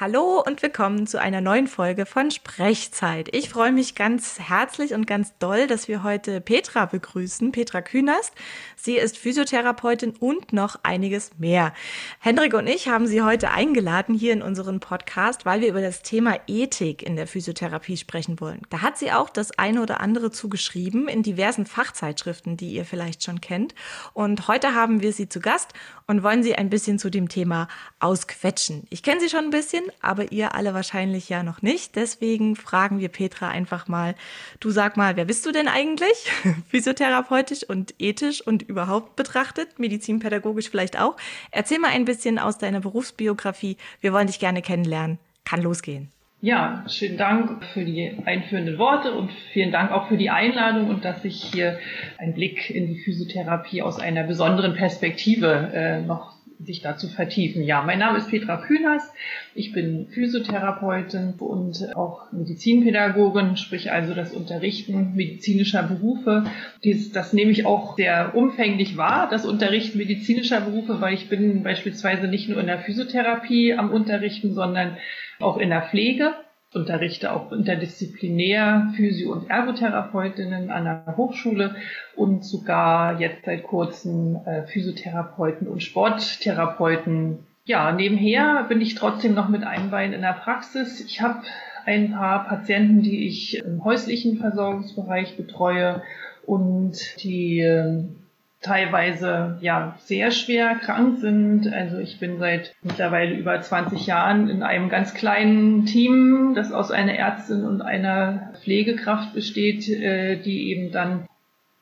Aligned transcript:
Hallo 0.00 0.40
und 0.46 0.62
willkommen 0.62 1.08
zu 1.08 1.20
einer 1.20 1.40
neuen 1.40 1.66
Folge 1.66 2.06
von 2.06 2.30
Sprechzeit. 2.30 3.34
Ich 3.34 3.48
freue 3.48 3.72
mich 3.72 3.96
ganz 3.96 4.38
herzlich 4.38 4.94
und 4.94 5.08
ganz 5.08 5.36
doll, 5.40 5.66
dass 5.66 5.88
wir 5.88 6.04
heute 6.04 6.40
Petra 6.40 6.86
begrüßen, 6.86 7.50
Petra 7.50 7.82
Künast. 7.82 8.32
Sie 8.76 8.96
ist 8.96 9.18
Physiotherapeutin 9.18 10.14
und 10.20 10.52
noch 10.52 10.78
einiges 10.84 11.32
mehr. 11.38 11.74
Hendrik 12.20 12.54
und 12.54 12.68
ich 12.68 12.86
haben 12.86 13.08
sie 13.08 13.22
heute 13.22 13.50
eingeladen 13.50 14.14
hier 14.14 14.34
in 14.34 14.40
unseren 14.40 14.78
Podcast, 14.78 15.44
weil 15.44 15.62
wir 15.62 15.68
über 15.68 15.80
das 15.82 16.02
Thema 16.02 16.38
Ethik 16.46 17.02
in 17.02 17.16
der 17.16 17.26
Physiotherapie 17.26 17.96
sprechen 17.96 18.38
wollen. 18.38 18.62
Da 18.70 18.82
hat 18.82 18.98
sie 18.98 19.10
auch 19.10 19.28
das 19.28 19.58
eine 19.58 19.82
oder 19.82 20.00
andere 20.00 20.30
zugeschrieben 20.30 21.08
in 21.08 21.24
diversen 21.24 21.66
Fachzeitschriften, 21.66 22.56
die 22.56 22.70
ihr 22.70 22.84
vielleicht 22.84 23.24
schon 23.24 23.40
kennt. 23.40 23.74
Und 24.14 24.46
heute 24.46 24.76
haben 24.76 25.02
wir 25.02 25.12
sie 25.12 25.28
zu 25.28 25.40
Gast 25.40 25.72
und 26.06 26.22
wollen 26.22 26.44
sie 26.44 26.54
ein 26.54 26.70
bisschen 26.70 27.00
zu 27.00 27.10
dem 27.10 27.28
Thema 27.28 27.66
ausquetschen. 27.98 28.86
Ich 28.90 29.02
kenne 29.02 29.20
sie 29.20 29.28
schon 29.28 29.46
ein 29.46 29.50
bisschen, 29.50 29.87
aber 30.00 30.32
ihr 30.32 30.54
alle 30.54 30.74
wahrscheinlich 30.74 31.28
ja 31.28 31.42
noch 31.42 31.62
nicht. 31.62 31.96
Deswegen 31.96 32.56
fragen 32.56 33.00
wir 33.00 33.08
Petra 33.08 33.48
einfach 33.48 33.88
mal, 33.88 34.14
du 34.60 34.70
sag 34.70 34.96
mal, 34.96 35.16
wer 35.16 35.24
bist 35.24 35.46
du 35.46 35.52
denn 35.52 35.68
eigentlich? 35.68 36.30
Physiotherapeutisch 36.68 37.64
und 37.64 37.94
ethisch 37.98 38.40
und 38.40 38.62
überhaupt 38.62 39.16
betrachtet, 39.16 39.78
medizinpädagogisch 39.78 40.70
vielleicht 40.70 40.98
auch. 40.98 41.16
Erzähl 41.50 41.78
mal 41.78 41.90
ein 41.90 42.04
bisschen 42.04 42.38
aus 42.38 42.58
deiner 42.58 42.80
Berufsbiografie. 42.80 43.76
Wir 44.00 44.12
wollen 44.12 44.26
dich 44.26 44.38
gerne 44.38 44.62
kennenlernen. 44.62 45.18
Kann 45.44 45.62
losgehen. 45.62 46.10
Ja, 46.40 46.84
schönen 46.88 47.18
Dank 47.18 47.64
für 47.72 47.84
die 47.84 48.12
einführenden 48.24 48.78
Worte 48.78 49.12
und 49.12 49.32
vielen 49.52 49.72
Dank 49.72 49.90
auch 49.90 50.06
für 50.06 50.16
die 50.16 50.30
Einladung 50.30 50.88
und 50.88 51.04
dass 51.04 51.24
ich 51.24 51.42
hier 51.42 51.80
einen 52.16 52.34
Blick 52.34 52.70
in 52.70 52.86
die 52.86 53.00
Physiotherapie 53.00 53.82
aus 53.82 53.98
einer 53.98 54.22
besonderen 54.22 54.74
Perspektive 54.74 55.72
äh, 55.74 56.00
noch 56.00 56.37
sich 56.60 56.80
dazu 56.80 57.08
vertiefen. 57.08 57.62
Ja, 57.62 57.82
mein 57.82 57.98
Name 57.98 58.18
ist 58.18 58.30
Petra 58.30 58.56
Kühners. 58.56 59.12
Ich 59.54 59.72
bin 59.72 60.08
Physiotherapeutin 60.08 61.34
und 61.38 61.94
auch 61.94 62.32
Medizinpädagogin, 62.32 63.56
sprich 63.56 63.92
also 63.92 64.14
das 64.14 64.32
Unterrichten 64.32 65.14
medizinischer 65.14 65.84
Berufe. 65.84 66.44
Dies, 66.82 67.12
das 67.12 67.32
nehme 67.32 67.52
ich 67.52 67.64
auch 67.64 67.96
sehr 67.96 68.34
umfänglich 68.34 68.96
wahr, 68.96 69.28
das 69.30 69.46
Unterrichten 69.46 69.98
medizinischer 69.98 70.60
Berufe, 70.60 71.00
weil 71.00 71.14
ich 71.14 71.28
bin 71.28 71.62
beispielsweise 71.62 72.26
nicht 72.26 72.48
nur 72.48 72.60
in 72.60 72.66
der 72.66 72.80
Physiotherapie 72.80 73.74
am 73.74 73.90
Unterrichten, 73.90 74.52
sondern 74.52 74.96
auch 75.38 75.58
in 75.58 75.70
der 75.70 75.82
Pflege 75.82 76.34
unterrichte 76.74 77.32
auch 77.32 77.50
interdisziplinär 77.50 78.92
Physio- 78.94 79.32
und 79.32 79.48
Ergotherapeutinnen 79.48 80.70
an 80.70 80.84
der 80.84 81.16
Hochschule 81.16 81.76
und 82.14 82.44
sogar 82.44 83.20
jetzt 83.20 83.44
seit 83.46 83.62
kurzem 83.62 84.36
äh, 84.44 84.66
Physiotherapeuten 84.66 85.66
und 85.66 85.82
Sporttherapeuten. 85.82 87.38
Ja, 87.64 87.92
nebenher 87.92 88.64
bin 88.68 88.80
ich 88.80 88.94
trotzdem 88.94 89.34
noch 89.34 89.48
mit 89.48 89.64
einem 89.64 89.90
Bein 89.90 90.12
in 90.12 90.20
der 90.20 90.34
Praxis. 90.34 91.00
Ich 91.00 91.22
habe 91.22 91.42
ein 91.86 92.12
paar 92.12 92.46
Patienten, 92.46 93.02
die 93.02 93.26
ich 93.26 93.58
im 93.58 93.82
häuslichen 93.84 94.38
Versorgungsbereich 94.38 95.36
betreue 95.36 96.02
und 96.44 97.22
die 97.22 97.60
ähm, 97.60 98.16
teilweise 98.60 99.58
ja 99.60 99.96
sehr 100.00 100.30
schwer 100.30 100.74
krank 100.76 101.18
sind. 101.20 101.72
Also 101.72 101.98
ich 101.98 102.18
bin 102.18 102.38
seit 102.38 102.74
mittlerweile 102.82 103.34
über 103.34 103.60
20 103.60 104.06
Jahren 104.06 104.48
in 104.48 104.62
einem 104.62 104.88
ganz 104.88 105.14
kleinen 105.14 105.86
Team, 105.86 106.52
das 106.54 106.72
aus 106.72 106.90
einer 106.90 107.14
Ärztin 107.14 107.64
und 107.64 107.82
einer 107.82 108.52
Pflegekraft 108.62 109.32
besteht, 109.32 109.88
äh, 109.88 110.36
die 110.36 110.70
eben 110.70 110.90
dann 110.90 111.26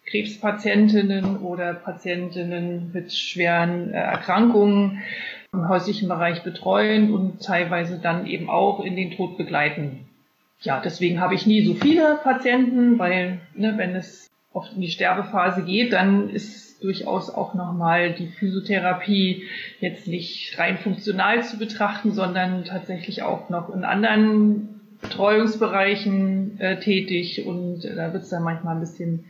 Krebspatientinnen 0.07 1.39
oder 1.39 1.75
Patientinnen 1.75 2.91
mit 2.93 3.13
schweren 3.13 3.93
äh, 3.93 3.97
Erkrankungen 3.97 5.03
im 5.53 5.69
häuslichen 5.69 6.09
Bereich 6.09 6.43
betreuen 6.43 7.13
und 7.13 7.43
teilweise 7.43 7.99
dann 7.99 8.27
eben 8.27 8.51
auch 8.51 8.85
in 8.85 8.97
den 8.97 9.13
Tod 9.13 9.37
begleiten. 9.37 10.07
Ja, 10.61 10.81
deswegen 10.85 11.21
habe 11.21 11.35
ich 11.35 11.47
nie 11.47 11.65
so 11.65 11.75
viele 11.75 12.19
Patienten, 12.23 12.99
weil 12.99 13.41
ne, 13.55 13.75
wenn 13.77 13.95
es 13.95 14.31
oft 14.57 14.75
in 14.75 14.81
die 14.81 14.91
Sterbephase 14.91 15.63
geht, 15.63 15.93
dann 15.93 16.31
ist 16.31 16.83
durchaus 16.83 17.31
auch 17.31 17.55
nochmal 17.55 18.13
die 18.13 18.27
Physiotherapie 18.27 19.45
jetzt 19.81 20.09
nicht 20.09 20.59
rein 20.59 20.79
funktional 20.79 21.43
zu 21.43 21.59
betrachten, 21.59 22.13
sondern 22.13 22.65
tatsächlich 22.65 23.23
auch 23.23 23.49
noch 23.49 23.75
in 23.75 23.85
anderen 23.85 24.81
Betreuungsbereichen 25.01 26.59
äh, 26.61 26.81
tätig 26.81 27.47
und 27.47 27.85
äh, 27.85 27.95
da 27.95 28.13
wird 28.13 28.25
es 28.25 28.31
dann 28.31 28.43
manchmal 28.43 28.75
ein 28.75 28.81
bisschen 28.81 29.25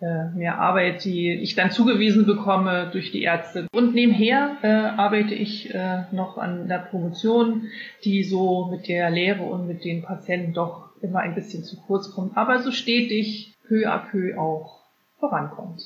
äh, 0.00 0.30
mehr 0.34 0.58
Arbeit, 0.58 1.04
die 1.04 1.30
ich 1.30 1.54
dann 1.54 1.70
zugewiesen 1.70 2.24
bekomme 2.24 2.88
durch 2.92 3.12
die 3.12 3.22
Ärzte. 3.22 3.66
Und 3.72 3.94
nebenher 3.94 4.56
äh, 4.62 4.68
arbeite 4.68 5.34
ich 5.34 5.74
äh, 5.74 6.04
noch 6.10 6.38
an 6.38 6.68
der 6.68 6.78
Promotion, 6.78 7.64
die 8.04 8.24
so 8.24 8.68
mit 8.70 8.88
der 8.88 9.10
Lehre 9.10 9.42
und 9.42 9.66
mit 9.66 9.84
den 9.84 10.02
Patienten 10.02 10.54
doch 10.54 10.88
immer 11.02 11.20
ein 11.20 11.34
bisschen 11.34 11.64
zu 11.64 11.76
kurz 11.76 12.12
kommt, 12.12 12.36
aber 12.36 12.60
so 12.60 12.72
stetig 12.72 13.52
peu 13.70 13.86
à 13.86 13.98
peu 14.10 14.36
auch 14.36 14.80
vorankommt. 15.20 15.80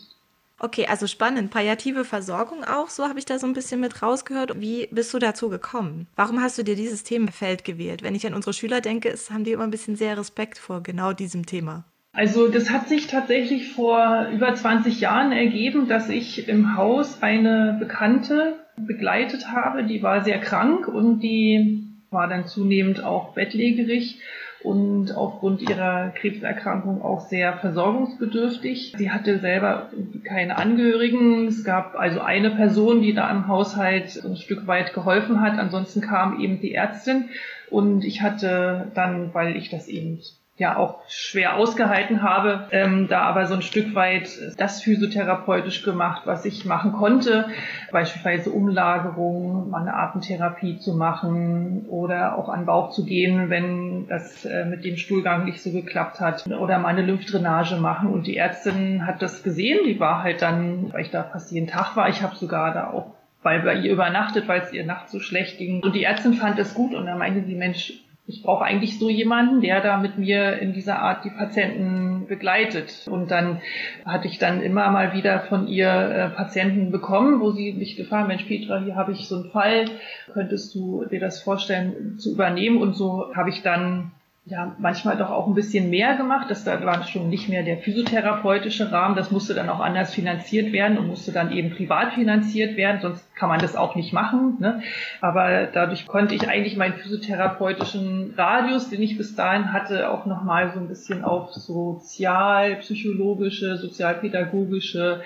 Okay, 0.58 0.86
also 0.86 1.06
spannend. 1.06 1.50
Palliative 1.50 2.04
Versorgung 2.04 2.64
auch, 2.64 2.88
so 2.88 3.04
habe 3.04 3.18
ich 3.18 3.26
da 3.26 3.38
so 3.38 3.46
ein 3.46 3.52
bisschen 3.52 3.80
mit 3.80 4.02
rausgehört. 4.02 4.60
Wie 4.60 4.88
bist 4.90 5.12
du 5.12 5.18
dazu 5.18 5.50
gekommen? 5.50 6.06
Warum 6.16 6.40
hast 6.40 6.56
du 6.56 6.62
dir 6.62 6.76
dieses 6.76 7.02
Themenfeld 7.02 7.64
gewählt? 7.64 8.02
Wenn 8.02 8.14
ich 8.14 8.26
an 8.26 8.34
unsere 8.34 8.54
Schüler 8.54 8.80
denke, 8.80 9.10
ist, 9.10 9.30
haben 9.30 9.44
die 9.44 9.52
immer 9.52 9.64
ein 9.64 9.70
bisschen 9.70 9.96
sehr 9.96 10.16
Respekt 10.16 10.56
vor 10.56 10.82
genau 10.82 11.12
diesem 11.12 11.44
Thema. 11.44 11.84
Also 12.12 12.48
das 12.48 12.70
hat 12.70 12.88
sich 12.88 13.08
tatsächlich 13.08 13.72
vor 13.72 14.28
über 14.32 14.54
20 14.54 15.00
Jahren 15.00 15.32
ergeben, 15.32 15.88
dass 15.88 16.08
ich 16.08 16.48
im 16.48 16.76
Haus 16.76 17.22
eine 17.22 17.76
Bekannte 17.80 18.54
begleitet 18.76 19.48
habe, 19.50 19.84
die 19.84 20.02
war 20.02 20.24
sehr 20.24 20.40
krank 20.40 20.88
und 20.88 21.20
die 21.20 21.84
war 22.10 22.28
dann 22.28 22.46
zunehmend 22.46 23.02
auch 23.02 23.34
bettlägerig 23.34 24.20
und 24.64 25.14
aufgrund 25.14 25.60
ihrer 25.60 26.08
Krebserkrankung 26.08 27.02
auch 27.02 27.20
sehr 27.20 27.52
versorgungsbedürftig. 27.58 28.94
Sie 28.96 29.10
hatte 29.10 29.38
selber 29.38 29.90
keine 30.24 30.56
Angehörigen. 30.56 31.46
Es 31.48 31.64
gab 31.64 31.96
also 31.96 32.20
eine 32.20 32.50
Person, 32.50 33.02
die 33.02 33.12
da 33.12 33.30
im 33.30 33.46
Haushalt 33.46 34.24
ein 34.24 34.36
Stück 34.36 34.66
weit 34.66 34.94
geholfen 34.94 35.42
hat. 35.42 35.58
Ansonsten 35.58 36.00
kam 36.00 36.40
eben 36.40 36.60
die 36.60 36.74
Ärztin 36.74 37.26
und 37.68 38.04
ich 38.04 38.22
hatte 38.22 38.90
dann, 38.94 39.34
weil 39.34 39.54
ich 39.56 39.68
das 39.68 39.86
eben 39.86 40.20
ja 40.56 40.76
auch 40.76 41.00
schwer 41.08 41.56
ausgehalten 41.56 42.22
habe, 42.22 42.68
ähm, 42.70 43.08
da 43.08 43.22
aber 43.22 43.46
so 43.46 43.54
ein 43.54 43.62
Stück 43.62 43.96
weit 43.96 44.28
das 44.56 44.82
physiotherapeutisch 44.82 45.82
gemacht, 45.82 46.22
was 46.26 46.44
ich 46.44 46.64
machen 46.64 46.92
konnte, 46.92 47.46
beispielsweise 47.90 48.50
Umlagerung, 48.50 49.68
mal 49.70 49.80
eine 49.80 49.94
Atemtherapie 49.94 50.78
zu 50.78 50.94
machen 50.94 51.86
oder 51.88 52.38
auch 52.38 52.48
an 52.48 52.66
Bauch 52.66 52.90
zu 52.90 53.04
gehen, 53.04 53.50
wenn 53.50 54.06
das 54.06 54.44
äh, 54.44 54.64
mit 54.64 54.84
dem 54.84 54.96
Stuhlgang 54.96 55.44
nicht 55.44 55.60
so 55.60 55.72
geklappt 55.72 56.20
hat. 56.20 56.46
Oder 56.46 56.78
mal 56.78 56.88
eine 56.88 57.02
Lymphdrainage 57.02 57.76
machen. 57.76 58.10
Und 58.10 58.28
die 58.28 58.36
Ärztin 58.36 59.06
hat 59.06 59.22
das 59.22 59.42
gesehen, 59.42 59.80
die 59.84 59.98
war 59.98 60.22
halt 60.22 60.40
dann, 60.40 60.92
weil 60.92 61.02
ich 61.02 61.10
da 61.10 61.24
fast 61.24 61.50
jeden 61.50 61.66
Tag 61.66 61.96
war, 61.96 62.08
ich 62.08 62.22
habe 62.22 62.36
sogar 62.36 62.72
da 62.72 62.90
auch 62.90 63.14
bei, 63.42 63.58
ihr 63.74 63.92
übernachtet, 63.92 64.46
weil 64.46 64.62
es 64.62 64.72
ihr 64.72 64.86
nachts 64.86 65.10
so 65.10 65.18
schlecht 65.18 65.58
ging. 65.58 65.82
Und 65.82 65.94
die 65.94 66.04
Ärztin 66.04 66.34
fand 66.34 66.58
es 66.58 66.74
gut 66.74 66.94
und 66.94 67.06
dann 67.06 67.18
meinte 67.18 67.42
sie, 67.44 67.56
Mensch, 67.56 67.92
ich 68.26 68.42
brauche 68.42 68.64
eigentlich 68.64 68.98
so 68.98 69.10
jemanden, 69.10 69.60
der 69.60 69.82
da 69.82 69.98
mit 69.98 70.16
mir 70.16 70.58
in 70.58 70.72
dieser 70.72 70.98
Art 71.00 71.24
die 71.24 71.30
Patienten 71.30 72.26
begleitet. 72.26 73.06
Und 73.10 73.30
dann 73.30 73.60
hatte 74.06 74.28
ich 74.28 74.38
dann 74.38 74.62
immer 74.62 74.90
mal 74.90 75.12
wieder 75.12 75.40
von 75.40 75.68
ihr 75.68 75.90
äh, 75.90 76.28
Patienten 76.30 76.90
bekommen, 76.90 77.40
wo 77.40 77.50
sie 77.50 77.74
mich 77.74 77.96
gefragt, 77.96 78.28
Mensch 78.28 78.44
Petra, 78.44 78.80
hier 78.80 78.96
habe 78.96 79.12
ich 79.12 79.28
so 79.28 79.36
einen 79.36 79.50
Fall, 79.50 79.84
könntest 80.32 80.74
du 80.74 81.04
dir 81.04 81.20
das 81.20 81.42
vorstellen 81.42 82.18
zu 82.18 82.32
übernehmen? 82.32 82.78
Und 82.80 82.94
so 82.94 83.34
habe 83.34 83.50
ich 83.50 83.62
dann 83.62 84.12
ja, 84.46 84.76
manchmal 84.78 85.16
doch 85.16 85.30
auch 85.30 85.46
ein 85.46 85.54
bisschen 85.54 85.88
mehr 85.88 86.16
gemacht. 86.16 86.50
Das 86.50 86.66
war 86.66 87.02
schon 87.04 87.30
nicht 87.30 87.48
mehr 87.48 87.62
der 87.62 87.78
physiotherapeutische 87.78 88.92
Rahmen. 88.92 89.16
Das 89.16 89.30
musste 89.30 89.54
dann 89.54 89.70
auch 89.70 89.80
anders 89.80 90.12
finanziert 90.12 90.70
werden 90.70 90.98
und 90.98 91.06
musste 91.06 91.32
dann 91.32 91.50
eben 91.50 91.70
privat 91.70 92.12
finanziert 92.12 92.76
werden. 92.76 93.00
Sonst 93.00 93.34
kann 93.34 93.48
man 93.48 93.60
das 93.60 93.74
auch 93.74 93.94
nicht 93.94 94.12
machen. 94.12 94.58
Ne? 94.60 94.82
Aber 95.22 95.66
dadurch 95.72 96.06
konnte 96.06 96.34
ich 96.34 96.46
eigentlich 96.46 96.76
meinen 96.76 96.92
physiotherapeutischen 96.92 98.34
Radius, 98.36 98.90
den 98.90 99.00
ich 99.00 99.16
bis 99.16 99.34
dahin 99.34 99.72
hatte, 99.72 100.10
auch 100.10 100.26
nochmal 100.26 100.72
so 100.74 100.80
ein 100.80 100.88
bisschen 100.88 101.24
auf 101.24 101.50
sozial, 101.54 102.76
psychologische, 102.76 103.78
sozialpädagogische 103.78 105.22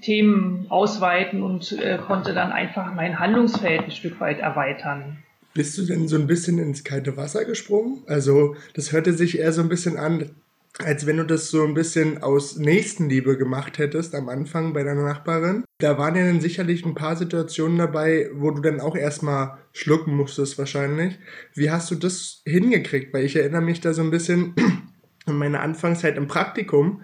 Themen 0.00 0.66
ausweiten 0.68 1.42
und 1.42 1.72
äh, 1.72 1.98
konnte 1.98 2.34
dann 2.34 2.52
einfach 2.52 2.94
mein 2.94 3.18
Handlungsfeld 3.18 3.82
ein 3.82 3.90
Stück 3.90 4.20
weit 4.20 4.38
erweitern. 4.38 5.18
Bist 5.54 5.76
du 5.78 5.82
denn 5.82 6.06
so 6.06 6.16
ein 6.16 6.26
bisschen 6.26 6.58
ins 6.58 6.84
kalte 6.84 7.16
Wasser 7.16 7.44
gesprungen? 7.44 8.02
Also, 8.06 8.56
das 8.74 8.92
hörte 8.92 9.12
sich 9.12 9.38
eher 9.38 9.52
so 9.52 9.62
ein 9.62 9.68
bisschen 9.68 9.96
an, 9.96 10.30
als 10.78 11.06
wenn 11.06 11.16
du 11.16 11.24
das 11.24 11.50
so 11.50 11.64
ein 11.64 11.74
bisschen 11.74 12.22
aus 12.22 12.56
Nächstenliebe 12.56 13.36
gemacht 13.36 13.78
hättest 13.78 14.14
am 14.14 14.28
Anfang 14.28 14.72
bei 14.72 14.84
deiner 14.84 15.02
Nachbarin. 15.02 15.64
Da 15.78 15.98
waren 15.98 16.14
ja 16.14 16.24
dann 16.24 16.40
sicherlich 16.40 16.84
ein 16.84 16.94
paar 16.94 17.16
Situationen 17.16 17.78
dabei, 17.78 18.30
wo 18.32 18.50
du 18.52 18.62
dann 18.62 18.80
auch 18.80 18.96
erstmal 18.96 19.58
schlucken 19.72 20.16
musstest 20.16 20.58
wahrscheinlich. 20.58 21.18
Wie 21.54 21.70
hast 21.70 21.90
du 21.90 21.96
das 21.96 22.42
hingekriegt? 22.46 23.12
Weil 23.12 23.24
ich 23.24 23.36
erinnere 23.36 23.62
mich 23.62 23.80
da 23.80 23.92
so 23.92 24.02
ein 24.02 24.10
bisschen 24.10 24.54
an 25.26 25.36
meine 25.36 25.60
Anfangszeit 25.60 26.16
im 26.16 26.28
Praktikum 26.28 27.02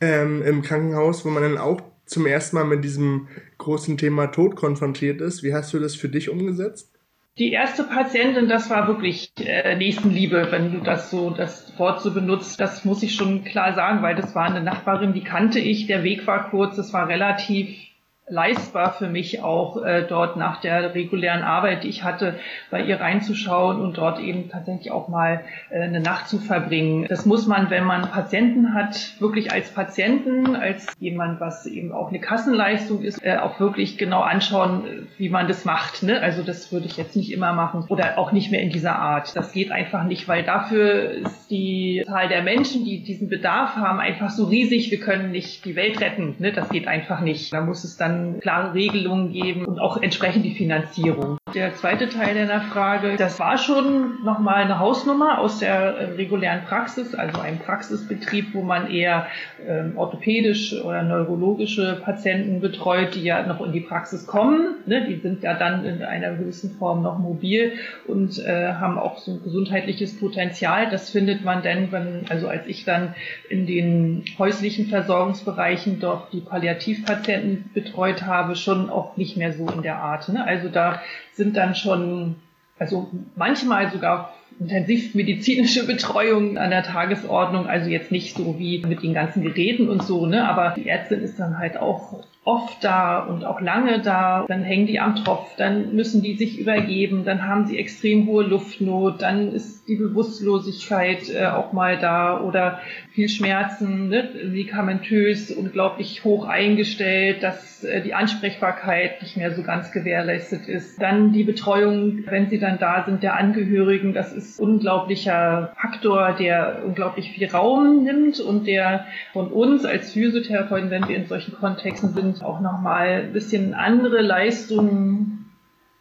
ähm, 0.00 0.42
im 0.42 0.62
Krankenhaus, 0.62 1.24
wo 1.24 1.30
man 1.30 1.42
dann 1.44 1.58
auch 1.58 1.80
zum 2.06 2.26
ersten 2.26 2.56
Mal 2.56 2.64
mit 2.64 2.84
diesem 2.84 3.28
großen 3.58 3.96
Thema 3.96 4.26
Tod 4.26 4.56
konfrontiert 4.56 5.20
ist. 5.20 5.42
Wie 5.42 5.54
hast 5.54 5.72
du 5.72 5.78
das 5.78 5.94
für 5.94 6.08
dich 6.08 6.28
umgesetzt? 6.28 6.93
Die 7.36 7.50
erste 7.50 7.82
Patientin, 7.82 8.48
das 8.48 8.70
war 8.70 8.86
wirklich 8.86 9.32
äh, 9.40 9.74
Nächstenliebe, 9.74 10.52
wenn 10.52 10.72
du 10.72 10.78
das 10.78 11.10
so, 11.10 11.30
das 11.30 11.76
Wort 11.78 12.00
so 12.00 12.14
benutzt. 12.14 12.60
Das 12.60 12.84
muss 12.84 13.02
ich 13.02 13.16
schon 13.16 13.42
klar 13.42 13.74
sagen, 13.74 14.02
weil 14.02 14.14
das 14.14 14.36
war 14.36 14.44
eine 14.44 14.62
Nachbarin, 14.62 15.14
die 15.14 15.24
kannte 15.24 15.58
ich. 15.58 15.88
Der 15.88 16.04
Weg 16.04 16.28
war 16.28 16.50
kurz, 16.50 16.78
es 16.78 16.92
war 16.92 17.08
relativ 17.08 17.76
leistbar 18.26 18.94
für 18.94 19.08
mich 19.08 19.42
auch 19.42 19.82
äh, 19.84 20.06
dort 20.08 20.36
nach 20.36 20.60
der 20.62 20.94
regulären 20.94 21.42
Arbeit, 21.42 21.84
die 21.84 21.88
ich 21.88 22.04
hatte, 22.04 22.36
bei 22.70 22.82
ihr 22.82 22.98
reinzuschauen 22.98 23.80
und 23.80 23.98
dort 23.98 24.18
eben 24.18 24.48
tatsächlich 24.48 24.90
auch 24.90 25.08
mal 25.08 25.42
äh, 25.68 25.82
eine 25.82 26.00
Nacht 26.00 26.28
zu 26.28 26.38
verbringen. 26.38 27.04
Das 27.08 27.26
muss 27.26 27.46
man, 27.46 27.68
wenn 27.68 27.84
man 27.84 28.10
Patienten 28.10 28.72
hat, 28.72 29.20
wirklich 29.20 29.52
als 29.52 29.70
Patienten, 29.70 30.56
als 30.56 30.86
jemand, 30.98 31.38
was 31.40 31.66
eben 31.66 31.92
auch 31.92 32.08
eine 32.08 32.18
Kassenleistung 32.18 33.02
ist, 33.02 33.22
äh, 33.22 33.36
auch 33.36 33.60
wirklich 33.60 33.98
genau 33.98 34.22
anschauen, 34.22 35.06
wie 35.18 35.28
man 35.28 35.46
das 35.46 35.66
macht. 35.66 36.02
Ne? 36.02 36.18
Also 36.20 36.42
das 36.42 36.72
würde 36.72 36.86
ich 36.86 36.96
jetzt 36.96 37.16
nicht 37.16 37.30
immer 37.30 37.52
machen 37.52 37.84
oder 37.88 38.16
auch 38.16 38.32
nicht 38.32 38.50
mehr 38.50 38.62
in 38.62 38.70
dieser 38.70 38.98
Art. 38.98 39.36
Das 39.36 39.52
geht 39.52 39.70
einfach 39.70 40.04
nicht, 40.04 40.28
weil 40.28 40.44
dafür 40.44 41.10
ist 41.10 41.50
die 41.50 42.02
Zahl 42.06 42.28
der 42.28 42.42
Menschen, 42.42 42.86
die 42.86 43.02
diesen 43.02 43.28
Bedarf 43.28 43.76
haben, 43.76 44.00
einfach 44.00 44.30
so 44.30 44.46
riesig. 44.46 44.90
Wir 44.90 45.00
können 45.00 45.30
nicht 45.30 45.66
die 45.66 45.76
Welt 45.76 46.00
retten. 46.00 46.36
Ne? 46.38 46.52
Das 46.52 46.70
geht 46.70 46.88
einfach 46.88 47.20
nicht. 47.20 47.52
Da 47.52 47.60
muss 47.60 47.84
es 47.84 47.98
dann 47.98 48.13
dann 48.14 48.40
klare 48.40 48.74
Regelungen 48.74 49.32
geben 49.32 49.64
und 49.64 49.78
auch 49.78 49.96
entsprechend 49.96 50.44
die 50.44 50.54
Finanzierung. 50.54 51.38
Der 51.54 51.74
zweite 51.76 52.08
Teil 52.08 52.34
deiner 52.34 52.62
Frage, 52.62 53.14
das 53.16 53.38
war 53.38 53.58
schon 53.58 54.24
nochmal 54.24 54.64
eine 54.64 54.80
Hausnummer 54.80 55.38
aus 55.38 55.60
der 55.60 55.72
äh, 55.72 56.04
regulären 56.14 56.62
Praxis, 56.64 57.14
also 57.14 57.40
ein 57.40 57.60
Praxisbetrieb, 57.60 58.54
wo 58.54 58.62
man 58.62 58.90
eher 58.90 59.26
ähm, 59.64 59.92
orthopädisch 59.96 60.74
oder 60.82 61.02
neurologische 61.02 62.00
Patienten 62.04 62.60
betreut, 62.60 63.14
die 63.14 63.22
ja 63.22 63.46
noch 63.46 63.64
in 63.64 63.72
die 63.72 63.80
Praxis 63.80 64.26
kommen. 64.26 64.78
Ne? 64.86 65.06
Die 65.06 65.16
sind 65.20 65.44
ja 65.44 65.54
dann 65.54 65.84
in 65.84 66.02
einer 66.02 66.34
gewissen 66.34 66.76
Form 66.76 67.02
noch 67.02 67.18
mobil 67.18 67.74
und 68.08 68.38
äh, 68.38 68.72
haben 68.72 68.98
auch 68.98 69.18
so 69.18 69.32
ein 69.32 69.42
gesundheitliches 69.44 70.18
Potenzial. 70.18 70.90
Das 70.90 71.10
findet 71.10 71.44
man 71.44 71.62
dann, 71.62 71.92
wenn, 71.92 72.24
also 72.30 72.48
als 72.48 72.66
ich 72.66 72.84
dann 72.84 73.14
in 73.48 73.66
den 73.66 74.24
häuslichen 74.38 74.86
Versorgungsbereichen 74.86 76.00
doch 76.00 76.30
die 76.30 76.40
Palliativpatienten 76.40 77.70
betreue, 77.72 78.03
betreut 78.04 78.26
habe, 78.26 78.56
schon 78.56 78.90
auch 78.90 79.16
nicht 79.16 79.36
mehr 79.36 79.52
so 79.52 79.68
in 79.68 79.82
der 79.82 79.96
Art. 79.96 80.28
Ne? 80.28 80.44
Also 80.44 80.68
da 80.68 81.00
sind 81.32 81.56
dann 81.56 81.74
schon, 81.74 82.36
also 82.78 83.08
manchmal 83.36 83.90
sogar 83.90 84.34
intensivmedizinische 84.60 85.86
Betreuung 85.86 86.58
an 86.58 86.70
der 86.70 86.82
Tagesordnung, 86.82 87.66
also 87.66 87.88
jetzt 87.88 88.12
nicht 88.12 88.36
so 88.36 88.58
wie 88.58 88.84
mit 88.86 89.02
den 89.02 89.14
ganzen 89.14 89.42
Geräten 89.42 89.88
und 89.88 90.02
so, 90.02 90.26
ne, 90.26 90.48
aber 90.48 90.74
die 90.76 90.88
Ärztin 90.88 91.20
ist 91.20 91.40
dann 91.40 91.58
halt 91.58 91.76
auch 91.76 92.24
oft 92.44 92.84
da 92.84 93.20
und 93.20 93.44
auch 93.44 93.60
lange 93.60 94.00
da, 94.00 94.44
dann 94.48 94.62
hängen 94.62 94.86
die 94.86 95.00
am 95.00 95.16
Tropf, 95.16 95.56
dann 95.56 95.94
müssen 95.94 96.22
die 96.22 96.34
sich 96.34 96.58
übergeben, 96.58 97.24
dann 97.24 97.48
haben 97.48 97.66
sie 97.66 97.78
extrem 97.78 98.26
hohe 98.26 98.44
Luftnot, 98.44 99.22
dann 99.22 99.52
ist 99.52 99.88
die 99.88 99.96
Bewusstlosigkeit 99.96 101.30
äh, 101.30 101.46
auch 101.46 101.72
mal 101.72 101.98
da 101.98 102.40
oder 102.40 102.80
viel 103.12 103.28
Schmerzen, 103.28 104.08
ne? 104.08 104.28
medikamentös, 104.34 105.50
unglaublich 105.50 106.24
hoch 106.24 106.46
eingestellt, 106.46 107.42
dass 107.42 107.84
äh, 107.84 108.02
die 108.02 108.14
Ansprechbarkeit 108.14 109.22
nicht 109.22 109.36
mehr 109.36 109.54
so 109.54 109.62
ganz 109.62 109.92
gewährleistet 109.92 110.68
ist. 110.68 111.00
Dann 111.00 111.32
die 111.32 111.44
Betreuung, 111.44 112.24
wenn 112.26 112.48
sie 112.50 112.58
dann 112.58 112.78
da 112.78 113.04
sind, 113.04 113.22
der 113.22 113.36
Angehörigen, 113.36 114.12
das 114.12 114.32
ist 114.32 114.60
unglaublicher 114.60 115.72
Faktor, 115.80 116.34
der 116.38 116.82
unglaublich 116.84 117.30
viel 117.30 117.48
Raum 117.48 118.04
nimmt 118.04 118.40
und 118.40 118.66
der 118.66 119.06
von 119.32 119.48
uns 119.48 119.84
als 119.84 120.12
Physiotherapeuten, 120.12 120.90
wenn 120.90 121.08
wir 121.08 121.16
in 121.16 121.26
solchen 121.26 121.54
Kontexten 121.54 122.12
sind, 122.12 122.33
auch 122.42 122.60
nochmal 122.60 123.24
ein 123.24 123.32
bisschen 123.32 123.74
andere 123.74 124.22
Leistungen 124.22 125.52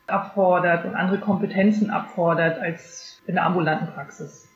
abfordert 0.08 0.86
und 0.86 0.96
andere 0.96 1.20
Kompetenzen 1.20 1.90
abfordert 1.90 2.60
als 2.60 3.22
in 3.26 3.36
der 3.36 3.46
ambulanten 3.46 3.88
Praxis. 3.88 4.48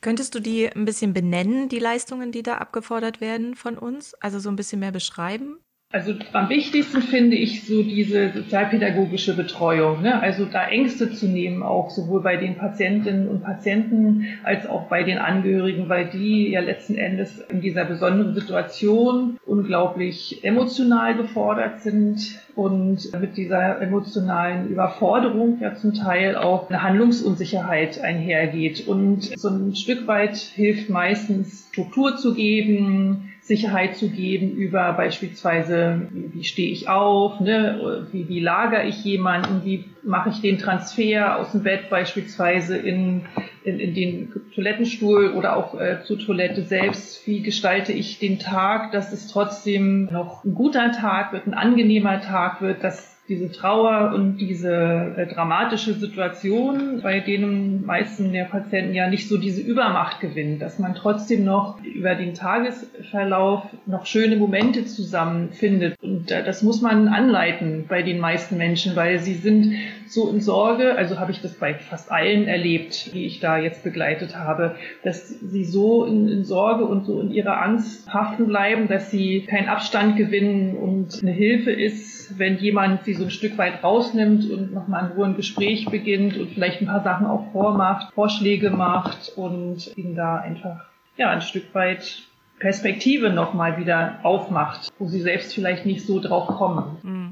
Könntest 0.00 0.34
du 0.34 0.40
die 0.40 0.68
ein 0.68 0.84
bisschen 0.84 1.12
benennen, 1.12 1.68
die 1.68 1.78
Leistungen, 1.78 2.30
die 2.30 2.42
da 2.42 2.58
abgefordert 2.58 3.20
werden 3.20 3.54
von 3.54 3.78
uns? 3.78 4.14
Also 4.14 4.38
so 4.38 4.48
ein 4.50 4.56
bisschen 4.56 4.80
mehr 4.80 4.92
beschreiben? 4.92 5.58
Also 5.92 6.14
am 6.32 6.48
wichtigsten 6.48 7.00
finde 7.00 7.36
ich 7.36 7.64
so 7.64 7.84
diese 7.84 8.32
sozialpädagogische 8.32 9.36
Betreuung, 9.36 10.02
ne? 10.02 10.20
also 10.20 10.44
da 10.44 10.66
Ängste 10.68 11.12
zu 11.12 11.26
nehmen, 11.26 11.62
auch 11.62 11.90
sowohl 11.90 12.22
bei 12.22 12.36
den 12.36 12.56
Patientinnen 12.56 13.28
und 13.28 13.44
Patienten 13.44 14.26
als 14.42 14.66
auch 14.66 14.88
bei 14.88 15.04
den 15.04 15.18
Angehörigen, 15.18 15.88
weil 15.88 16.06
die 16.06 16.50
ja 16.50 16.60
letzten 16.60 16.96
Endes 16.96 17.38
in 17.38 17.60
dieser 17.60 17.84
besonderen 17.84 18.34
Situation 18.34 19.38
unglaublich 19.46 20.42
emotional 20.42 21.16
gefordert 21.16 21.80
sind 21.82 22.40
und 22.56 23.12
mit 23.20 23.36
dieser 23.36 23.80
emotionalen 23.80 24.68
Überforderung 24.68 25.60
ja 25.60 25.76
zum 25.76 25.94
Teil 25.94 26.34
auch 26.34 26.68
eine 26.68 26.82
Handlungsunsicherheit 26.82 28.00
einhergeht. 28.00 28.88
Und 28.88 29.38
so 29.38 29.48
ein 29.48 29.76
Stück 29.76 30.08
weit 30.08 30.36
hilft 30.36 30.90
meistens 30.90 31.68
Struktur 31.70 32.16
zu 32.16 32.34
geben, 32.34 33.32
Sicherheit 33.46 33.96
zu 33.96 34.10
geben 34.10 34.50
über 34.56 34.92
beispielsweise, 34.94 36.08
wie, 36.10 36.34
wie 36.34 36.44
stehe 36.44 36.72
ich 36.72 36.88
auf, 36.88 37.38
ne, 37.38 38.06
wie, 38.10 38.28
wie 38.28 38.40
lagere 38.40 38.86
ich 38.86 39.04
jemanden, 39.04 39.64
wie 39.64 39.84
mache 40.02 40.30
ich 40.30 40.40
den 40.40 40.58
Transfer 40.58 41.38
aus 41.38 41.52
dem 41.52 41.62
Bett 41.62 41.88
beispielsweise 41.88 42.76
in, 42.76 43.22
in, 43.62 43.78
in 43.78 43.94
den 43.94 44.32
Toilettenstuhl 44.52 45.30
oder 45.30 45.56
auch 45.56 45.80
äh, 45.80 46.02
zur 46.02 46.18
Toilette 46.18 46.62
selbst, 46.62 47.24
wie 47.28 47.40
gestalte 47.40 47.92
ich 47.92 48.18
den 48.18 48.40
Tag, 48.40 48.90
dass 48.90 49.12
es 49.12 49.28
trotzdem 49.28 50.06
noch 50.06 50.44
ein 50.44 50.54
guter 50.54 50.90
Tag 50.90 51.32
wird, 51.32 51.46
ein 51.46 51.54
angenehmer 51.54 52.20
Tag 52.20 52.60
wird, 52.60 52.82
dass 52.82 53.15
diese 53.28 53.50
Trauer 53.50 54.12
und 54.14 54.36
diese 54.36 55.14
äh, 55.16 55.26
dramatische 55.26 55.94
Situation, 55.94 57.00
bei 57.02 57.20
denen 57.20 57.84
meisten 57.84 58.32
der 58.32 58.44
Patienten 58.44 58.94
ja 58.94 59.10
nicht 59.10 59.28
so 59.28 59.36
diese 59.36 59.60
Übermacht 59.60 60.20
gewinnen, 60.20 60.58
dass 60.58 60.78
man 60.78 60.94
trotzdem 60.94 61.44
noch 61.44 61.82
über 61.82 62.14
den 62.14 62.34
Tagesverlauf 62.34 63.64
noch 63.86 64.06
schöne 64.06 64.36
Momente 64.36 64.84
zusammenfindet. 64.84 65.96
Und 66.02 66.30
äh, 66.30 66.44
das 66.44 66.62
muss 66.62 66.82
man 66.82 67.08
anleiten 67.08 67.86
bei 67.88 68.02
den 68.02 68.20
meisten 68.20 68.56
Menschen, 68.56 68.94
weil 68.94 69.18
sie 69.18 69.34
sind 69.34 69.74
so 70.12 70.30
in 70.30 70.40
Sorge, 70.40 70.96
also 70.96 71.18
habe 71.18 71.32
ich 71.32 71.40
das 71.40 71.54
bei 71.54 71.74
fast 71.74 72.10
allen 72.10 72.48
erlebt, 72.48 73.12
die 73.14 73.26
ich 73.26 73.40
da 73.40 73.58
jetzt 73.58 73.84
begleitet 73.84 74.36
habe, 74.36 74.76
dass 75.02 75.28
sie 75.28 75.64
so 75.64 76.04
in, 76.04 76.28
in 76.28 76.44
Sorge 76.44 76.84
und 76.84 77.04
so 77.04 77.20
in 77.20 77.30
ihrer 77.30 77.62
Angst 77.62 78.12
haften 78.12 78.46
bleiben, 78.46 78.88
dass 78.88 79.10
sie 79.10 79.42
keinen 79.42 79.68
Abstand 79.68 80.16
gewinnen 80.16 80.76
und 80.76 81.22
eine 81.22 81.32
Hilfe 81.32 81.70
ist, 81.70 82.38
wenn 82.38 82.58
jemand 82.58 83.04
sie 83.04 83.14
so 83.14 83.24
ein 83.24 83.30
Stück 83.30 83.58
weit 83.58 83.82
rausnimmt 83.82 84.50
und 84.50 84.72
nochmal 84.72 85.06
in 85.06 85.16
Ruhe 85.16 85.26
ein 85.26 85.36
Gespräch 85.36 85.86
beginnt 85.86 86.36
und 86.36 86.50
vielleicht 86.50 86.80
ein 86.80 86.86
paar 86.86 87.02
Sachen 87.02 87.26
auch 87.26 87.52
vormacht, 87.52 88.12
Vorschläge 88.14 88.70
macht 88.70 89.32
und 89.36 89.96
ihnen 89.96 90.14
da 90.14 90.36
einfach 90.36 90.86
ja 91.16 91.30
ein 91.30 91.40
Stück 91.40 91.74
weit 91.74 92.22
Perspektive 92.58 93.30
nochmal 93.30 93.78
wieder 93.78 94.20
aufmacht, 94.22 94.90
wo 94.98 95.06
sie 95.06 95.20
selbst 95.20 95.54
vielleicht 95.54 95.84
nicht 95.84 96.06
so 96.06 96.20
drauf 96.20 96.46
kommen. 96.48 96.96
Mhm. 97.02 97.25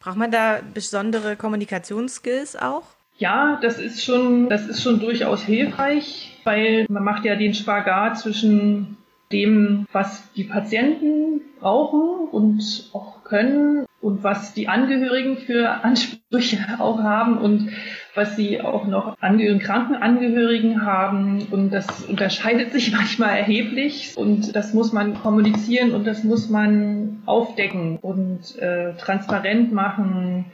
Braucht 0.00 0.16
man 0.16 0.30
da 0.30 0.60
besondere 0.74 1.36
Kommunikationsskills 1.36 2.56
auch? 2.56 2.84
Ja, 3.18 3.58
das 3.60 3.78
ist 3.78 4.02
schon, 4.02 4.48
das 4.48 4.66
ist 4.66 4.82
schon 4.82 4.98
durchaus 4.98 5.42
hilfreich, 5.42 6.40
weil 6.44 6.86
man 6.88 7.04
macht 7.04 7.26
ja 7.26 7.36
den 7.36 7.52
Spagat 7.52 8.18
zwischen 8.18 8.96
dem, 9.30 9.86
was 9.92 10.22
die 10.32 10.44
Patienten 10.44 11.42
brauchen 11.60 12.28
und 12.30 12.88
auch 12.94 13.22
können 13.24 13.84
und 14.00 14.24
was 14.24 14.54
die 14.54 14.68
Angehörigen 14.68 15.36
für 15.36 15.84
Ansprüche 15.84 16.58
auch 16.78 17.00
haben 17.02 17.36
und 17.38 17.70
was 18.14 18.34
sie 18.34 18.60
auch 18.60 18.86
noch 18.86 19.16
Angehörigen, 19.20 19.60
Krankenangehörigen 19.60 20.84
haben. 20.84 21.46
Und 21.50 21.70
das 21.70 22.02
unterscheidet 22.02 22.72
sich 22.72 22.92
manchmal 22.96 23.36
erheblich. 23.36 24.16
Und 24.16 24.56
das 24.56 24.72
muss 24.72 24.92
man 24.92 25.14
kommunizieren 25.20 25.92
und 25.92 26.06
das 26.06 26.24
muss 26.24 26.48
man 26.48 27.22
aufdecken 27.26 27.98
und 27.98 28.58
äh, 28.58 28.94
transparent 28.94 29.72
machen. 29.72 30.46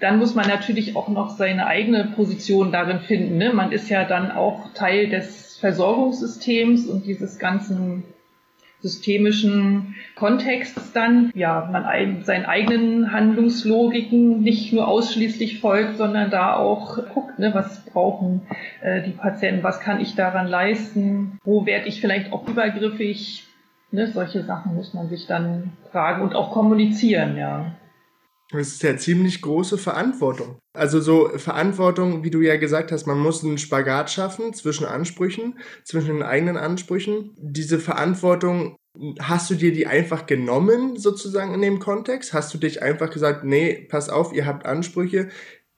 Dann 0.00 0.18
muss 0.18 0.34
man 0.34 0.46
natürlich 0.48 0.96
auch 0.96 1.08
noch 1.08 1.30
seine 1.30 1.66
eigene 1.66 2.12
Position 2.14 2.72
darin 2.72 3.00
finden. 3.00 3.38
Ne? 3.38 3.52
Man 3.52 3.72
ist 3.72 3.88
ja 3.88 4.04
dann 4.04 4.30
auch 4.30 4.72
Teil 4.74 5.08
des 5.08 5.56
Versorgungssystems 5.58 6.86
und 6.86 7.04
dieses 7.04 7.38
ganzen 7.38 8.04
systemischen 8.80 9.96
Kontexts 10.14 10.92
dann, 10.92 11.30
ja, 11.34 11.68
man 11.72 12.24
seinen 12.24 12.46
eigenen 12.46 13.12
Handlungslogiken 13.12 14.40
nicht 14.40 14.72
nur 14.72 14.86
ausschließlich 14.86 15.60
folgt, 15.60 15.96
sondern 15.96 16.30
da 16.30 16.54
auch 16.54 16.98
guckt, 17.12 17.38
ne, 17.38 17.52
was 17.54 17.84
brauchen 17.86 18.42
äh, 18.80 19.02
die 19.02 19.10
Patienten, 19.10 19.64
was 19.64 19.80
kann 19.80 20.00
ich 20.00 20.14
daran 20.14 20.46
leisten, 20.46 21.38
wo 21.44 21.66
werde 21.66 21.88
ich 21.88 22.00
vielleicht 22.00 22.32
auch 22.32 22.46
übergriffig, 22.46 23.46
ne, 23.90 24.06
solche 24.06 24.44
Sachen 24.44 24.76
muss 24.76 24.94
man 24.94 25.08
sich 25.08 25.26
dann 25.26 25.72
fragen 25.90 26.22
und 26.22 26.34
auch 26.34 26.52
kommunizieren, 26.52 27.36
ja. 27.36 27.72
Das 28.50 28.68
ist 28.68 28.82
ja 28.82 28.96
ziemlich 28.96 29.42
große 29.42 29.76
Verantwortung. 29.76 30.58
Also 30.72 31.00
so 31.00 31.28
Verantwortung, 31.36 32.24
wie 32.24 32.30
du 32.30 32.40
ja 32.40 32.56
gesagt 32.56 32.92
hast, 32.92 33.06
man 33.06 33.18
muss 33.18 33.44
einen 33.44 33.58
Spagat 33.58 34.10
schaffen 34.10 34.54
zwischen 34.54 34.86
Ansprüchen, 34.86 35.58
zwischen 35.84 36.14
den 36.14 36.22
eigenen 36.22 36.56
Ansprüchen. 36.56 37.34
Diese 37.36 37.78
Verantwortung, 37.78 38.76
hast 39.20 39.50
du 39.50 39.54
dir 39.54 39.72
die 39.72 39.86
einfach 39.86 40.26
genommen, 40.26 40.96
sozusagen 40.96 41.52
in 41.52 41.60
dem 41.60 41.78
Kontext? 41.78 42.32
Hast 42.32 42.54
du 42.54 42.58
dich 42.58 42.82
einfach 42.82 43.10
gesagt, 43.10 43.44
nee, 43.44 43.86
pass 43.90 44.08
auf, 44.08 44.32
ihr 44.32 44.46
habt 44.46 44.64
Ansprüche, 44.64 45.28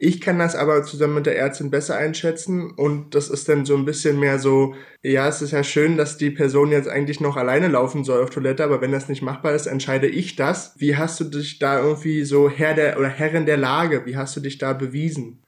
Ich 0.03 0.23
kann 0.23 0.39
das 0.39 0.57
aber 0.57 0.83
zusammen 0.83 1.17
mit 1.17 1.27
der 1.27 1.37
Ärztin 1.37 1.71
besser 1.71 1.95
einschätzen 1.95 2.71
und 2.71 3.15
das 3.15 3.29
ist 3.29 3.51
dann 3.51 3.67
so 3.67 3.77
ein 3.77 3.85
bisschen 3.85 4.19
mehr 4.19 4.39
so, 4.39 4.75
ja, 5.03 5.29
es 5.29 5.43
ist 5.43 5.51
ja 5.51 5.63
schön, 5.63 5.99
dass 5.99 6.17
die 6.17 6.31
Person 6.31 6.73
jetzt 6.73 6.89
eigentlich 6.89 7.21
noch 7.21 7.37
alleine 7.37 7.69
laufen 7.69 8.03
soll 8.03 8.23
auf 8.23 8.31
Toilette, 8.31 8.65
aber 8.65 8.81
wenn 8.81 8.93
das 8.93 9.11
nicht 9.11 9.21
machbar 9.21 9.55
ist, 9.55 9.67
entscheide 9.67 10.07
ich 10.07 10.37
das. 10.37 10.73
Wie 10.79 10.97
hast 10.97 11.21
du 11.21 11.25
dich 11.25 11.59
da 11.59 11.83
irgendwie 11.83 12.25
so 12.25 12.49
Herr 12.49 12.73
der 12.73 12.99
oder 12.99 13.11
Herrin 13.11 13.45
der 13.45 13.59
Lage, 13.59 14.07
wie 14.07 14.17
hast 14.17 14.35
du 14.37 14.41
dich 14.41 14.57
da 14.57 14.73
bewiesen? 14.73 15.43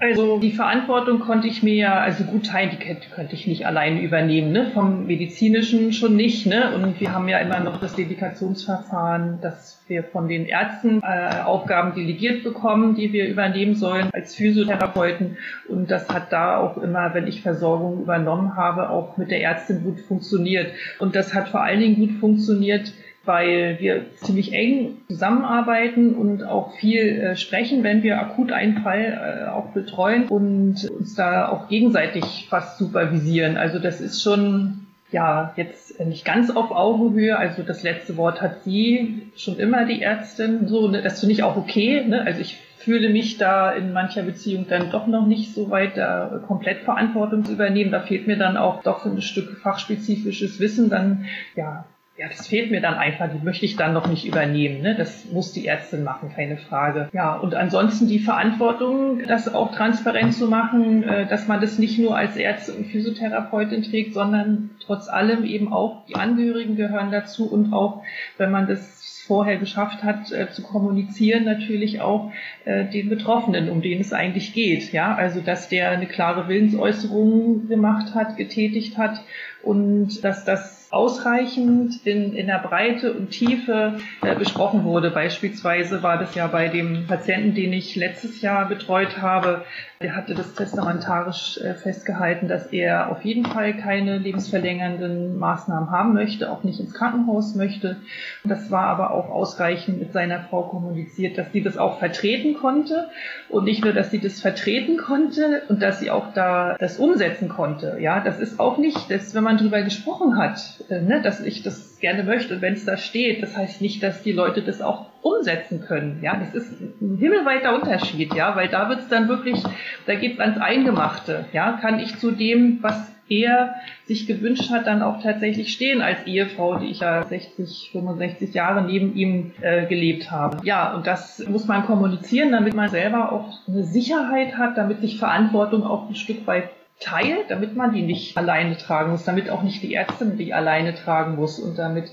Also 0.00 0.40
die 0.40 0.50
Verantwortung 0.50 1.20
konnte 1.20 1.46
ich 1.46 1.62
mir 1.62 1.74
ja, 1.74 2.00
also 2.00 2.24
gut 2.24 2.46
teilen, 2.46 2.70
die 2.72 3.10
könnte 3.14 3.34
ich 3.34 3.46
nicht 3.46 3.64
alleine 3.64 4.02
übernehmen, 4.02 4.50
ne? 4.50 4.72
vom 4.74 5.06
medizinischen 5.06 5.92
schon 5.92 6.16
nicht. 6.16 6.46
Ne? 6.46 6.74
Und 6.74 6.98
wir 7.00 7.12
haben 7.12 7.28
ja 7.28 7.38
immer 7.38 7.60
noch 7.60 7.78
das 7.80 7.94
Delegationsverfahren, 7.94 9.40
dass 9.40 9.80
wir 9.86 10.02
von 10.02 10.26
den 10.26 10.46
Ärzten 10.46 11.00
äh, 11.00 11.42
Aufgaben 11.44 11.94
delegiert 11.94 12.42
bekommen, 12.42 12.96
die 12.96 13.12
wir 13.12 13.28
übernehmen 13.28 13.76
sollen 13.76 14.10
als 14.12 14.34
Physiotherapeuten. 14.34 15.36
Und 15.68 15.92
das 15.92 16.08
hat 16.08 16.32
da 16.32 16.58
auch 16.58 16.76
immer, 16.78 17.14
wenn 17.14 17.28
ich 17.28 17.42
Versorgung 17.42 18.02
übernommen 18.02 18.56
habe, 18.56 18.90
auch 18.90 19.16
mit 19.16 19.30
der 19.30 19.42
Ärztin 19.42 19.84
gut 19.84 20.00
funktioniert. 20.00 20.72
Und 20.98 21.14
das 21.14 21.34
hat 21.34 21.50
vor 21.50 21.62
allen 21.62 21.78
Dingen 21.78 21.94
gut 21.94 22.18
funktioniert, 22.18 22.92
weil 23.26 23.76
wir 23.80 24.04
ziemlich 24.16 24.52
eng 24.52 24.98
zusammenarbeiten 25.08 26.14
und 26.14 26.44
auch 26.44 26.74
viel 26.76 27.00
äh, 27.00 27.36
sprechen, 27.36 27.82
wenn 27.82 28.02
wir 28.02 28.20
akut 28.20 28.52
einen 28.52 28.78
Fall 28.78 29.46
äh, 29.46 29.50
auch 29.50 29.72
betreuen 29.72 30.28
und 30.28 30.88
uns 30.90 31.14
da 31.14 31.48
auch 31.48 31.68
gegenseitig 31.68 32.46
fast 32.48 32.78
supervisieren. 32.78 33.56
Also 33.56 33.78
das 33.78 34.00
ist 34.00 34.22
schon 34.22 34.84
ja, 35.14 35.52
jetzt 35.56 36.00
nicht 36.04 36.24
ganz 36.24 36.50
auf 36.50 36.72
Augenhöhe. 36.72 37.38
Also 37.38 37.62
das 37.62 37.84
letzte 37.84 38.16
Wort 38.16 38.42
hat 38.42 38.64
sie 38.64 39.30
schon 39.36 39.58
immer 39.58 39.86
die 39.86 40.02
Ärztin. 40.02 40.66
So, 40.66 40.88
ne, 40.88 41.02
das 41.02 41.20
finde 41.20 41.34
ich 41.34 41.44
auch 41.44 41.56
okay. 41.56 42.04
Ne? 42.04 42.22
Also 42.26 42.40
ich 42.40 42.58
fühle 42.78 43.08
mich 43.08 43.38
da 43.38 43.70
in 43.70 43.92
mancher 43.92 44.22
Beziehung 44.22 44.66
dann 44.68 44.90
doch 44.90 45.06
noch 45.06 45.26
nicht 45.26 45.54
so 45.54 45.70
weit, 45.70 45.96
da 45.96 46.42
komplett 46.46 46.80
Verantwortung 46.80 47.44
zu 47.44 47.52
übernehmen. 47.52 47.92
Da 47.92 48.00
fehlt 48.00 48.26
mir 48.26 48.36
dann 48.36 48.56
auch 48.56 48.82
doch 48.82 49.04
so 49.04 49.10
ein 49.10 49.22
Stück 49.22 49.56
fachspezifisches 49.58 50.58
Wissen. 50.58 50.90
Dann, 50.90 51.26
ja, 51.54 51.84
ja, 52.16 52.28
das 52.28 52.46
fehlt 52.46 52.70
mir 52.70 52.80
dann 52.80 52.94
einfach, 52.94 53.28
die 53.28 53.44
möchte 53.44 53.64
ich 53.64 53.74
dann 53.74 53.92
noch 53.92 54.06
nicht 54.06 54.24
übernehmen. 54.24 54.82
Ne? 54.82 54.94
Das 54.94 55.24
muss 55.32 55.52
die 55.52 55.66
Ärztin 55.66 56.04
machen, 56.04 56.30
keine 56.32 56.56
Frage. 56.56 57.08
Ja, 57.12 57.34
und 57.34 57.56
ansonsten 57.56 58.06
die 58.06 58.20
Verantwortung, 58.20 59.22
das 59.26 59.52
auch 59.52 59.74
transparent 59.74 60.32
zu 60.32 60.46
machen, 60.46 61.02
äh, 61.02 61.26
dass 61.26 61.48
man 61.48 61.60
das 61.60 61.78
nicht 61.78 61.98
nur 61.98 62.16
als 62.16 62.36
Ärztin 62.36 62.76
und 62.76 62.86
Physiotherapeutin 62.86 63.82
trägt, 63.82 64.14
sondern 64.14 64.70
trotz 64.78 65.08
allem 65.08 65.44
eben 65.44 65.72
auch 65.72 66.06
die 66.06 66.14
Angehörigen 66.14 66.76
gehören 66.76 67.10
dazu 67.10 67.50
und 67.50 67.72
auch, 67.72 68.02
wenn 68.38 68.52
man 68.52 68.68
das 68.68 69.24
vorher 69.26 69.56
geschafft 69.56 70.04
hat, 70.04 70.30
äh, 70.30 70.50
zu 70.50 70.62
kommunizieren, 70.62 71.44
natürlich 71.44 72.00
auch 72.00 72.30
äh, 72.64 72.84
den 72.84 73.08
Betroffenen, 73.08 73.70
um 73.70 73.82
den 73.82 74.00
es 74.00 74.12
eigentlich 74.12 74.52
geht. 74.52 74.92
Ja, 74.92 75.16
also 75.16 75.40
dass 75.40 75.68
der 75.68 75.90
eine 75.90 76.06
klare 76.06 76.46
Willensäußerung 76.46 77.66
gemacht 77.66 78.14
hat, 78.14 78.36
getätigt 78.36 78.98
hat 78.98 79.20
und 79.62 80.22
dass 80.22 80.44
das 80.44 80.83
ausreichend 80.94 82.06
in, 82.06 82.34
in 82.34 82.46
der 82.46 82.58
Breite 82.58 83.12
und 83.12 83.30
Tiefe 83.30 83.98
äh, 84.22 84.34
besprochen 84.36 84.84
wurde. 84.84 85.10
Beispielsweise 85.10 86.02
war 86.02 86.18
das 86.18 86.34
ja 86.34 86.46
bei 86.46 86.68
dem 86.68 87.06
Patienten, 87.06 87.54
den 87.54 87.72
ich 87.72 87.96
letztes 87.96 88.40
Jahr 88.40 88.68
betreut 88.68 89.20
habe, 89.20 89.64
der 90.04 90.14
hatte 90.14 90.34
das 90.34 90.52
testamentarisch 90.52 91.56
äh, 91.56 91.72
festgehalten, 91.72 92.46
dass 92.46 92.66
er 92.66 93.10
auf 93.10 93.24
jeden 93.24 93.46
Fall 93.46 93.72
keine 93.72 94.18
lebensverlängernden 94.18 95.38
Maßnahmen 95.38 95.90
haben 95.90 96.12
möchte, 96.12 96.50
auch 96.50 96.62
nicht 96.62 96.78
ins 96.78 96.92
Krankenhaus 96.92 97.54
möchte. 97.54 97.96
Das 98.44 98.70
war 98.70 98.84
aber 98.84 99.12
auch 99.12 99.30
ausreichend 99.30 99.98
mit 99.98 100.12
seiner 100.12 100.40
Frau 100.40 100.64
kommuniziert, 100.64 101.38
dass 101.38 101.50
sie 101.52 101.62
das 101.62 101.78
auch 101.78 102.00
vertreten 102.00 102.52
konnte 102.52 103.08
und 103.48 103.64
nicht 103.64 103.82
nur, 103.82 103.94
dass 103.94 104.10
sie 104.10 104.20
das 104.20 104.42
vertreten 104.42 104.98
konnte 104.98 105.62
und 105.70 105.80
dass 105.80 106.00
sie 106.00 106.10
auch 106.10 106.34
da 106.34 106.76
das 106.78 106.98
umsetzen 106.98 107.48
konnte. 107.48 107.96
Ja, 107.98 108.20
das 108.20 108.40
ist 108.40 108.60
auch 108.60 108.76
nicht, 108.76 109.10
dass 109.10 109.34
wenn 109.34 109.44
man 109.44 109.56
drüber 109.56 109.80
gesprochen 109.80 110.36
hat, 110.36 110.84
äh, 110.90 111.00
ne, 111.00 111.22
dass 111.22 111.40
ich 111.40 111.62
das 111.62 111.93
gerne 112.00 112.22
möchte 112.22 112.54
und 112.54 112.62
wenn 112.62 112.74
es 112.74 112.84
da 112.84 112.96
steht, 112.96 113.42
das 113.42 113.56
heißt 113.56 113.80
nicht, 113.80 114.02
dass 114.02 114.22
die 114.22 114.32
Leute 114.32 114.62
das 114.62 114.80
auch 114.80 115.06
umsetzen 115.22 115.80
können. 115.80 116.20
Ja, 116.22 116.36
das 116.36 116.54
ist 116.54 116.80
ein 117.00 117.16
himmelweiter 117.18 117.74
Unterschied, 117.74 118.34
ja, 118.34 118.54
weil 118.56 118.68
da 118.68 118.88
wird 118.88 119.00
es 119.00 119.08
dann 119.08 119.28
wirklich, 119.28 119.62
da 120.06 120.14
geht 120.14 120.34
es 120.34 120.40
ans 120.40 120.58
Eingemachte. 120.58 121.46
Ja, 121.52 121.78
kann 121.80 121.98
ich 121.98 122.18
zu 122.18 122.30
dem, 122.30 122.78
was 122.82 123.14
er 123.28 123.76
sich 124.04 124.26
gewünscht 124.26 124.70
hat, 124.70 124.86
dann 124.86 125.02
auch 125.02 125.22
tatsächlich 125.22 125.72
stehen 125.72 126.02
als 126.02 126.26
Ehefrau, 126.26 126.76
die 126.78 126.90
ich 126.90 127.00
ja 127.00 127.24
60, 127.24 127.90
65 127.92 128.54
Jahre 128.54 128.84
neben 128.84 129.14
ihm 129.14 129.52
äh, 129.62 129.86
gelebt 129.86 130.30
habe. 130.30 130.58
Ja, 130.64 130.94
und 130.94 131.06
das 131.06 131.44
muss 131.48 131.66
man 131.66 131.86
kommunizieren, 131.86 132.52
damit 132.52 132.74
man 132.74 132.90
selber 132.90 133.32
auch 133.32 133.48
eine 133.66 133.84
Sicherheit 133.84 134.58
hat, 134.58 134.76
damit 134.76 135.00
sich 135.00 135.18
Verantwortung 135.18 135.84
auch 135.84 136.08
ein 136.08 136.14
Stück 136.14 136.46
weit 136.46 136.68
teilt, 137.00 137.50
damit 137.50 137.76
man 137.76 137.92
die 137.92 138.02
nicht 138.02 138.36
alleine 138.36 138.76
tragen 138.76 139.10
muss, 139.10 139.24
damit 139.24 139.50
auch 139.50 139.62
nicht 139.62 139.82
die 139.82 139.94
Ärztin 139.94 140.36
die 140.36 140.54
alleine 140.54 140.94
tragen 140.94 141.36
muss 141.36 141.58
und 141.58 141.78
damit 141.78 142.10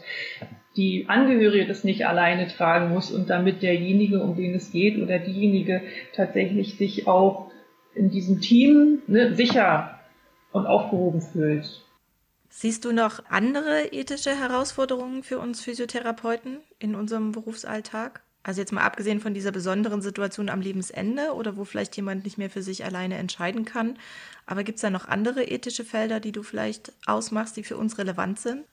die 0.76 1.06
Angehörige 1.08 1.68
das 1.68 1.84
nicht 1.84 2.06
alleine 2.06 2.48
tragen 2.48 2.90
muss 2.90 3.12
und 3.12 3.30
damit 3.30 3.62
derjenige, 3.62 4.22
um 4.22 4.36
den 4.36 4.54
es 4.56 4.72
geht 4.72 5.02
oder 5.02 5.20
diejenige 5.20 5.82
tatsächlich 6.16 6.78
sich 6.78 7.08
auch 7.08 7.52
in 7.94 8.10
diesem 8.10 8.40
Team 8.40 9.02
ne, 9.08 9.36
sicher 9.36 10.00
und 10.52 10.66
aufgehoben 10.66 11.22
fühlt. 11.22 11.84
Siehst 12.50 12.84
du 12.84 12.92
noch 12.92 13.24
andere 13.30 13.88
ethische 13.92 14.38
Herausforderungen 14.38 15.24
für 15.24 15.40
uns 15.40 15.62
Physiotherapeuten 15.62 16.60
in 16.80 16.96
unserem 16.96 17.32
Berufsalltag? 17.32 18.24
Also 18.44 18.62
jetzt 18.62 18.72
mal 18.72 18.82
abgesehen 18.82 19.20
von 19.20 19.34
dieser 19.34 19.52
besonderen 19.52 20.02
Situation 20.02 20.50
am 20.50 20.62
Lebensende 20.62 21.34
oder 21.34 21.58
wo 21.58 21.66
vielleicht 21.66 21.96
jemand 21.96 22.24
nicht 22.24 22.38
mehr 22.38 22.50
für 22.50 22.64
sich 22.64 22.84
alleine 22.84 23.18
entscheiden 23.18 23.66
kann. 23.66 24.00
Aber 24.48 24.64
gibt 24.64 24.78
es 24.78 24.82
da 24.82 24.90
noch 24.90 25.08
andere 25.08 25.44
ethische 25.44 25.86
Felder, 25.86 26.20
die 26.20 26.32
du 26.32 26.42
vielleicht 26.42 26.94
ausmachst, 27.06 27.56
die 27.58 27.64
für 27.64 27.78
uns 27.78 27.98
relevant 28.00 28.40
sind? 28.40 28.66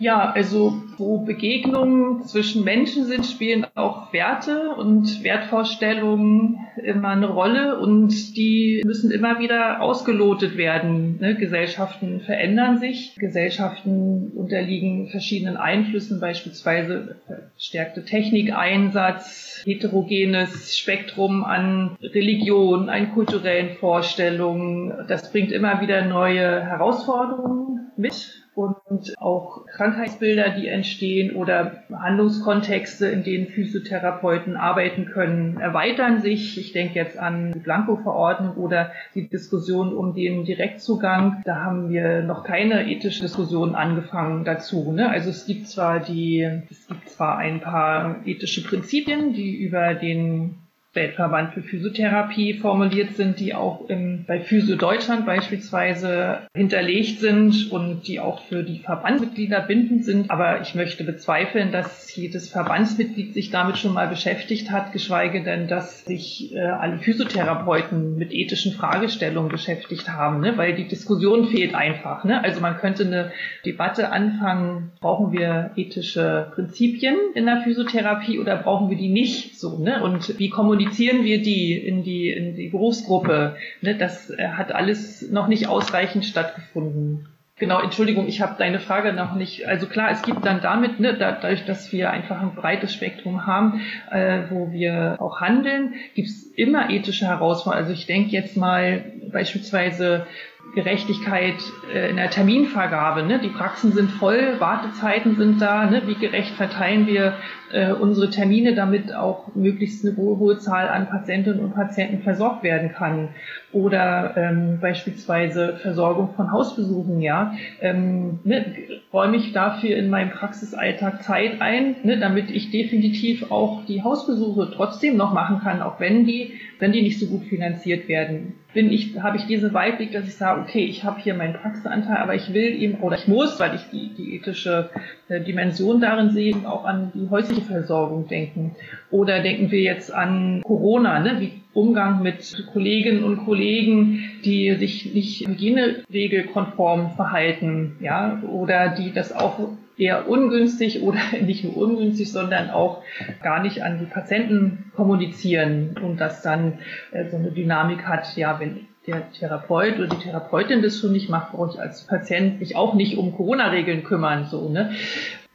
Ja, 0.00 0.30
also 0.30 0.80
wo 0.96 1.18
Begegnungen 1.18 2.22
zwischen 2.22 2.62
Menschen 2.62 3.06
sind, 3.06 3.26
spielen 3.26 3.66
auch 3.74 4.12
Werte 4.12 4.76
und 4.76 5.24
Wertvorstellungen 5.24 6.60
immer 6.84 7.08
eine 7.08 7.28
Rolle 7.28 7.80
und 7.80 8.36
die 8.36 8.80
müssen 8.86 9.10
immer 9.10 9.40
wieder 9.40 9.82
ausgelotet 9.82 10.56
werden. 10.56 11.18
Ne? 11.20 11.34
Gesellschaften 11.34 12.20
verändern 12.20 12.78
sich, 12.78 13.16
Gesellschaften 13.16 14.30
unterliegen 14.36 15.08
verschiedenen 15.08 15.56
Einflüssen, 15.56 16.20
beispielsweise 16.20 17.16
verstärkte 17.56 18.04
Technikeinsatz, 18.04 19.62
heterogenes 19.64 20.78
Spektrum 20.78 21.42
an 21.44 21.96
Religion, 22.00 22.88
an 22.88 23.14
kulturellen 23.14 23.76
Vorstellungen. 23.78 24.92
Das 25.08 25.32
bringt 25.32 25.50
immer 25.50 25.80
wieder 25.80 26.04
neue 26.04 26.64
Herausforderungen 26.64 27.90
mit 27.96 28.44
und 28.58 29.14
auch 29.18 29.66
Krankheitsbilder, 29.66 30.50
die 30.50 30.66
entstehen 30.66 31.36
oder 31.36 31.84
Handlungskontexte, 31.92 33.06
in 33.06 33.22
denen 33.22 33.46
Physiotherapeuten 33.46 34.56
arbeiten 34.56 35.06
können, 35.06 35.60
erweitern 35.60 36.20
sich. 36.20 36.58
Ich 36.58 36.72
denke 36.72 36.96
jetzt 36.96 37.16
an 37.16 37.52
die 37.52 37.60
Blanko-Verordnung 37.60 38.56
oder 38.56 38.90
die 39.14 39.28
Diskussion 39.28 39.94
um 39.94 40.12
den 40.12 40.44
Direktzugang. 40.44 41.42
Da 41.44 41.62
haben 41.62 41.90
wir 41.90 42.22
noch 42.22 42.42
keine 42.42 42.90
ethische 42.90 43.22
Diskussion 43.22 43.76
angefangen 43.76 44.44
dazu. 44.44 44.90
Ne? 44.92 45.08
Also 45.08 45.30
es 45.30 45.46
gibt 45.46 45.68
zwar 45.68 46.00
die, 46.00 46.42
es 46.68 46.88
gibt 46.88 47.08
zwar 47.08 47.38
ein 47.38 47.60
paar 47.60 48.16
ethische 48.26 48.64
Prinzipien, 48.64 49.34
die 49.34 49.54
über 49.56 49.94
den 49.94 50.56
Weltverband 50.98 51.52
für 51.52 51.62
Physiotherapie 51.62 52.54
formuliert 52.54 53.14
sind, 53.14 53.38
die 53.38 53.54
auch 53.54 53.88
im, 53.88 54.24
bei 54.26 54.40
Physio 54.40 54.76
Deutschland 54.76 55.26
beispielsweise 55.26 56.38
hinterlegt 56.56 57.20
sind 57.20 57.70
und 57.70 58.08
die 58.08 58.20
auch 58.20 58.40
für 58.44 58.64
die 58.64 58.78
Verbandsmitglieder 58.78 59.60
bindend 59.60 60.04
sind. 60.04 60.30
Aber 60.30 60.60
ich 60.62 60.74
möchte 60.74 61.04
bezweifeln, 61.04 61.72
dass 61.72 62.14
jedes 62.16 62.50
Verbandsmitglied 62.50 63.34
sich 63.34 63.50
damit 63.50 63.76
schon 63.76 63.92
mal 63.92 64.08
beschäftigt 64.08 64.70
hat, 64.70 64.92
geschweige 64.92 65.44
denn, 65.44 65.68
dass 65.68 66.04
sich 66.04 66.54
äh, 66.54 66.60
alle 66.60 66.98
Physiotherapeuten 66.98 68.16
mit 68.16 68.32
ethischen 68.32 68.72
Fragestellungen 68.72 69.50
beschäftigt 69.50 70.08
haben, 70.08 70.40
ne? 70.40 70.56
weil 70.56 70.74
die 70.74 70.88
Diskussion 70.88 71.48
fehlt 71.48 71.74
einfach. 71.74 72.24
Ne? 72.24 72.42
Also 72.42 72.60
man 72.60 72.78
könnte 72.78 73.04
eine 73.04 73.30
Debatte 73.64 74.10
anfangen, 74.10 74.90
brauchen 75.00 75.32
wir 75.32 75.70
ethische 75.76 76.50
Prinzipien 76.54 77.16
in 77.34 77.44
der 77.44 77.60
Physiotherapie 77.60 78.38
oder 78.38 78.56
brauchen 78.56 78.88
wir 78.88 78.96
die 78.96 79.10
nicht 79.10 79.60
so? 79.60 79.78
Ne? 79.78 80.02
Und 80.02 80.38
wie 80.38 80.48
kommunizieren 80.48 80.87
kommunizieren 80.88 81.24
wir 81.24 81.42
die 81.42 81.76
in 81.76 82.02
die, 82.02 82.30
in 82.30 82.56
die 82.56 82.68
Berufsgruppe? 82.68 83.56
Ne, 83.80 83.96
das 83.96 84.30
äh, 84.30 84.48
hat 84.48 84.72
alles 84.72 85.30
noch 85.30 85.48
nicht 85.48 85.68
ausreichend 85.68 86.24
stattgefunden. 86.24 87.26
Genau, 87.58 87.80
Entschuldigung, 87.80 88.28
ich 88.28 88.40
habe 88.40 88.54
deine 88.56 88.78
Frage 88.78 89.12
noch 89.12 89.34
nicht. 89.34 89.66
Also 89.66 89.86
klar, 89.86 90.10
es 90.12 90.22
gibt 90.22 90.46
dann 90.46 90.60
damit, 90.62 91.00
ne, 91.00 91.14
dadurch, 91.14 91.64
dass 91.64 91.92
wir 91.92 92.10
einfach 92.10 92.40
ein 92.40 92.54
breites 92.54 92.94
Spektrum 92.94 93.46
haben, 93.46 93.80
äh, 94.12 94.42
wo 94.48 94.70
wir 94.70 95.16
auch 95.18 95.40
handeln, 95.40 95.94
gibt 96.14 96.28
es 96.28 96.44
immer 96.56 96.88
ethische 96.88 97.26
Herausforderungen. 97.26 97.88
Also 97.88 97.98
ich 97.98 98.06
denke 98.06 98.30
jetzt 98.30 98.56
mal 98.56 99.04
beispielsweise 99.32 100.26
Gerechtigkeit 100.74 101.56
äh, 101.92 102.10
in 102.10 102.16
der 102.16 102.30
Terminvergabe. 102.30 103.22
Ne? 103.22 103.38
Die 103.38 103.48
Praxen 103.48 103.92
sind 103.92 104.10
voll, 104.10 104.56
Wartezeiten 104.58 105.36
sind 105.36 105.60
da. 105.60 105.88
Ne? 105.90 106.02
Wie 106.06 106.14
gerecht 106.14 106.54
verteilen 106.54 107.06
wir 107.06 107.34
äh, 107.72 107.92
unsere 107.92 108.30
Termine, 108.30 108.74
damit 108.74 109.14
auch 109.14 109.54
möglichst 109.54 110.04
eine 110.04 110.16
hohe, 110.16 110.58
Zahl 110.58 110.88
an 110.88 111.08
Patientinnen 111.08 111.60
und 111.60 111.74
Patienten 111.74 112.22
versorgt 112.22 112.62
werden 112.62 112.92
kann? 112.92 113.30
Oder 113.72 114.36
ähm, 114.36 114.78
beispielsweise 114.80 115.78
Versorgung 115.80 116.34
von 116.34 116.52
Hausbesuchen. 116.52 117.20
Ja, 117.20 117.54
ähm, 117.80 118.40
ne? 118.44 118.74
räume 119.12 119.36
ich 119.36 119.52
dafür 119.52 119.96
in 119.96 120.10
meinem 120.10 120.30
Praxisalltag 120.30 121.22
Zeit 121.22 121.60
ein, 121.60 121.96
ne? 122.02 122.18
damit 122.18 122.50
ich 122.50 122.70
definitiv 122.70 123.50
auch 123.50 123.84
die 123.86 124.02
Hausbesuche 124.02 124.70
trotzdem 124.74 125.16
noch 125.16 125.32
machen 125.32 125.60
kann, 125.60 125.82
auch 125.82 125.98
wenn 125.98 126.24
die, 126.24 126.52
wenn 126.78 126.92
die 126.92 127.02
nicht 127.02 127.18
so 127.18 127.26
gut 127.26 127.44
finanziert 127.44 128.08
werden 128.08 128.54
bin 128.74 128.92
ich, 128.92 129.18
habe 129.20 129.38
ich 129.38 129.46
diesen 129.46 129.72
Weitblick, 129.72 130.12
dass 130.12 130.26
ich 130.26 130.36
sage, 130.36 130.60
okay, 130.60 130.84
ich 130.84 131.02
habe 131.02 131.20
hier 131.20 131.34
meinen 131.34 131.54
Praxisanteil, 131.54 132.18
aber 132.18 132.34
ich 132.34 132.52
will 132.52 132.80
eben, 132.80 133.00
oder 133.00 133.16
ich 133.16 133.26
muss, 133.26 133.58
weil 133.58 133.74
ich 133.74 133.82
die, 133.90 134.10
die 134.14 134.36
ethische 134.36 134.90
äh, 135.28 135.40
Dimension 135.40 136.00
darin 136.00 136.30
sehe, 136.30 136.54
auch 136.66 136.84
an 136.84 137.10
die 137.14 137.30
häusliche 137.30 137.62
Versorgung 137.62 138.28
denken. 138.28 138.76
Oder 139.10 139.40
denken 139.40 139.70
wir 139.70 139.80
jetzt 139.80 140.12
an 140.12 140.62
Corona, 140.64 141.20
ne? 141.20 141.40
wie 141.40 141.52
Umgang 141.72 142.22
mit 142.22 142.66
Kolleginnen 142.72 143.24
und 143.24 143.44
Kollegen, 143.44 144.22
die 144.44 144.74
sich 144.74 145.14
nicht 145.14 145.46
hygieneregelkonform 145.46 147.12
verhalten, 147.12 147.96
ja, 148.00 148.42
oder 148.42 148.88
die 148.88 149.12
das 149.12 149.32
auch 149.32 149.60
eher 149.98 150.28
ungünstig 150.28 151.02
oder 151.02 151.20
nicht 151.42 151.64
nur 151.64 151.76
ungünstig, 151.76 152.32
sondern 152.32 152.70
auch 152.70 153.02
gar 153.42 153.62
nicht 153.62 153.82
an 153.82 153.98
die 153.98 154.06
Patienten 154.06 154.92
kommunizieren 154.94 155.96
und 156.02 156.18
das 156.18 156.42
dann 156.42 156.78
äh, 157.10 157.28
so 157.28 157.36
eine 157.36 157.50
Dynamik 157.50 158.06
hat, 158.06 158.36
ja, 158.36 158.58
wenn 158.60 158.86
der 159.06 159.32
Therapeut 159.32 159.98
oder 159.98 160.08
die 160.08 160.22
Therapeutin 160.22 160.82
das 160.82 160.98
schon 160.98 161.12
nicht 161.12 161.30
macht, 161.30 161.52
brauche 161.52 161.72
ich 161.72 161.80
als 161.80 162.06
Patient 162.06 162.60
mich 162.60 162.76
auch 162.76 162.94
nicht 162.94 163.16
um 163.16 163.34
Corona-Regeln 163.34 164.04
kümmern, 164.04 164.46
so, 164.46 164.68
ne? 164.68 164.92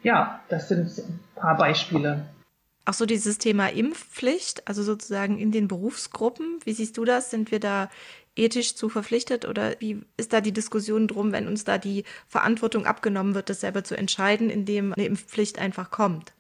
Ja, 0.01 0.41
das 0.49 0.67
sind 0.67 0.87
ein 0.97 1.19
paar 1.35 1.55
Beispiele. 1.55 2.25
Auch 2.85 2.93
so 2.93 3.05
dieses 3.05 3.37
Thema 3.37 3.67
Impfpflicht, 3.67 4.67
also 4.67 4.83
sozusagen 4.83 5.37
in 5.37 5.51
den 5.51 5.69
Berufsgruppen. 5.69 6.59
Wie 6.65 6.73
siehst 6.73 6.97
du 6.97 7.05
das? 7.05 7.31
Sind 7.31 7.51
wir 7.51 7.61
da 7.61 7.89
ethisch 8.35 8.75
zu 8.75 8.89
verpflichtet 8.89 9.47
oder 9.47 9.75
wie 9.79 10.01
ist 10.17 10.33
da 10.33 10.41
die 10.41 10.53
Diskussion 10.53 11.07
drum, 11.07 11.31
wenn 11.31 11.47
uns 11.47 11.63
da 11.63 11.77
die 11.77 12.03
Verantwortung 12.27 12.85
abgenommen 12.85 13.35
wird, 13.35 13.49
das 13.49 13.61
selber 13.61 13.83
zu 13.83 13.95
entscheiden, 13.95 14.49
indem 14.49 14.93
eine 14.93 15.05
Impfpflicht 15.05 15.59
einfach 15.59 15.91
kommt? 15.91 16.33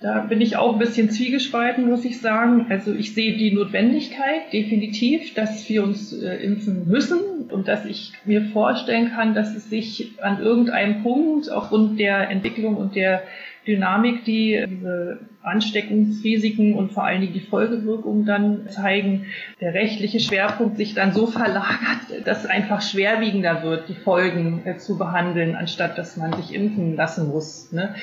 Da 0.00 0.20
bin 0.20 0.42
ich 0.42 0.58
auch 0.58 0.74
ein 0.74 0.78
bisschen 0.78 1.10
zwiegespalten, 1.10 1.88
muss 1.88 2.04
ich 2.04 2.20
sagen. 2.20 2.66
Also 2.68 2.92
ich 2.92 3.14
sehe 3.14 3.38
die 3.38 3.52
Notwendigkeit 3.52 4.52
definitiv, 4.52 5.32
dass 5.32 5.66
wir 5.70 5.82
uns 5.82 6.12
äh, 6.12 6.36
impfen 6.36 6.86
müssen 6.86 7.48
und 7.48 7.66
dass 7.66 7.86
ich 7.86 8.12
mir 8.26 8.42
vorstellen 8.42 9.12
kann, 9.12 9.34
dass 9.34 9.56
es 9.56 9.70
sich 9.70 10.12
an 10.20 10.42
irgendeinem 10.42 11.02
Punkt 11.02 11.50
aufgrund 11.50 11.98
der 11.98 12.28
Entwicklung 12.28 12.76
und 12.76 12.94
der 12.94 13.22
Dynamik, 13.66 14.24
die 14.24 14.64
diese 14.68 15.18
Ansteckungsrisiken 15.42 16.74
und 16.74 16.92
vor 16.92 17.04
allen 17.04 17.20
Dingen 17.20 17.32
die 17.32 17.40
Folgewirkungen 17.40 18.26
dann 18.26 18.68
zeigen, 18.68 19.26
der 19.60 19.74
rechtliche 19.74 20.20
Schwerpunkt 20.20 20.76
sich 20.76 20.94
dann 20.94 21.12
so 21.12 21.26
verlagert, 21.26 22.26
dass 22.26 22.44
es 22.44 22.50
einfach 22.50 22.82
schwerwiegender 22.82 23.62
wird, 23.62 23.88
die 23.88 23.94
Folgen 23.94 24.62
äh, 24.64 24.76
zu 24.76 24.98
behandeln, 24.98 25.54
anstatt 25.54 25.98
dass 25.98 26.16
man 26.16 26.32
sich 26.34 26.54
impfen 26.54 26.96
lassen 26.96 27.28
muss. 27.28 27.72
Ne? 27.72 27.94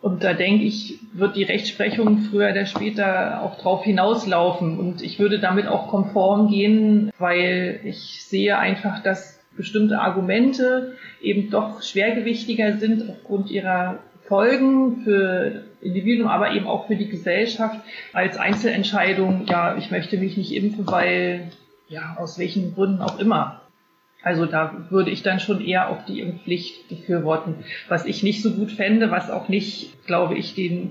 Und 0.00 0.22
da 0.22 0.32
denke 0.32 0.64
ich, 0.64 0.98
wird 1.12 1.36
die 1.36 1.42
Rechtsprechung 1.42 2.18
früher 2.18 2.50
oder 2.50 2.66
später 2.66 3.42
auch 3.42 3.58
drauf 3.58 3.84
hinauslaufen. 3.84 4.78
Und 4.78 5.02
ich 5.02 5.18
würde 5.18 5.40
damit 5.40 5.66
auch 5.66 5.88
konform 5.88 6.48
gehen, 6.48 7.10
weil 7.18 7.80
ich 7.84 8.24
sehe 8.24 8.58
einfach, 8.58 9.02
dass 9.02 9.38
bestimmte 9.56 9.98
Argumente 9.98 10.94
eben 11.20 11.50
doch 11.50 11.82
schwergewichtiger 11.82 12.76
sind 12.76 13.10
aufgrund 13.10 13.50
ihrer 13.50 13.98
Folgen 14.28 15.02
für 15.04 15.64
Individuum, 15.80 16.28
aber 16.28 16.52
eben 16.52 16.66
auch 16.66 16.86
für 16.86 16.96
die 16.96 17.08
Gesellschaft 17.08 17.80
als 18.12 18.36
Einzelentscheidung, 18.36 19.46
ja, 19.46 19.76
ich 19.76 19.90
möchte 19.90 20.18
mich 20.18 20.36
nicht 20.36 20.52
impfen, 20.52 20.86
weil, 20.86 21.50
ja, 21.88 22.16
aus 22.18 22.38
welchen 22.38 22.74
Gründen 22.74 23.00
auch 23.00 23.18
immer. 23.18 23.62
Also 24.22 24.46
da 24.46 24.86
würde 24.90 25.10
ich 25.10 25.22
dann 25.22 25.40
schon 25.40 25.64
eher 25.64 25.88
auch 25.90 26.04
die 26.04 26.20
Impfpflicht 26.20 26.88
befürworten. 26.88 27.54
Was 27.88 28.04
ich 28.04 28.22
nicht 28.22 28.42
so 28.42 28.52
gut 28.52 28.72
fände, 28.72 29.10
was 29.10 29.30
auch 29.30 29.48
nicht, 29.48 30.06
glaube 30.06 30.36
ich, 30.36 30.54
den 30.54 30.90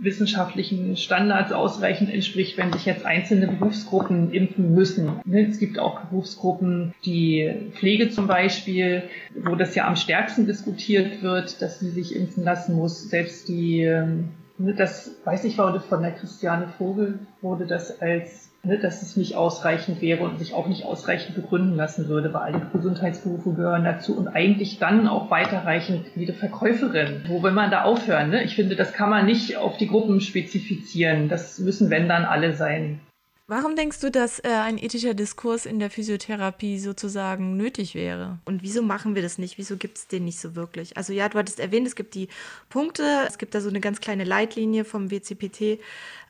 wissenschaftlichen 0.00 0.96
Standards 0.96 1.52
ausreichend 1.52 2.12
entspricht, 2.12 2.58
wenn 2.58 2.72
sich 2.72 2.84
jetzt 2.84 3.06
einzelne 3.06 3.48
Berufsgruppen 3.48 4.32
impfen 4.32 4.74
müssen. 4.74 5.20
Ne, 5.24 5.46
es 5.48 5.58
gibt 5.58 5.78
auch 5.78 6.00
Berufsgruppen, 6.00 6.94
die 7.04 7.70
Pflege 7.72 8.10
zum 8.10 8.26
Beispiel, 8.26 9.04
wo 9.34 9.54
das 9.54 9.74
ja 9.74 9.86
am 9.86 9.96
stärksten 9.96 10.46
diskutiert 10.46 11.22
wird, 11.22 11.62
dass 11.62 11.80
sie 11.80 11.90
sich 11.90 12.14
impfen 12.14 12.44
lassen 12.44 12.74
muss. 12.74 13.08
Selbst 13.08 13.48
die, 13.48 13.82
ähm, 13.82 14.30
das 14.58 15.12
weiß 15.24 15.44
ich, 15.44 15.58
wurde 15.58 15.80
von 15.80 16.02
der 16.02 16.12
Christiane 16.12 16.68
Vogel, 16.78 17.18
wurde 17.40 17.66
das 17.66 18.00
als 18.00 18.50
ne, 18.64 18.78
dass 18.78 19.02
es 19.02 19.16
nicht 19.16 19.36
ausreichend 19.36 20.00
wäre 20.00 20.24
und 20.24 20.38
sich 20.38 20.54
auch 20.54 20.66
nicht 20.66 20.84
ausreichend 20.84 21.34
begründen 21.34 21.76
lassen 21.76 22.08
würde, 22.08 22.32
weil 22.32 22.52
alle 22.52 22.66
Gesundheitsberufe 22.72 23.52
gehören 23.52 23.84
dazu 23.84 24.16
und 24.16 24.28
eigentlich 24.28 24.78
dann 24.78 25.08
auch 25.08 25.30
weiterreichend 25.30 26.06
wie 26.14 26.26
die 26.26 26.32
Verkäuferin. 26.32 27.24
Wo 27.28 27.42
will 27.42 27.52
man 27.52 27.70
da 27.70 27.82
aufhören? 27.82 28.30
Ne? 28.30 28.44
Ich 28.44 28.54
finde, 28.54 28.76
das 28.76 28.92
kann 28.92 29.10
man 29.10 29.26
nicht 29.26 29.56
auf 29.56 29.76
die 29.76 29.88
Gruppen 29.88 30.20
spezifizieren. 30.20 31.28
Das 31.28 31.58
müssen, 31.58 31.90
wenn 31.90 32.08
dann, 32.08 32.24
alle 32.24 32.54
sein. 32.54 33.00
Warum 33.46 33.76
denkst 33.76 34.00
du, 34.00 34.10
dass 34.10 34.38
äh, 34.38 34.48
ein 34.48 34.78
ethischer 34.78 35.12
Diskurs 35.12 35.66
in 35.66 35.78
der 35.78 35.90
Physiotherapie 35.90 36.78
sozusagen 36.78 37.58
nötig 37.58 37.94
wäre? 37.94 38.38
Und 38.46 38.62
wieso 38.62 38.80
machen 38.80 39.14
wir 39.14 39.20
das 39.20 39.36
nicht? 39.36 39.58
Wieso 39.58 39.76
gibt 39.76 39.98
es 39.98 40.08
den 40.08 40.24
nicht 40.24 40.40
so 40.40 40.54
wirklich? 40.54 40.96
Also 40.96 41.12
ja, 41.12 41.28
du 41.28 41.36
hattest 41.36 41.60
erwähnt, 41.60 41.86
es 41.86 41.94
gibt 41.94 42.14
die 42.14 42.28
Punkte, 42.70 43.02
es 43.28 43.36
gibt 43.36 43.54
da 43.54 43.60
so 43.60 43.68
eine 43.68 43.80
ganz 43.80 44.00
kleine 44.00 44.24
Leitlinie 44.24 44.86
vom 44.86 45.10
WCPT, 45.10 45.78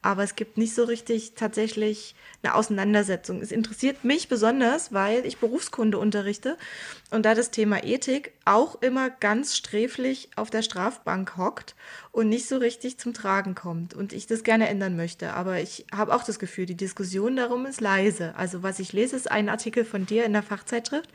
aber 0.05 0.23
es 0.23 0.37
gibt 0.37 0.59
nicht 0.59 0.75
so 0.75 0.85
richtig 0.85 1.33
tatsächlich 1.35 2.14
eine 2.43 2.57
Auseinandersetzung. 2.57 3.40
Es 3.40 3.51
interessiert 3.51 4.05
mich 4.05 4.29
besonders, 4.29 4.93
weil 4.93 5.25
ich 5.25 5.38
Berufskunde 5.38 5.97
unterrichte 5.97 6.59
und 7.11 7.25
da 7.25 7.35
das 7.35 7.51
Thema 7.51 7.83
Ethik 7.83 8.33
auch 8.45 8.83
immer 8.83 9.09
ganz 9.09 9.57
sträflich 9.57 10.29
auf 10.37 10.51
der 10.51 10.61
Strafbank 10.61 11.38
hockt 11.38 11.75
und 12.12 12.29
nicht 12.29 12.47
so 12.47 12.59
richtig 12.59 12.99
zum 12.99 13.14
Tragen 13.14 13.55
kommt 13.55 13.95
und 13.95 14.12
ich 14.12 14.27
das 14.27 14.43
gerne 14.43 14.69
ändern 14.69 14.95
möchte. 14.95 15.33
Aber 15.33 15.61
ich 15.61 15.87
habe 15.90 16.14
auch 16.14 16.23
das 16.23 16.38
Gefühl, 16.38 16.67
die 16.67 16.77
Diskussion 16.77 17.37
darum 17.37 17.64
ist 17.64 17.81
leise. 17.81 18.35
Also 18.37 18.62
was 18.62 18.81
ich 18.81 18.93
lese, 18.93 19.17
ist 19.17 19.31
ein 19.31 19.49
Artikel 19.49 19.87
von 19.87 20.05
dir 20.05 20.27
in 20.27 20.35
der 20.35 20.43
Fachzeitschrift 20.43 21.09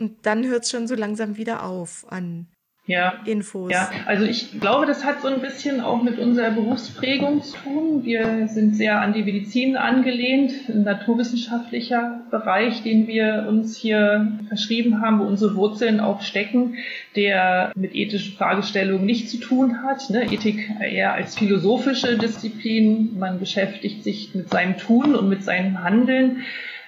und 0.00 0.26
dann 0.26 0.44
hört 0.44 0.64
es 0.64 0.72
schon 0.72 0.88
so 0.88 0.96
langsam 0.96 1.36
wieder 1.36 1.62
auf 1.62 2.04
an 2.10 2.48
ja. 2.86 3.14
Infos. 3.24 3.72
Ja, 3.72 3.90
also 4.06 4.24
ich 4.24 4.60
glaube, 4.60 4.84
das 4.84 5.04
hat 5.04 5.22
so 5.22 5.28
ein 5.28 5.40
bisschen 5.40 5.80
auch 5.80 6.02
mit 6.02 6.18
unserer 6.18 6.50
Berufsprägung 6.50 7.42
zu 7.42 7.56
tun. 7.56 8.04
Wir 8.04 8.46
sind 8.48 8.76
sehr 8.76 9.00
an 9.00 9.14
die 9.14 9.22
Medizin 9.22 9.76
angelehnt, 9.76 10.52
ein 10.68 10.82
naturwissenschaftlicher 10.82 12.20
Bereich, 12.30 12.82
den 12.82 13.06
wir 13.06 13.46
uns 13.48 13.76
hier 13.76 14.38
verschrieben 14.48 15.00
haben, 15.00 15.20
wo 15.20 15.24
unsere 15.24 15.56
Wurzeln 15.56 15.98
auch 15.98 16.20
stecken, 16.20 16.74
der 17.16 17.72
mit 17.74 17.94
ethischen 17.94 18.36
Fragestellungen 18.36 19.06
nichts 19.06 19.30
zu 19.30 19.38
tun 19.38 19.82
hat. 19.82 20.10
Ne? 20.10 20.30
Ethik 20.30 20.70
eher 20.80 21.14
als 21.14 21.38
philosophische 21.38 22.18
Disziplin. 22.18 23.18
Man 23.18 23.38
beschäftigt 23.38 24.04
sich 24.04 24.34
mit 24.34 24.50
seinem 24.50 24.76
Tun 24.76 25.14
und 25.14 25.30
mit 25.30 25.42
seinem 25.42 25.82
Handeln 25.82 26.42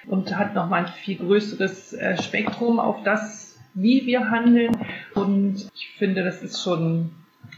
und 0.05 0.37
hat 0.37 0.53
nochmal 0.53 0.85
ein 0.85 0.91
viel 0.91 1.17
größeres 1.17 1.93
äh, 1.93 2.21
Spektrum 2.21 2.79
auf 2.79 3.03
das 3.03 3.47
wie 3.77 4.05
wir 4.05 4.31
handeln. 4.31 4.75
Und 5.17 5.69
ich 5.73 5.89
finde, 5.97 6.23
das 6.23 6.43
ist 6.43 6.61
schon 6.63 7.11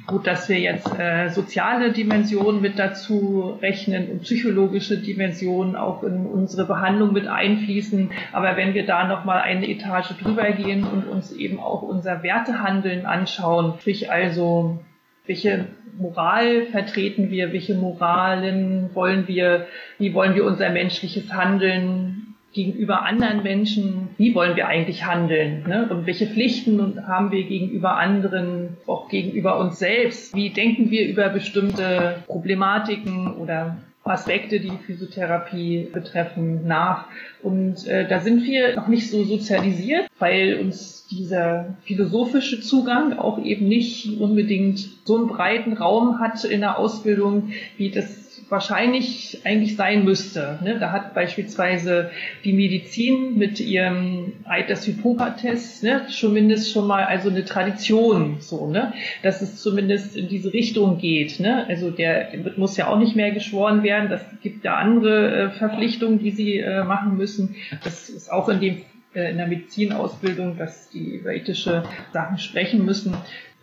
gut, 0.07 0.25
dass 0.25 0.49
wir 0.49 0.59
jetzt 0.59 0.97
äh, 0.97 1.29
soziale 1.29 1.91
Dimensionen 1.91 2.61
mit 2.61 2.79
dazu 2.79 3.57
rechnen 3.61 4.09
und 4.09 4.21
psychologische 4.23 4.97
Dimensionen 4.97 5.75
auch 5.75 6.03
in 6.03 6.25
unsere 6.25 6.65
Behandlung 6.65 7.13
mit 7.13 7.27
einfließen. 7.27 8.11
Aber 8.31 8.57
wenn 8.57 8.73
wir 8.73 8.85
da 8.85 9.07
nochmal 9.07 9.41
eine 9.41 9.69
Etage 9.69 10.17
drüber 10.21 10.51
gehen 10.51 10.83
und 10.83 11.07
uns 11.07 11.31
eben 11.31 11.59
auch 11.59 11.81
unser 11.81 12.23
Wertehandeln 12.23 13.05
anschauen, 13.05 13.75
sprich 13.79 14.11
also 14.11 14.79
welche 15.25 15.67
Moral 15.97 16.65
vertreten 16.67 17.29
wir, 17.29 17.53
welche 17.53 17.75
Moralen 17.75 18.89
wollen 18.95 19.27
wir, 19.27 19.67
wie 19.99 20.13
wollen 20.13 20.33
wir 20.33 20.45
unser 20.45 20.69
menschliches 20.69 21.31
Handeln 21.31 22.28
gegenüber 22.53 23.03
anderen 23.03 23.43
Menschen, 23.43 24.09
wie 24.17 24.33
wollen 24.33 24.55
wir 24.55 24.67
eigentlich 24.67 25.05
handeln 25.05 25.63
ne? 25.67 25.87
und 25.89 26.07
welche 26.07 26.27
Pflichten 26.27 27.07
haben 27.07 27.31
wir 27.31 27.43
gegenüber 27.43 27.97
anderen, 27.97 28.77
auch 28.87 29.09
gegenüber 29.09 29.59
uns 29.59 29.79
selbst, 29.79 30.35
wie 30.35 30.49
denken 30.49 30.89
wir 30.89 31.07
über 31.07 31.29
bestimmte 31.29 32.23
Problematiken 32.25 33.33
oder 33.35 33.77
Aspekte, 34.09 34.59
die 34.59 34.71
Physiotherapie 34.85 35.87
betreffen, 35.91 36.65
nach. 36.67 37.05
Und 37.43 37.87
äh, 37.87 38.07
da 38.07 38.19
sind 38.19 38.43
wir 38.43 38.75
noch 38.75 38.87
nicht 38.87 39.09
so 39.09 39.23
sozialisiert, 39.23 40.07
weil 40.17 40.59
uns 40.59 41.07
dieser 41.11 41.77
philosophische 41.83 42.61
Zugang 42.61 43.17
auch 43.17 43.43
eben 43.43 43.67
nicht 43.67 44.19
unbedingt 44.19 44.89
so 45.05 45.17
einen 45.17 45.27
breiten 45.27 45.73
Raum 45.73 46.19
hat 46.19 46.43
in 46.43 46.61
der 46.61 46.77
Ausbildung, 46.77 47.51
wie 47.77 47.91
das 47.91 48.18
wahrscheinlich 48.49 49.39
eigentlich 49.43 49.75
sein 49.75 50.03
müsste. 50.03 50.59
Ne? 50.63 50.77
Da 50.79 50.91
hat 50.91 51.13
beispielsweise 51.13 52.11
die 52.43 52.53
Medizin 52.53 53.37
mit 53.37 53.59
ihrem 53.59 54.33
Eid 54.45 54.69
des 54.69 54.85
Hippokrates 54.85 55.83
ne, 55.83 56.07
zumindest 56.09 56.71
schon 56.71 56.87
mal 56.87 57.03
also 57.03 57.29
eine 57.29 57.45
Tradition, 57.45 58.37
so, 58.39 58.67
ne? 58.67 58.93
dass 59.23 59.41
es 59.41 59.61
zumindest 59.61 60.15
in 60.15 60.27
diese 60.27 60.53
Richtung 60.53 60.97
geht. 60.97 61.39
Ne? 61.39 61.65
Also 61.67 61.91
der 61.91 62.29
muss 62.57 62.77
ja 62.77 62.87
auch 62.87 62.99
nicht 62.99 63.15
mehr 63.15 63.31
geschworen 63.31 63.83
werden. 63.83 64.09
Das 64.09 64.21
gibt 64.41 64.63
ja 64.65 64.75
andere 64.75 65.31
äh, 65.31 65.49
Verpflichtungen, 65.51 66.19
die 66.19 66.31
sie 66.31 66.57
äh, 66.57 66.83
machen 66.83 67.17
müssen. 67.17 67.55
Das 67.83 68.09
ist 68.09 68.31
auch 68.31 68.49
in 68.49 68.59
dem 68.59 68.81
äh, 69.13 69.31
in 69.31 69.37
der 69.37 69.47
Medizinausbildung, 69.47 70.57
dass 70.57 70.89
die 70.89 71.15
über 71.15 71.33
ethische 71.33 71.83
Sachen 72.13 72.37
sprechen 72.37 72.85
müssen. 72.85 73.15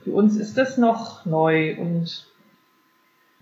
Für 0.05 0.13
uns 0.13 0.37
ist 0.37 0.57
das 0.57 0.79
noch 0.79 1.25
neu 1.27 1.77
und 1.77 2.27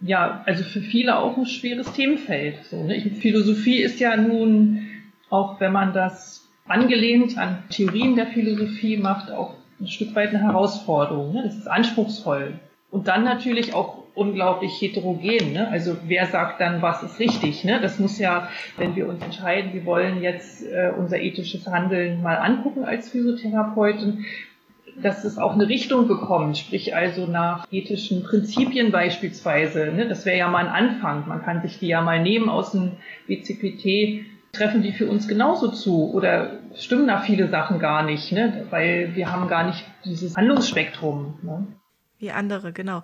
ja, 0.07 0.43
also 0.47 0.65
für 0.65 0.81
viele 0.81 1.19
auch 1.19 1.37
ein 1.37 1.47
schweres 1.47 1.93
Themenfeld. 1.93 2.65
So, 2.67 2.85
ne? 2.85 3.01
Philosophie 3.01 3.79
ist 3.79 4.01
ja 4.01 4.17
nun, 4.17 4.87
auch 5.31 5.61
wenn 5.61 5.73
man 5.73 5.93
das 5.93 6.47
angelehnt 6.67 7.39
an 7.39 7.63
Theorien 7.71 8.15
der 8.15 8.27
Philosophie 8.27 8.99
macht, 8.99 9.31
auch 9.31 9.55
ein 9.81 9.89
Stück 9.89 10.15
weit 10.15 10.31
eine 10.31 10.43
Herausforderung. 10.43 11.33
Ne? 11.33 11.43
Das 11.45 11.57
ist 11.57 11.67
anspruchsvoll. 11.67 12.61
Und 12.91 13.09
dann 13.09 13.25
natürlich 13.25 13.75
auch 13.75 14.05
unglaublich 14.15 14.81
heterogen. 14.81 15.53
Ne? 15.53 15.69
Also 15.69 15.97
wer 16.07 16.27
sagt 16.27 16.61
dann, 16.61 16.83
was 16.83 17.03
ist 17.03 17.19
richtig? 17.19 17.65
Ne? 17.65 17.81
Das 17.81 17.99
muss 17.99 18.19
ja, 18.19 18.49
wenn 18.77 18.95
wir 18.97 19.09
uns 19.09 19.23
entscheiden, 19.23 19.73
wir 19.73 19.85
wollen 19.87 20.23
jetzt 20.23 20.63
äh, 20.63 20.93
unser 20.97 21.19
ethisches 21.19 21.67
Handeln 21.67 22.23
mal 22.23 22.37
angucken 22.37 22.85
als 22.85 23.09
Physiotherapeuten, 23.11 24.25
dass 25.03 25.25
es 25.25 25.39
auch 25.39 25.55
eine 25.55 25.69
Richtung 25.69 26.09
bekommt, 26.09 26.59
sprich 26.59 26.95
also 26.95 27.27
nach 27.27 27.67
ethischen 27.71 28.23
Prinzipien 28.23 28.93
beispielsweise. 28.93 29.87
Ne? 29.87 30.09
Das 30.09 30.25
wäre 30.25 30.39
ja 30.39 30.49
mal 30.49 30.67
ein 30.67 30.73
Anfang. 30.73 31.29
Man 31.29 31.43
kann 31.43 31.63
sich 31.63 31.79
die 31.79 31.89
ja 31.89 32.01
mal 32.01 32.23
nehmen 32.23 32.49
aus 32.49 32.73
dem 32.73 32.93
BCPT, 33.27 34.27
treffen 34.53 34.83
die 34.83 34.93
für 34.93 35.09
uns 35.09 35.29
genauso 35.29 35.69
zu 35.69 36.13
oder 36.13 36.61
stimmen 36.75 37.07
da 37.07 37.19
viele 37.19 37.49
Sachen 37.49 37.79
gar 37.79 38.05
nicht, 38.05 38.33
ne? 38.33 38.67
weil 38.71 39.15
wir 39.15 39.33
haben 39.33 39.49
gar 39.49 39.67
nicht 39.67 39.85
dieses 40.05 40.37
Handlungsspektrum. 40.37 41.39
Ne? 41.43 41.67
Wie 42.25 42.31
andere, 42.31 42.73
genau. 42.73 43.03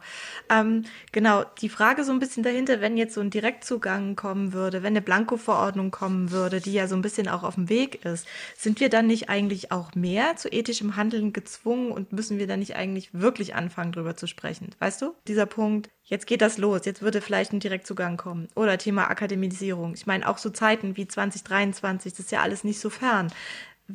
Ähm, 0.49 0.85
genau, 1.13 1.45
die 1.61 1.69
Frage 1.69 2.05
so 2.05 2.13
ein 2.13 2.21
bisschen 2.21 2.43
dahinter, 2.43 2.81
wenn 2.81 2.97
jetzt 2.97 3.13
so 3.13 3.21
ein 3.21 3.29
Direktzugang 3.29 4.17
kommen 4.17 4.55
würde, 4.55 4.83
wenn 4.83 4.95
eine 4.95 5.03
Blanko-Verordnung 5.03 5.91
kommen 5.91 6.31
würde, 6.31 6.63
die 6.63 6.73
ja 6.73 6.89
so 6.89 6.95
ein 6.95 7.03
bisschen 7.03 7.29
auch 7.29 7.43
auf 7.43 7.57
dem 7.57 7.69
Weg 7.69 8.03
ist, 8.07 8.27
sind 8.57 8.81
wir 8.81 8.89
dann 8.89 9.07
nicht 9.07 9.29
eigentlich 9.29 9.73
auch 9.73 9.95
mehr 9.95 10.37
zu 10.37 10.49
ethischem 10.51 10.97
Handeln 10.97 11.35
gezwungen 11.35 11.93
und 11.93 12.15
müssen 12.15 12.39
wir 12.39 12.47
dann 12.47 12.61
nicht 12.61 12.77
eigentlich 12.77 13.13
wirklich 13.13 13.55
anfangen, 13.55 13.93
drüber 13.93 14.17
zu 14.17 14.27
sprechen? 14.27 14.71
Weißt 14.79 15.03
du, 15.03 15.15
dieser 15.29 15.45
Punkt, 15.45 15.91
jetzt 16.05 16.27
geht 16.27 16.41
das 16.41 16.57
los, 16.57 16.87
jetzt 16.87 17.03
würde 17.03 17.21
vielleicht 17.21 17.53
ein 17.53 17.61
Direktzugang 17.61 18.17
kommen. 18.17 18.49
Oder 18.55 18.79
Thema 18.79 19.11
Akademisierung. 19.11 19.93
Ich 19.93 20.07
meine, 20.07 20.27
auch 20.27 20.39
so 20.39 20.49
Zeiten 20.49 20.97
wie 20.97 21.07
2023, 21.07 22.15
das 22.15 22.21
ist 22.21 22.33
ja 22.33 22.41
alles 22.41 22.65
nicht 22.65 22.81
so 22.81 22.89
fern 22.89 23.31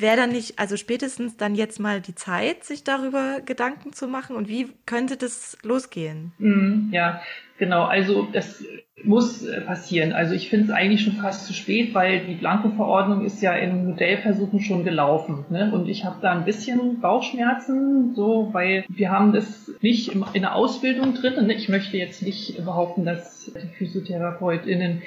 wäre 0.01 0.17
dann 0.17 0.31
nicht, 0.31 0.59
also 0.59 0.77
spätestens 0.77 1.37
dann 1.37 1.55
jetzt 1.55 1.79
mal 1.79 2.01
die 2.01 2.15
Zeit, 2.15 2.63
sich 2.63 2.83
darüber 2.83 3.41
Gedanken 3.45 3.93
zu 3.93 4.07
machen 4.07 4.35
und 4.35 4.47
wie 4.47 4.69
könnte 4.85 5.17
das 5.17 5.57
losgehen? 5.63 6.33
Mm, 6.37 6.93
ja, 6.93 7.21
genau. 7.57 7.83
Also 7.85 8.27
das 8.31 8.63
muss 9.03 9.45
äh, 9.45 9.61
passieren. 9.61 10.13
Also 10.13 10.33
ich 10.33 10.49
finde 10.49 10.65
es 10.65 10.71
eigentlich 10.71 11.03
schon 11.03 11.13
fast 11.13 11.45
zu 11.45 11.53
spät, 11.53 11.93
weil 11.93 12.25
die 12.25 12.35
Blanko-Verordnung 12.35 13.25
ist 13.25 13.41
ja 13.41 13.53
in 13.53 13.87
Modellversuchen 13.87 14.61
schon 14.61 14.83
gelaufen. 14.83 15.45
Ne? 15.49 15.71
Und 15.73 15.87
ich 15.87 16.05
habe 16.05 16.17
da 16.21 16.31
ein 16.31 16.45
bisschen 16.45 17.01
Bauchschmerzen, 17.01 18.15
so, 18.15 18.49
weil 18.51 18.85
wir 18.87 19.11
haben 19.11 19.33
das 19.33 19.71
nicht 19.81 20.13
in 20.33 20.41
der 20.41 20.55
Ausbildung 20.55 21.13
drin. 21.13 21.45
Ne? 21.45 21.53
Ich 21.53 21.69
möchte 21.69 21.97
jetzt 21.97 22.21
nicht 22.21 22.63
behaupten, 22.63 23.05
dass 23.05 23.51
die 23.53 23.67
PhysiotherapeutInnen 23.77 25.01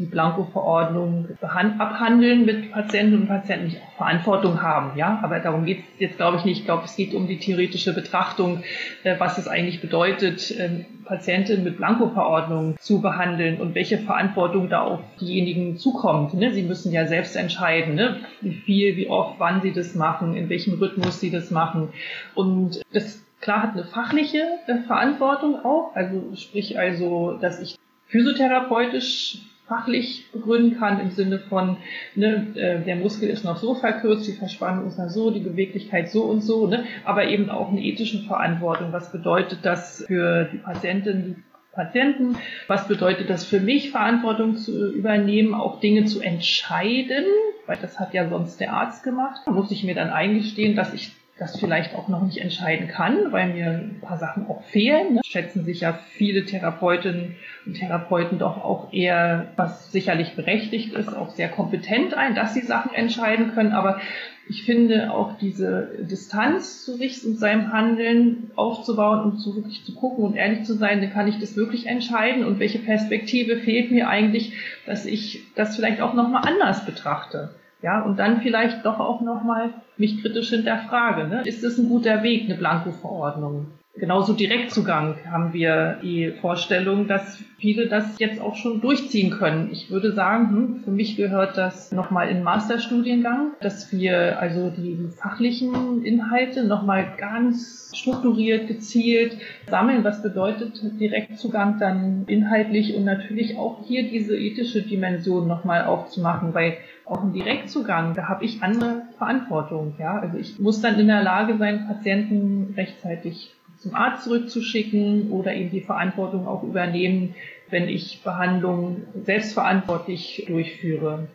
die 0.00 0.06
Blanko-Verordnung 0.06 1.28
abhandeln 1.42 2.46
mit 2.46 2.72
Patienten 2.72 3.20
und 3.20 3.28
Patienten, 3.28 3.68
die 3.68 3.76
auch 3.76 3.96
Verantwortung 3.98 4.62
haben. 4.62 4.96
Ja, 4.98 5.20
aber 5.22 5.40
darum 5.40 5.66
geht 5.66 5.80
es 5.80 6.00
jetzt, 6.00 6.16
glaube 6.16 6.38
ich, 6.38 6.44
nicht. 6.44 6.60
Ich 6.60 6.64
glaube, 6.64 6.84
es 6.86 6.96
geht 6.96 7.12
um 7.12 7.28
die 7.28 7.38
theoretische 7.38 7.94
Betrachtung, 7.94 8.62
äh, 9.04 9.16
was 9.18 9.36
es 9.36 9.46
eigentlich 9.46 9.82
bedeutet, 9.82 10.52
ähm, 10.58 10.86
Patienten 11.04 11.64
mit 11.64 11.76
Blanko-Verordnung 11.76 12.76
zu 12.80 13.02
behandeln 13.02 13.60
und 13.60 13.74
welche 13.74 13.98
Verantwortung 13.98 14.70
da 14.70 14.80
auf 14.80 15.00
diejenigen 15.20 15.76
zukommt. 15.76 16.32
Ne? 16.32 16.52
Sie 16.52 16.62
müssen 16.62 16.92
ja 16.92 17.06
selbst 17.06 17.36
entscheiden, 17.36 17.94
ne? 17.94 18.16
wie 18.40 18.54
viel, 18.54 18.96
wie 18.96 19.08
oft, 19.08 19.38
wann 19.38 19.60
sie 19.60 19.72
das 19.72 19.94
machen, 19.94 20.34
in 20.34 20.48
welchem 20.48 20.78
Rhythmus 20.78 21.20
sie 21.20 21.30
das 21.30 21.50
machen. 21.50 21.90
Und 22.34 22.80
das 22.94 23.22
klar 23.42 23.62
hat 23.62 23.72
eine 23.74 23.84
fachliche 23.84 24.44
äh, 24.66 24.78
Verantwortung 24.86 25.62
auch, 25.62 25.94
also 25.94 26.34
sprich 26.36 26.78
also, 26.78 27.36
dass 27.38 27.60
ich 27.60 27.76
physiotherapeutisch 28.06 29.38
fachlich 29.70 30.26
begründen 30.32 30.78
kann 30.78 31.00
im 31.00 31.12
Sinne 31.12 31.38
von, 31.38 31.76
ne, 32.16 32.48
äh, 32.56 32.84
der 32.84 32.96
Muskel 32.96 33.30
ist 33.30 33.44
noch 33.44 33.56
so 33.56 33.76
verkürzt, 33.76 34.26
die 34.26 34.32
Verspannung 34.32 34.88
ist 34.88 34.98
noch 34.98 35.08
so, 35.08 35.30
die 35.30 35.38
Beweglichkeit 35.38 36.10
so 36.10 36.24
und 36.24 36.40
so, 36.40 36.66
ne, 36.66 36.84
aber 37.04 37.28
eben 37.28 37.48
auch 37.50 37.70
eine 37.70 37.80
ethische 37.80 38.18
Verantwortung. 38.18 38.92
Was 38.92 39.12
bedeutet 39.12 39.60
das 39.62 40.04
für 40.08 40.46
die 40.52 40.58
Patientin, 40.58 41.24
die 41.24 41.42
Patienten? 41.72 42.36
Was 42.66 42.88
bedeutet 42.88 43.30
das 43.30 43.44
für 43.44 43.60
mich, 43.60 43.92
Verantwortung 43.92 44.56
zu 44.56 44.92
übernehmen, 44.92 45.54
auch 45.54 45.78
Dinge 45.78 46.04
zu 46.04 46.20
entscheiden? 46.20 47.24
Weil 47.66 47.78
das 47.80 48.00
hat 48.00 48.12
ja 48.12 48.28
sonst 48.28 48.58
der 48.58 48.72
Arzt 48.72 49.04
gemacht. 49.04 49.42
Da 49.46 49.52
muss 49.52 49.70
ich 49.70 49.84
mir 49.84 49.94
dann 49.94 50.10
eingestehen, 50.10 50.74
dass 50.74 50.92
ich 50.92 51.12
das 51.40 51.58
vielleicht 51.58 51.94
auch 51.94 52.08
noch 52.08 52.22
nicht 52.22 52.36
entscheiden 52.36 52.86
kann, 52.86 53.32
weil 53.32 53.54
mir 53.54 53.70
ein 53.70 54.00
paar 54.02 54.18
Sachen 54.18 54.46
auch 54.46 54.62
fehlen. 54.64 55.14
Ne? 55.14 55.20
Schätzen 55.24 55.64
sich 55.64 55.80
ja 55.80 55.98
viele 56.10 56.44
Therapeutinnen 56.44 57.36
und 57.64 57.78
Therapeuten 57.78 58.38
doch 58.38 58.62
auch 58.62 58.92
eher, 58.92 59.46
was 59.56 59.90
sicherlich 59.90 60.36
berechtigt 60.36 60.92
ist, 60.92 61.08
auch 61.08 61.30
sehr 61.30 61.48
kompetent 61.48 62.12
ein, 62.12 62.34
dass 62.34 62.52
sie 62.52 62.60
Sachen 62.60 62.92
entscheiden 62.92 63.54
können. 63.54 63.72
Aber 63.72 64.02
ich 64.50 64.64
finde 64.64 65.14
auch 65.14 65.38
diese 65.38 65.88
Distanz 66.02 66.84
zu 66.84 66.96
sich 66.96 67.24
und 67.24 67.38
seinem 67.38 67.72
Handeln 67.72 68.50
aufzubauen 68.54 69.22
und 69.22 69.38
zu 69.38 69.56
wirklich 69.56 69.82
zu 69.86 69.94
gucken 69.94 70.24
und 70.24 70.36
ehrlich 70.36 70.64
zu 70.64 70.74
sein, 70.74 71.00
dann 71.00 71.10
kann 71.10 71.26
ich 71.26 71.38
das 71.38 71.56
wirklich 71.56 71.86
entscheiden 71.86 72.44
und 72.44 72.58
welche 72.58 72.80
Perspektive 72.80 73.56
fehlt 73.56 73.90
mir 73.90 74.10
eigentlich, 74.10 74.52
dass 74.84 75.06
ich 75.06 75.46
das 75.54 75.74
vielleicht 75.74 76.02
auch 76.02 76.12
nochmal 76.12 76.42
anders 76.46 76.84
betrachte. 76.84 77.54
Ja, 77.82 78.02
und 78.02 78.18
dann 78.18 78.40
vielleicht 78.40 78.84
doch 78.84 79.00
auch 79.00 79.20
nochmal 79.22 79.70
mich 79.96 80.20
kritisch 80.20 80.50
hinterfrage. 80.50 81.26
Ne? 81.28 81.42
Ist 81.44 81.64
es 81.64 81.78
ein 81.78 81.88
guter 81.88 82.22
Weg, 82.22 82.44
eine 82.44 82.56
Blanko-Verordnung? 82.56 83.66
Genauso 83.96 84.34
Direktzugang 84.34 85.16
haben 85.30 85.52
wir 85.52 85.98
die 86.00 86.30
Vorstellung, 86.40 87.08
dass 87.08 87.42
viele 87.58 87.88
das 87.88 88.18
jetzt 88.18 88.40
auch 88.40 88.54
schon 88.54 88.80
durchziehen 88.80 89.30
können. 89.30 89.68
Ich 89.72 89.90
würde 89.90 90.12
sagen, 90.12 90.48
hm, 90.50 90.76
für 90.84 90.92
mich 90.92 91.16
gehört 91.16 91.58
das 91.58 91.90
nochmal 91.90 92.28
in 92.28 92.44
Masterstudiengang, 92.44 93.52
dass 93.60 93.92
wir 93.92 94.38
also 94.38 94.70
die 94.70 95.08
fachlichen 95.20 96.04
Inhalte 96.04 96.64
nochmal 96.64 97.14
ganz 97.18 97.92
strukturiert, 97.92 98.68
gezielt 98.68 99.36
sammeln. 99.68 100.04
Was 100.04 100.22
bedeutet 100.22 100.80
Direktzugang 101.00 101.78
dann 101.80 102.24
inhaltlich 102.28 102.94
und 102.94 103.04
natürlich 103.04 103.58
auch 103.58 103.84
hier 103.86 104.08
diese 104.08 104.36
ethische 104.36 104.82
Dimension 104.82 105.48
nochmal 105.48 105.84
aufzumachen, 105.84 106.54
weil 106.54 106.76
auch 107.10 107.22
ein 107.22 107.32
Direktzugang, 107.32 108.14
da 108.14 108.28
habe 108.28 108.44
ich 108.44 108.62
andere 108.62 109.02
Verantwortung. 109.18 109.94
Ja? 109.98 110.20
Also 110.20 110.38
ich 110.38 110.58
muss 110.60 110.80
dann 110.80 110.98
in 110.98 111.08
der 111.08 111.22
Lage 111.22 111.56
sein, 111.58 111.86
Patienten 111.88 112.74
rechtzeitig 112.76 113.52
zum 113.78 113.94
Arzt 113.94 114.24
zurückzuschicken 114.24 115.30
oder 115.30 115.54
eben 115.54 115.70
die 115.70 115.80
Verantwortung 115.80 116.46
auch 116.46 116.62
übernehmen, 116.62 117.34
wenn 117.68 117.88
ich 117.88 118.22
Behandlungen 118.22 119.06
selbstverantwortlich 119.24 120.44
durchführe. 120.46 121.28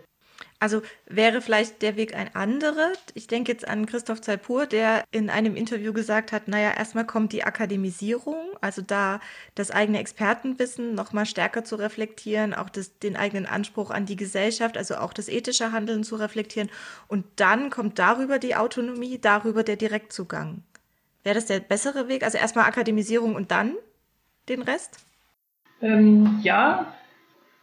Also 0.59 0.81
wäre 1.05 1.41
vielleicht 1.41 1.81
der 1.81 1.97
Weg 1.97 2.15
ein 2.15 2.33
anderer. 2.33 2.93
Ich 3.13 3.27
denke 3.27 3.51
jetzt 3.51 3.67
an 3.67 3.85
Christoph 3.85 4.21
Zeipur, 4.21 4.65
der 4.65 5.03
in 5.11 5.29
einem 5.29 5.55
Interview 5.55 5.91
gesagt 5.91 6.31
hat, 6.31 6.47
naja, 6.47 6.71
erstmal 6.75 7.05
kommt 7.05 7.33
die 7.33 7.43
Akademisierung, 7.43 8.37
also 8.61 8.81
da 8.81 9.19
das 9.53 9.69
eigene 9.69 9.99
Expertenwissen 9.99 10.95
nochmal 10.95 11.25
stärker 11.25 11.65
zu 11.65 11.75
reflektieren, 11.75 12.53
auch 12.53 12.69
das, 12.69 12.97
den 12.99 13.17
eigenen 13.17 13.45
Anspruch 13.45 13.91
an 13.91 14.05
die 14.05 14.15
Gesellschaft, 14.15 14.77
also 14.77 14.95
auch 14.95 15.11
das 15.13 15.27
ethische 15.27 15.73
Handeln 15.73 16.03
zu 16.03 16.15
reflektieren. 16.15 16.69
Und 17.07 17.25
dann 17.35 17.69
kommt 17.69 17.99
darüber 17.99 18.39
die 18.39 18.55
Autonomie, 18.55 19.19
darüber 19.19 19.63
der 19.63 19.75
Direktzugang. 19.75 20.63
Wäre 21.23 21.35
das 21.35 21.47
der 21.47 21.59
bessere 21.59 22.07
Weg? 22.07 22.23
Also 22.23 22.37
erstmal 22.37 22.65
Akademisierung 22.65 23.35
und 23.35 23.51
dann 23.51 23.73
den 24.47 24.61
Rest? 24.61 24.99
Ähm, 25.81 26.39
ja, 26.43 26.93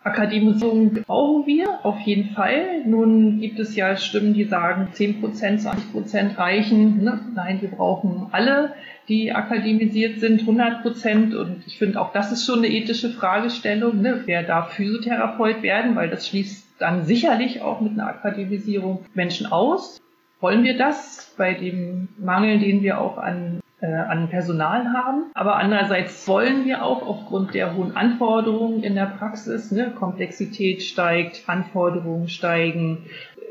Akademisierung 0.05 0.95
brauchen 1.07 1.47
wir 1.47 1.85
auf 1.85 2.01
jeden 2.01 2.31
Fall. 2.31 2.85
Nun 2.85 3.41
gibt 3.41 3.61
es 3.61 3.77
ja 3.77 3.97
Stimmen, 3.97 4.35
die 4.35 4.45
sagen, 4.45 4.89
10 4.93 5.21
Prozent, 5.21 5.63
20 5.63 5.93
Prozent 5.93 6.39
reichen. 6.39 7.05
Ne? 7.05 7.21
Nein, 7.35 7.61
wir 7.61 7.71
brauchen 7.71 8.27
alle, 8.33 8.75
die 9.09 9.33
akademisiert 9.33 10.19
sind, 10.19 10.41
100 10.41 10.83
Prozent. 10.83 11.35
Und 11.35 11.63
ich 11.67 11.79
finde 11.79 12.01
auch 12.01 12.13
das 12.13 12.33
ist 12.33 12.45
schon 12.45 12.59
eine 12.59 12.69
ethische 12.69 13.11
Fragestellung. 13.11 14.03
Ne? 14.03 14.23
Wer 14.27 14.43
darf 14.43 14.73
Physiotherapeut 14.73 15.63
werden? 15.63 15.95
Weil 15.95 16.11
das 16.11 16.27
schließt 16.29 16.67
dann 16.81 17.05
sicherlich 17.05 17.63
auch 17.63 17.81
mit 17.81 17.93
einer 17.93 18.09
Akademisierung 18.09 19.05
Menschen 19.15 19.47
aus. 19.47 20.01
Wollen 20.41 20.65
wir 20.65 20.77
das 20.77 21.33
bei 21.39 21.55
dem 21.55 22.09
Mangel, 22.19 22.59
den 22.59 22.83
wir 22.83 23.01
auch 23.01 23.19
an 23.19 23.62
an 23.87 24.29
Personal 24.29 24.93
haben. 24.93 25.25
Aber 25.35 25.57
andererseits 25.57 26.27
wollen 26.29 26.65
wir 26.65 26.85
auch 26.85 27.07
aufgrund 27.07 27.55
der 27.55 27.75
hohen 27.77 27.97
Anforderungen 27.97 28.83
in 28.83 28.95
der 28.95 29.07
Praxis, 29.07 29.73
ne, 29.73 29.93
Komplexität 29.99 30.83
steigt, 30.83 31.43
Anforderungen 31.47 32.29
steigen, 32.29 33.07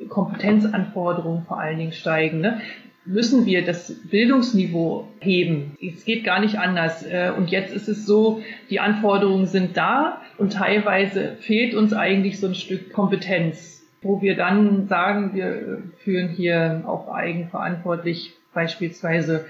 Kompetenzanforderungen 0.10 1.44
vor 1.44 1.60
allen 1.60 1.78
Dingen 1.78 1.92
steigen, 1.92 2.40
ne, 2.40 2.62
müssen 3.06 3.46
wir 3.46 3.66
das 3.66 3.94
Bildungsniveau 4.10 5.08
heben. 5.20 5.78
Es 5.82 6.06
geht 6.06 6.24
gar 6.24 6.40
nicht 6.40 6.60
anders. 6.60 7.04
Äh, 7.04 7.32
und 7.36 7.50
jetzt 7.50 7.74
ist 7.74 7.88
es 7.88 8.06
so, 8.06 8.42
die 8.70 8.80
Anforderungen 8.80 9.48
sind 9.48 9.76
da 9.76 10.22
und 10.38 10.54
teilweise 10.54 11.36
fehlt 11.40 11.74
uns 11.74 11.94
eigentlich 11.94 12.40
so 12.40 12.48
ein 12.48 12.56
Stück 12.56 12.94
Kompetenz, 12.94 13.84
wo 14.02 14.22
wir 14.22 14.36
dann 14.36 14.88
sagen, 14.88 15.32
wir 15.34 15.84
führen 16.04 16.30
hier 16.30 16.84
auch 16.86 17.12
eigenverantwortlich 17.14 18.34
beispielsweise 18.54 19.46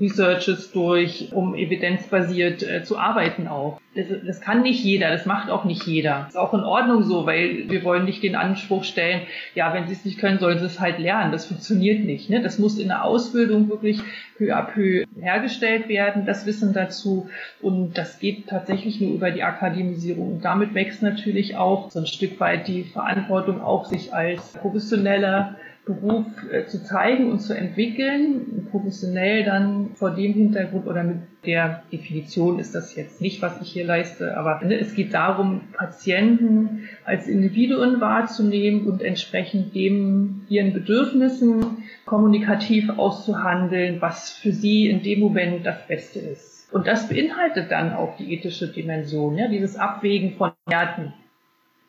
Researches 0.00 0.72
durch, 0.72 1.28
um 1.32 1.54
evidenzbasiert 1.54 2.62
äh, 2.62 2.84
zu 2.84 2.98
arbeiten 2.98 3.48
auch. 3.48 3.80
Das, 3.94 4.06
das, 4.26 4.40
kann 4.40 4.62
nicht 4.62 4.82
jeder, 4.82 5.10
das 5.10 5.26
macht 5.26 5.50
auch 5.50 5.64
nicht 5.64 5.86
jeder. 5.86 6.20
Das 6.20 6.28
ist 6.30 6.36
auch 6.36 6.54
in 6.54 6.60
Ordnung 6.60 7.02
so, 7.04 7.26
weil 7.26 7.68
wir 7.68 7.84
wollen 7.84 8.04
nicht 8.04 8.22
den 8.22 8.34
Anspruch 8.34 8.84
stellen, 8.84 9.22
ja, 9.54 9.72
wenn 9.74 9.86
sie 9.86 9.92
es 9.92 10.04
nicht 10.04 10.18
können, 10.18 10.38
sollen 10.38 10.58
sie 10.58 10.66
es 10.66 10.80
halt 10.80 10.98
lernen. 10.98 11.32
Das 11.32 11.46
funktioniert 11.46 12.04
nicht. 12.04 12.30
Ne? 12.30 12.42
Das 12.42 12.58
muss 12.58 12.78
in 12.78 12.88
der 12.88 13.04
Ausbildung 13.04 13.68
wirklich 13.68 14.00
peu 14.36 14.56
à 14.56 14.62
peu 14.62 15.04
hergestellt 15.20 15.88
werden, 15.88 16.24
das 16.24 16.46
Wissen 16.46 16.72
dazu. 16.72 17.28
Und 17.60 17.96
das 17.98 18.18
geht 18.18 18.48
tatsächlich 18.48 19.00
nur 19.00 19.12
über 19.12 19.30
die 19.30 19.42
Akademisierung. 19.42 20.34
Und 20.34 20.44
damit 20.44 20.74
wächst 20.74 21.02
natürlich 21.02 21.56
auch 21.56 21.90
so 21.90 22.00
ein 22.00 22.06
Stück 22.06 22.40
weit 22.40 22.66
die 22.66 22.84
Verantwortung 22.84 23.60
auf 23.60 23.86
sich 23.86 24.12
als 24.12 24.54
professioneller 24.54 25.56
Beruf 25.84 26.26
äh, 26.50 26.64
zu 26.66 26.82
zeigen 26.82 27.30
und 27.30 27.40
zu 27.40 27.54
entwickeln, 27.54 28.68
professionell 28.70 29.44
dann 29.44 29.90
vor 29.94 30.10
dem 30.12 30.32
Hintergrund 30.32 30.86
oder 30.86 31.04
mit 31.04 31.18
der 31.44 31.82
Definition 31.92 32.58
ist 32.58 32.74
das 32.74 32.96
jetzt 32.96 33.20
nicht, 33.20 33.42
was 33.42 33.60
ich 33.60 33.72
hier 33.72 33.84
leiste, 33.84 34.36
aber 34.36 34.64
ne, 34.64 34.78
es 34.78 34.94
geht 34.94 35.12
darum, 35.12 35.60
Patienten 35.74 36.88
als 37.04 37.28
Individuen 37.28 38.00
wahrzunehmen 38.00 38.86
und 38.86 39.02
entsprechend 39.02 39.74
dem 39.74 40.46
ihren 40.48 40.72
Bedürfnissen 40.72 41.84
kommunikativ 42.06 42.88
auszuhandeln, 42.88 44.00
was 44.00 44.30
für 44.30 44.52
sie 44.52 44.88
in 44.88 45.02
dem 45.02 45.20
Moment 45.20 45.66
das 45.66 45.86
Beste 45.86 46.18
ist. 46.18 46.72
Und 46.72 46.86
das 46.86 47.08
beinhaltet 47.08 47.70
dann 47.70 47.92
auch 47.92 48.16
die 48.16 48.32
ethische 48.32 48.68
Dimension, 48.68 49.36
ja, 49.36 49.48
dieses 49.48 49.76
Abwägen 49.76 50.36
von 50.36 50.52
Werten, 50.66 51.12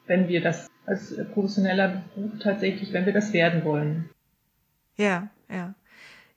wenn 0.07 0.27
wir 0.27 0.41
das 0.41 0.67
als 0.85 1.15
professioneller 1.33 2.03
Beruf 2.15 2.31
tatsächlich, 2.41 2.93
wenn 2.93 3.05
wir 3.05 3.13
das 3.13 3.33
werden 3.33 3.63
wollen. 3.63 4.09
Ja, 4.97 5.29
ja. 5.49 5.75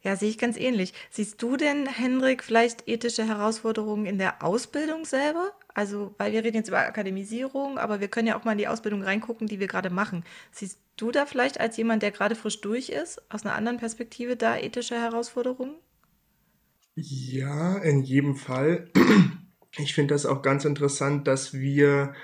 Ja, 0.01 0.15
sehe 0.15 0.31
ich 0.31 0.39
ganz 0.39 0.57
ähnlich. 0.57 0.95
Siehst 1.11 1.43
du 1.43 1.57
denn, 1.57 1.87
Hendrik, 1.87 2.45
vielleicht 2.45 2.87
ethische 2.89 3.27
Herausforderungen 3.27 4.07
in 4.07 4.17
der 4.17 4.45
Ausbildung 4.45 5.05
selber? 5.05 5.53
Also, 5.75 6.15
weil 6.19 6.33
wir 6.33 6.45
reden 6.45 6.59
jetzt 6.59 6.69
über 6.69 6.79
Akademisierung, 6.79 7.79
aber 7.79 8.01
wir 8.01 8.09
können 8.09 8.29
ja 8.29 8.39
auch 8.39 8.45
mal 8.45 8.53
in 8.53 8.59
die 8.59 8.69
Ausbildung 8.69 9.03
reingucken, 9.03 9.49
die 9.49 9.59
wir 9.59 9.67
gerade 9.67 9.91
machen. 9.91 10.25
Siehst 10.53 10.79
du 10.97 11.11
da 11.11 11.27
vielleicht 11.27 11.59
als 11.59 11.77
jemand, 11.77 12.03
der 12.03 12.13
gerade 12.13 12.37
frisch 12.37 12.61
durch 12.61 12.91
ist, 12.91 13.21
aus 13.29 13.45
einer 13.45 13.57
anderen 13.57 13.79
Perspektive 13.79 14.37
da 14.37 14.57
ethische 14.57 14.95
Herausforderungen? 14.95 15.75
Ja, 16.95 17.79
in 17.79 18.03
jedem 18.03 18.37
Fall. 18.37 18.91
Ich 19.77 19.95
finde 19.95 20.15
das 20.15 20.27
auch 20.27 20.43
ganz 20.43 20.65
interessant, 20.65 21.29
dass 21.29 21.55
wir 21.55 22.15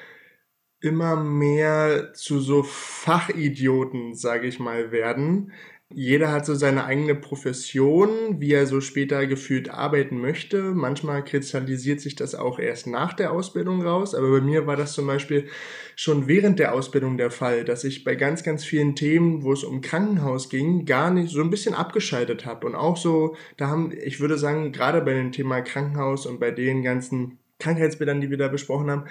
immer 0.85 1.17
mehr 1.17 2.13
zu 2.13 2.39
so 2.41 2.63
Fachidioten, 2.63 4.15
sage 4.15 4.47
ich 4.47 4.59
mal, 4.59 4.93
werden. 4.93 5.53
Jeder 5.97 6.33
hat 6.33 6.45
so 6.45 6.55
seine 6.55 6.87
eigene 6.87 7.15
Profession, 7.15 8.41
wie 8.41 8.53
er 8.53 8.67
so 8.67 8.81
später 8.81 9.27
gefühlt 9.27 9.71
arbeiten 9.71 10.21
möchte. 10.21 10.61
Manchmal 10.75 11.25
kristallisiert 11.25 12.01
sich 12.01 12.17
das 12.17 12.35
auch 12.35 12.59
erst 12.59 12.89
nach 12.89 13.13
der 13.13 13.31
Ausbildung 13.31 13.83
raus, 13.83 14.15
aber 14.15 14.31
bei 14.31 14.41
mir 14.41 14.67
war 14.67 14.77
das 14.77 14.95
zum 14.95 15.07
Beispiel 15.07 15.47
schon 15.95 16.27
während 16.27 16.59
der 16.59 16.75
Ausbildung 16.75 17.17
der 17.17 17.31
Fall, 17.31 17.65
dass 17.65 17.85
ich 17.85 18.03
bei 18.03 18.17
ganz, 18.17 18.43
ganz 18.43 18.65
vielen 18.65 18.97
Themen, 18.97 19.45
wo 19.45 19.53
es 19.53 19.63
um 19.63 19.83
Krankenhaus 19.83 20.49
ging, 20.49 20.85
gar 20.85 21.11
nicht 21.11 21.31
so 21.31 21.41
ein 21.43 21.51
bisschen 21.51 21.75
abgeschaltet 21.75 22.45
habe. 22.45 22.67
Und 22.67 22.75
auch 22.75 22.97
so, 22.97 23.37
da 23.57 23.69
haben, 23.69 23.93
ich 23.93 24.19
würde 24.19 24.37
sagen, 24.37 24.73
gerade 24.73 25.01
bei 25.01 25.15
dem 25.15 25.33
Thema 25.33 25.61
Krankenhaus 25.61 26.27
und 26.27 26.41
bei 26.41 26.51
den 26.51 26.83
ganzen 26.83 27.39
Krankheitsbildern, 27.61 28.21
die 28.21 28.31
wir 28.31 28.39
da 28.39 28.49
besprochen 28.49 28.91
haben, 28.91 29.05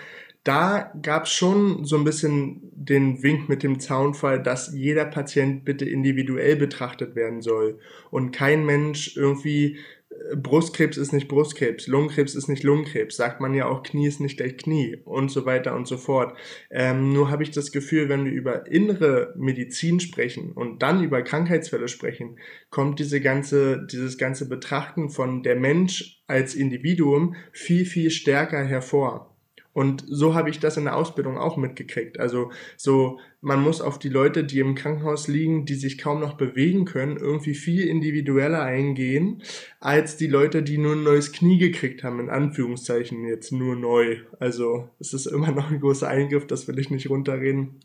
da 0.44 0.92
gab 1.02 1.24
es 1.24 1.32
schon 1.32 1.86
so 1.86 1.96
ein 1.96 2.04
bisschen 2.04 2.62
den 2.74 3.24
Wink 3.24 3.48
mit 3.48 3.64
dem 3.64 3.80
Zaunfall, 3.80 4.44
dass 4.44 4.74
jeder 4.74 5.06
Patient 5.06 5.64
bitte 5.64 5.86
individuell 5.86 6.58
betrachtet 6.58 7.16
werden 7.16 7.42
soll 7.42 7.80
und 8.12 8.32
kein 8.32 8.66
Mensch 8.66 9.16
irgendwie 9.16 9.78
äh, 10.10 10.36
Brustkrebs 10.36 10.98
ist 10.98 11.14
nicht 11.14 11.30
Brustkrebs, 11.30 11.88
Lungenkrebs 11.88 12.36
ist 12.36 12.50
nicht 12.50 12.64
Lungenkrebs, 12.64 13.16
sagt 13.16 13.40
man 13.40 13.54
ja 13.54 13.68
auch, 13.68 13.84
Knie 13.84 14.06
ist 14.06 14.20
nicht 14.20 14.36
gleich 14.36 14.58
Knie 14.58 14.98
und 15.06 15.32
so 15.32 15.46
weiter 15.46 15.76
und 15.76 15.88
so 15.88 15.98
fort. 15.98 16.38
Ähm, 16.70 17.14
nur 17.14 17.32
habe 17.32 17.44
ich 17.44 17.52
das 17.52 17.72
Gefühl, 17.72 18.10
wenn 18.10 18.26
wir 18.26 18.34
über 18.34 18.68
innere 18.68 19.34
Medizin 19.38 20.02
sprechen 20.02 20.52
und 20.52 20.82
dann 20.82 21.06
über 21.06 21.22
Krankheitsfälle 21.22 21.88
sprechen, 21.88 22.38
kommt 22.70 23.00
diese 23.00 23.22
ganze, 23.22 23.88
dieses 23.90 24.18
ganze 24.18 24.50
Betrachten 24.50 25.10
von 25.10 25.42
der 25.42 25.56
Mensch 25.56 26.22
als 26.28 26.54
Individuum 26.54 27.36
viel, 27.54 27.86
viel 27.86 28.12
stärker 28.12 28.62
hervor. 28.62 29.33
Und 29.74 30.06
so 30.08 30.36
habe 30.36 30.50
ich 30.50 30.60
das 30.60 30.78
in 30.78 30.86
der 30.86 30.96
Ausbildung 30.96 31.38
auch 31.38 31.58
mitgekriegt. 31.58 32.20
Also 32.20 32.52
so, 32.78 33.20
man 33.42 33.62
muss 33.62 33.82
auf 33.82 34.00
die 34.00 34.10
Leute, 34.10 34.44
die 34.44 34.60
im 34.60 34.76
Krankenhaus 34.76 35.28
liegen, 35.28 35.66
die 35.66 35.76
sich 35.76 35.98
kaum 35.98 36.20
noch 36.20 36.36
bewegen 36.36 36.86
können, 36.86 37.18
irgendwie 37.18 37.56
viel 37.56 37.88
individueller 37.88 38.62
eingehen, 38.62 39.42
als 39.80 40.16
die 40.16 40.28
Leute, 40.28 40.64
die 40.64 40.78
nur 40.78 40.94
ein 40.94 41.04
neues 41.04 41.32
Knie 41.32 41.58
gekriegt 41.58 42.04
haben, 42.04 42.20
in 42.20 42.30
Anführungszeichen 42.30 43.26
jetzt 43.26 43.52
nur 43.52 43.76
neu. 43.76 44.18
Also 44.40 44.90
es 45.00 45.14
ist 45.14 45.26
immer 45.26 45.52
noch 45.52 45.72
ein 45.72 45.80
großer 45.80 46.08
Eingriff, 46.08 46.46
das 46.48 46.68
will 46.68 46.80
ich 46.80 46.92
nicht 46.92 47.10
runterreden. 47.10 47.80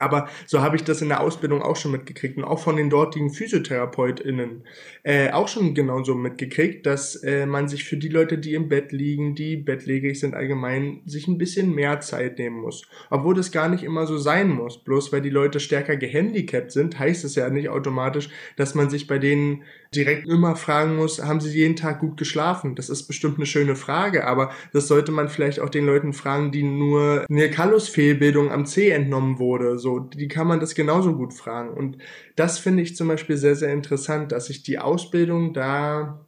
Aber 0.00 0.28
so 0.46 0.62
habe 0.62 0.76
ich 0.76 0.82
das 0.82 1.02
in 1.02 1.10
der 1.10 1.20
Ausbildung 1.20 1.60
auch 1.60 1.76
schon 1.76 1.92
mitgekriegt 1.92 2.38
und 2.38 2.44
auch 2.44 2.58
von 2.58 2.76
den 2.76 2.88
dortigen 2.88 3.30
PhysiotherapeutInnen 3.30 4.64
äh, 5.02 5.30
auch 5.30 5.46
schon 5.46 5.74
genauso 5.74 6.14
mitgekriegt, 6.14 6.86
dass 6.86 7.16
äh, 7.16 7.44
man 7.44 7.68
sich 7.68 7.84
für 7.84 7.98
die 7.98 8.08
Leute, 8.08 8.38
die 8.38 8.54
im 8.54 8.70
Bett 8.70 8.92
liegen, 8.92 9.34
die 9.34 9.58
bettlägerig 9.58 10.18
sind 10.18 10.34
allgemein, 10.34 11.02
sich 11.04 11.28
ein 11.28 11.36
bisschen 11.36 11.74
mehr 11.74 12.00
Zeit 12.00 12.38
nehmen 12.38 12.60
muss. 12.60 12.88
Obwohl 13.10 13.34
das 13.34 13.52
gar 13.52 13.68
nicht 13.68 13.84
immer 13.84 14.06
so 14.06 14.16
sein 14.16 14.48
muss. 14.48 14.82
Bloß 14.82 15.12
weil 15.12 15.20
die 15.20 15.28
Leute 15.28 15.60
stärker 15.60 15.96
gehandicapt 15.96 16.72
sind, 16.72 16.98
heißt 16.98 17.24
es 17.24 17.34
ja 17.34 17.50
nicht 17.50 17.68
automatisch, 17.68 18.30
dass 18.56 18.74
man 18.74 18.88
sich 18.88 19.06
bei 19.06 19.18
denen 19.18 19.64
direkt 19.94 20.28
immer 20.28 20.54
fragen 20.56 20.96
muss, 20.96 21.22
haben 21.22 21.40
sie 21.40 21.50
jeden 21.50 21.76
Tag 21.76 22.00
gut 22.00 22.16
geschlafen? 22.16 22.76
Das 22.76 22.88
ist 22.88 23.08
bestimmt 23.08 23.36
eine 23.36 23.46
schöne 23.46 23.74
Frage, 23.74 24.26
aber 24.26 24.52
das 24.72 24.86
sollte 24.86 25.10
man 25.12 25.28
vielleicht 25.28 25.60
auch 25.60 25.68
den 25.70 25.86
Leuten 25.86 26.12
fragen, 26.12 26.52
die 26.52 26.62
nur 26.62 27.26
eine 27.28 27.50
Kallus-Fehlbildung 27.50 28.52
am 28.52 28.66
C 28.66 28.90
entnommen 28.90 29.38
wurde. 29.38 29.78
So, 29.78 29.98
die 29.98 30.28
kann 30.28 30.46
man 30.46 30.60
das 30.60 30.74
genauso 30.74 31.16
gut 31.16 31.34
fragen. 31.34 31.70
Und 31.76 31.98
das 32.36 32.58
finde 32.58 32.82
ich 32.82 32.96
zum 32.96 33.08
Beispiel 33.08 33.36
sehr, 33.36 33.56
sehr 33.56 33.72
interessant, 33.72 34.32
dass 34.32 34.46
sich 34.46 34.62
die 34.62 34.78
Ausbildung 34.78 35.54
da 35.54 36.26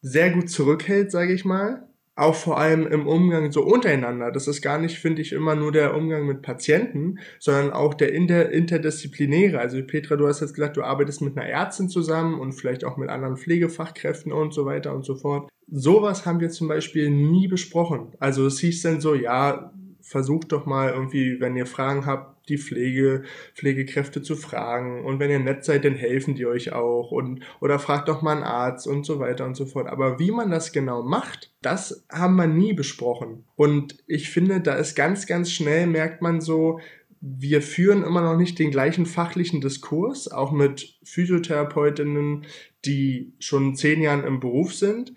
sehr 0.00 0.30
gut 0.30 0.50
zurückhält, 0.50 1.10
sage 1.10 1.32
ich 1.34 1.44
mal 1.44 1.86
auch 2.14 2.34
vor 2.34 2.58
allem 2.58 2.86
im 2.86 3.06
Umgang 3.06 3.52
so 3.52 3.62
untereinander. 3.62 4.30
Das 4.30 4.46
ist 4.46 4.60
gar 4.60 4.78
nicht, 4.78 4.98
finde 4.98 5.22
ich, 5.22 5.32
immer 5.32 5.54
nur 5.54 5.72
der 5.72 5.94
Umgang 5.96 6.26
mit 6.26 6.42
Patienten, 6.42 7.18
sondern 7.38 7.72
auch 7.72 7.94
der 7.94 8.12
inter 8.12 8.50
interdisziplinäre. 8.50 9.58
Also 9.58 9.82
Petra, 9.82 10.16
du 10.16 10.26
hast 10.26 10.40
jetzt 10.40 10.54
gesagt, 10.54 10.76
du 10.76 10.82
arbeitest 10.82 11.22
mit 11.22 11.36
einer 11.36 11.46
Ärztin 11.46 11.88
zusammen 11.88 12.38
und 12.38 12.52
vielleicht 12.52 12.84
auch 12.84 12.98
mit 12.98 13.08
anderen 13.08 13.36
Pflegefachkräften 13.36 14.30
und 14.30 14.52
so 14.52 14.66
weiter 14.66 14.94
und 14.94 15.04
so 15.04 15.14
fort. 15.14 15.48
Sowas 15.70 16.26
haben 16.26 16.40
wir 16.40 16.50
zum 16.50 16.68
Beispiel 16.68 17.10
nie 17.10 17.48
besprochen. 17.48 18.12
Also 18.18 18.46
es 18.46 18.58
hieß 18.58 18.82
dann 18.82 19.00
so, 19.00 19.14
ja, 19.14 19.72
versucht 20.02 20.52
doch 20.52 20.66
mal 20.66 20.90
irgendwie, 20.90 21.40
wenn 21.40 21.56
ihr 21.56 21.66
Fragen 21.66 22.04
habt, 22.04 22.31
die 22.48 22.58
Pflege, 22.58 23.22
Pflegekräfte 23.54 24.22
zu 24.22 24.36
fragen. 24.36 25.04
Und 25.04 25.18
wenn 25.18 25.30
ihr 25.30 25.38
nett 25.38 25.64
seid, 25.64 25.84
dann 25.84 25.94
helfen 25.94 26.34
die 26.34 26.46
euch 26.46 26.72
auch. 26.72 27.10
Und, 27.10 27.40
oder 27.60 27.78
fragt 27.78 28.08
doch 28.08 28.22
mal 28.22 28.32
einen 28.32 28.42
Arzt 28.42 28.86
und 28.86 29.04
so 29.04 29.18
weiter 29.18 29.46
und 29.46 29.56
so 29.56 29.66
fort. 29.66 29.86
Aber 29.86 30.18
wie 30.18 30.30
man 30.30 30.50
das 30.50 30.72
genau 30.72 31.02
macht, 31.02 31.52
das 31.62 32.04
haben 32.10 32.36
wir 32.36 32.46
nie 32.46 32.72
besprochen. 32.72 33.44
Und 33.56 34.02
ich 34.06 34.30
finde, 34.30 34.60
da 34.60 34.74
ist 34.74 34.94
ganz, 34.94 35.26
ganz 35.26 35.50
schnell, 35.50 35.86
merkt 35.86 36.22
man 36.22 36.40
so, 36.40 36.80
wir 37.24 37.62
führen 37.62 38.02
immer 38.02 38.20
noch 38.20 38.36
nicht 38.36 38.58
den 38.58 38.72
gleichen 38.72 39.06
fachlichen 39.06 39.60
Diskurs, 39.60 40.26
auch 40.26 40.50
mit 40.50 40.98
Physiotherapeutinnen, 41.04 42.46
die 42.84 43.32
schon 43.38 43.76
zehn 43.76 44.02
Jahren 44.02 44.24
im 44.24 44.40
Beruf 44.40 44.74
sind. 44.74 45.14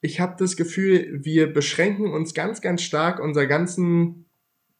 Ich 0.00 0.18
habe 0.18 0.34
das 0.38 0.56
Gefühl, 0.56 1.20
wir 1.22 1.52
beschränken 1.52 2.10
uns 2.10 2.32
ganz, 2.32 2.62
ganz 2.62 2.80
stark 2.80 3.20
unser 3.20 3.46
ganzen 3.46 4.24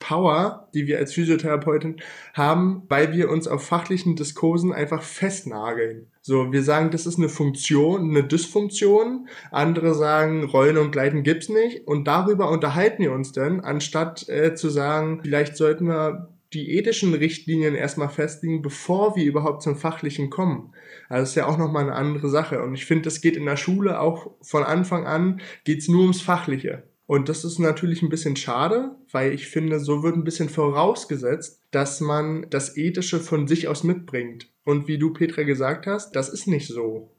Power, 0.02 0.68
die 0.74 0.88
wir 0.88 0.98
als 0.98 1.12
Physiotherapeutin 1.12 2.00
haben, 2.34 2.82
weil 2.88 3.12
wir 3.12 3.30
uns 3.30 3.46
auf 3.46 3.64
fachlichen 3.64 4.16
Diskursen 4.16 4.72
einfach 4.72 5.02
festnageln. 5.02 6.08
So, 6.20 6.52
wir 6.52 6.64
sagen, 6.64 6.90
das 6.90 7.06
ist 7.06 7.18
eine 7.18 7.28
Funktion, 7.28 8.10
eine 8.10 8.24
Dysfunktion. 8.24 9.28
Andere 9.52 9.94
sagen, 9.94 10.42
Rollen 10.44 10.76
und 10.76 10.90
Gleiten 10.90 11.22
gibt's 11.22 11.48
nicht. 11.48 11.86
Und 11.86 12.08
darüber 12.08 12.50
unterhalten 12.50 13.02
wir 13.02 13.12
uns 13.12 13.30
dann, 13.30 13.60
anstatt 13.60 14.28
äh, 14.28 14.54
zu 14.54 14.70
sagen, 14.70 15.20
vielleicht 15.22 15.56
sollten 15.56 15.86
wir 15.86 16.28
die 16.52 16.76
ethischen 16.76 17.14
Richtlinien 17.14 17.76
erstmal 17.76 18.08
festlegen, 18.08 18.60
bevor 18.60 19.14
wir 19.14 19.24
überhaupt 19.24 19.62
zum 19.62 19.76
Fachlichen 19.76 20.30
kommen. 20.30 20.74
Also 21.08 21.22
das 21.22 21.28
ist 21.30 21.36
ja 21.36 21.46
auch 21.46 21.58
nochmal 21.58 21.84
eine 21.84 21.94
andere 21.94 22.28
Sache. 22.28 22.60
Und 22.60 22.74
ich 22.74 22.86
finde, 22.86 23.04
das 23.04 23.20
geht 23.20 23.36
in 23.36 23.46
der 23.46 23.56
Schule 23.56 24.00
auch 24.00 24.32
von 24.42 24.64
Anfang 24.64 25.06
an, 25.06 25.40
geht's 25.64 25.88
nur 25.88 26.02
ums 26.02 26.20
Fachliche. 26.20 26.82
Und 27.12 27.28
das 27.28 27.44
ist 27.44 27.58
natürlich 27.58 28.00
ein 28.00 28.08
bisschen 28.08 28.36
schade, 28.36 28.96
weil 29.10 29.34
ich 29.34 29.46
finde, 29.46 29.80
so 29.80 30.02
wird 30.02 30.16
ein 30.16 30.24
bisschen 30.24 30.48
vorausgesetzt, 30.48 31.60
dass 31.70 32.00
man 32.00 32.46
das 32.48 32.74
Ethische 32.78 33.20
von 33.20 33.46
sich 33.46 33.68
aus 33.68 33.84
mitbringt. 33.84 34.48
Und 34.64 34.88
wie 34.88 34.96
du, 34.96 35.12
Petra, 35.12 35.42
gesagt 35.42 35.86
hast, 35.86 36.16
das 36.16 36.30
ist 36.30 36.46
nicht 36.46 36.68
so. 36.68 37.10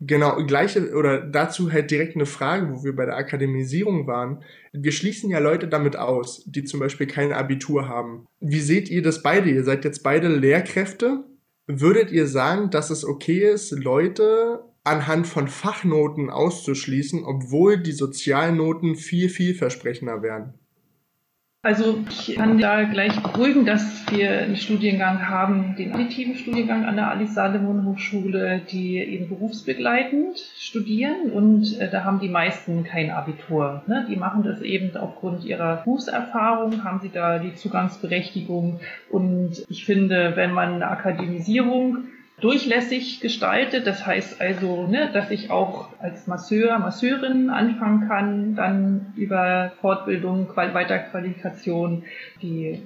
Genau, 0.00 0.44
gleiche 0.44 0.92
oder 0.92 1.20
dazu 1.20 1.70
halt 1.70 1.92
direkt 1.92 2.16
eine 2.16 2.26
Frage, 2.26 2.74
wo 2.74 2.82
wir 2.82 2.96
bei 2.96 3.06
der 3.06 3.16
Akademisierung 3.16 4.08
waren. 4.08 4.42
Wir 4.72 4.90
schließen 4.90 5.30
ja 5.30 5.38
Leute 5.38 5.68
damit 5.68 5.94
aus, 5.94 6.42
die 6.46 6.64
zum 6.64 6.80
Beispiel 6.80 7.06
kein 7.06 7.32
Abitur 7.32 7.88
haben. 7.88 8.26
Wie 8.40 8.60
seht 8.60 8.90
ihr 8.90 9.02
das 9.02 9.22
beide? 9.22 9.48
Ihr 9.50 9.62
seid 9.62 9.84
jetzt 9.84 10.02
beide 10.02 10.26
Lehrkräfte. 10.26 11.22
Würdet 11.68 12.10
ihr 12.10 12.26
sagen, 12.26 12.70
dass 12.70 12.90
es 12.90 13.04
okay 13.04 13.48
ist, 13.48 13.70
Leute 13.70 14.64
anhand 14.84 15.26
von 15.26 15.48
Fachnoten 15.48 16.30
auszuschließen, 16.30 17.24
obwohl 17.24 17.78
die 17.78 17.92
Sozialnoten 17.92 18.96
viel 18.96 19.28
vielversprechender 19.28 20.22
wären? 20.22 20.54
Also 21.64 22.02
ich 22.10 22.34
kann 22.34 22.58
da 22.58 22.82
gleich 22.82 23.22
beruhigen, 23.22 23.64
dass 23.64 24.04
wir 24.10 24.30
einen 24.32 24.56
Studiengang 24.56 25.28
haben, 25.28 25.76
den 25.78 25.92
additiven 25.92 26.34
Studiengang 26.34 26.84
an 26.84 26.96
der 26.96 27.08
Alice 27.08 27.34
Salomon 27.34 27.86
Hochschule, 27.86 28.62
die 28.68 28.98
eben 28.98 29.28
berufsbegleitend 29.28 30.40
studieren 30.58 31.30
und 31.30 31.78
äh, 31.78 31.88
da 31.88 32.02
haben 32.02 32.18
die 32.18 32.28
meisten 32.28 32.82
kein 32.82 33.12
Abitur. 33.12 33.84
Ne? 33.86 34.04
Die 34.10 34.16
machen 34.16 34.42
das 34.42 34.60
eben 34.60 34.96
aufgrund 34.96 35.44
ihrer 35.44 35.76
Berufserfahrung, 35.76 36.82
haben 36.82 36.98
sie 37.00 37.10
da 37.10 37.38
die 37.38 37.54
Zugangsberechtigung 37.54 38.80
und 39.08 39.64
ich 39.68 39.84
finde, 39.84 40.32
wenn 40.34 40.50
man 40.50 40.74
eine 40.74 40.88
Akademisierung 40.88 42.08
durchlässig 42.42 43.20
gestaltet. 43.20 43.86
Das 43.86 44.04
heißt 44.04 44.40
also, 44.40 44.86
ne, 44.86 45.10
dass 45.12 45.30
ich 45.30 45.50
auch 45.50 45.88
als 46.00 46.26
Masseur, 46.26 46.78
Masseurin 46.78 47.48
anfangen 47.48 48.08
kann, 48.08 48.54
dann 48.54 49.14
über 49.16 49.72
Fortbildung, 49.80 50.48
Weiterqualifikation 50.54 52.04
die 52.42 52.82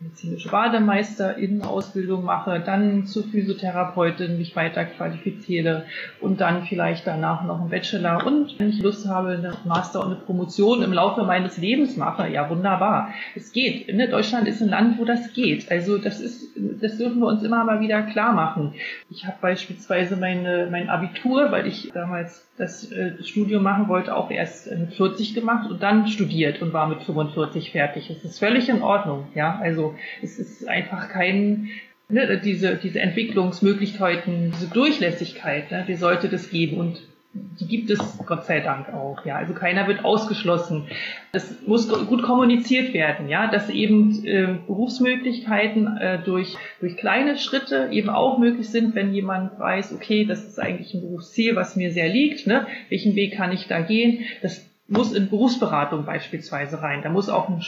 medizinische 0.00 0.48
Bademeister 0.48 1.36
in 1.36 1.60
Ausbildung 1.60 2.24
mache, 2.24 2.62
dann 2.64 3.04
zur 3.04 3.24
Physiotherapeutin 3.24 4.38
mich 4.38 4.56
weiter 4.56 4.86
qualifiziere 4.86 5.84
und 6.20 6.40
dann 6.40 6.64
vielleicht 6.64 7.06
danach 7.06 7.44
noch 7.44 7.60
einen 7.60 7.68
Bachelor 7.68 8.26
und 8.26 8.58
wenn 8.58 8.70
ich 8.70 8.82
Lust 8.82 9.06
habe, 9.06 9.32
eine 9.32 9.52
Master 9.66 10.00
und 10.00 10.06
eine 10.06 10.16
Promotion 10.16 10.82
im 10.82 10.94
Laufe 10.94 11.24
meines 11.24 11.58
Lebens 11.58 11.98
mache, 11.98 12.28
ja 12.28 12.48
wunderbar. 12.48 13.10
Es 13.34 13.52
geht. 13.52 13.94
Ne? 13.94 14.08
Deutschland 14.08 14.48
ist 14.48 14.62
ein 14.62 14.70
Land, 14.70 14.98
wo 14.98 15.04
das 15.04 15.34
geht. 15.34 15.70
Also 15.70 15.98
das 15.98 16.20
ist, 16.20 16.48
das 16.56 16.96
dürfen 16.96 17.20
wir 17.20 17.26
uns 17.26 17.42
immer 17.42 17.62
mal 17.64 17.80
wieder 17.80 18.02
klar 18.02 18.32
machen. 18.32 18.72
Ich 19.10 19.26
habe 19.26 19.36
beispielsweise 19.42 20.16
meine, 20.16 20.68
mein 20.70 20.88
Abitur, 20.88 21.52
weil 21.52 21.66
ich 21.66 21.90
damals 21.92 22.46
das 22.56 22.90
äh, 22.92 23.22
Studium 23.22 23.62
machen 23.62 23.88
wollte, 23.88 24.14
auch 24.14 24.30
erst 24.30 24.70
mit 24.70 24.94
40 24.94 25.34
gemacht 25.34 25.70
und 25.70 25.82
dann 25.82 26.06
studiert 26.06 26.62
und 26.62 26.72
war 26.72 26.88
mit 26.88 27.02
45 27.02 27.72
fertig. 27.72 28.10
Es 28.10 28.24
ist 28.24 28.38
völlig 28.38 28.68
in 28.68 28.82
Ordnung, 28.82 29.28
ja. 29.34 29.58
Also 29.60 29.89
es 30.22 30.38
ist 30.38 30.68
einfach 30.68 31.08
kein 31.08 31.68
ne, 32.08 32.40
diese 32.42 32.76
diese 32.76 33.00
Entwicklungsmöglichkeiten, 33.00 34.52
diese 34.52 34.68
Durchlässigkeit, 34.68 35.70
ne, 35.70 35.84
die 35.86 35.96
sollte 35.96 36.28
das 36.28 36.50
geben 36.50 36.78
und 36.78 37.02
die 37.32 37.66
gibt 37.66 37.90
es 37.90 38.00
Gott 38.26 38.44
sei 38.46 38.58
Dank 38.60 38.92
auch, 38.92 39.24
ja. 39.24 39.36
Also 39.36 39.54
keiner 39.54 39.86
wird 39.86 40.04
ausgeschlossen. 40.04 40.88
Es 41.30 41.64
muss 41.64 41.88
gut 41.88 42.22
kommuniziert 42.22 42.92
werden, 42.92 43.28
ja, 43.28 43.48
dass 43.48 43.70
eben 43.70 44.24
äh, 44.24 44.58
Berufsmöglichkeiten 44.66 45.96
äh, 45.96 46.18
durch 46.24 46.56
durch 46.80 46.96
kleine 46.96 47.38
Schritte 47.38 47.88
eben 47.92 48.10
auch 48.10 48.38
möglich 48.38 48.68
sind, 48.68 48.96
wenn 48.96 49.14
jemand 49.14 49.58
weiß, 49.60 49.92
okay, 49.92 50.24
das 50.24 50.44
ist 50.44 50.58
eigentlich 50.58 50.92
ein 50.92 51.02
Berufsziel, 51.02 51.54
was 51.54 51.76
mir 51.76 51.92
sehr 51.92 52.08
liegt, 52.08 52.48
ne? 52.48 52.66
Welchen 52.88 53.14
Weg 53.14 53.36
kann 53.36 53.52
ich 53.52 53.68
da 53.68 53.80
gehen? 53.80 54.24
Das 54.42 54.68
muss 54.88 55.12
in 55.12 55.30
Berufsberatung 55.30 56.04
beispielsweise 56.04 56.82
rein. 56.82 57.02
Da 57.02 57.10
muss 57.10 57.28
auch 57.28 57.48
ein 57.48 57.62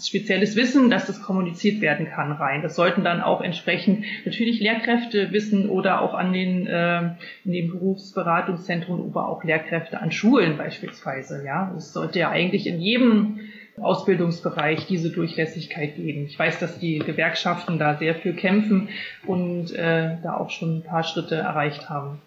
spezielles 0.00 0.56
Wissen, 0.56 0.90
dass 0.90 1.06
das 1.06 1.22
kommuniziert 1.22 1.80
werden 1.80 2.06
kann, 2.06 2.32
rein. 2.32 2.62
Das 2.62 2.74
sollten 2.76 3.04
dann 3.04 3.20
auch 3.20 3.40
entsprechend 3.40 4.04
natürlich 4.24 4.60
Lehrkräfte 4.60 5.32
wissen 5.32 5.68
oder 5.68 6.00
auch 6.00 6.14
an 6.14 6.32
den 6.32 6.66
äh, 6.66 7.10
in 7.44 7.52
den 7.52 7.70
Berufsberatungszentren, 7.70 9.00
aber 9.00 9.28
auch 9.28 9.44
Lehrkräfte 9.44 10.00
an 10.00 10.10
Schulen 10.10 10.56
beispielsweise. 10.56 11.44
Ja, 11.44 11.72
es 11.76 11.92
sollte 11.92 12.18
ja 12.18 12.30
eigentlich 12.30 12.66
in 12.66 12.80
jedem 12.80 13.40
Ausbildungsbereich 13.80 14.86
diese 14.86 15.10
Durchlässigkeit 15.10 15.96
geben. 15.96 16.24
Ich 16.26 16.38
weiß, 16.38 16.58
dass 16.58 16.78
die 16.78 16.98
Gewerkschaften 16.98 17.78
da 17.78 17.96
sehr 17.96 18.14
viel 18.14 18.32
kämpfen 18.32 18.88
und 19.26 19.72
äh, 19.74 20.16
da 20.22 20.36
auch 20.36 20.50
schon 20.50 20.78
ein 20.78 20.82
paar 20.82 21.04
Schritte 21.04 21.36
erreicht 21.36 21.90
haben. 21.90 22.20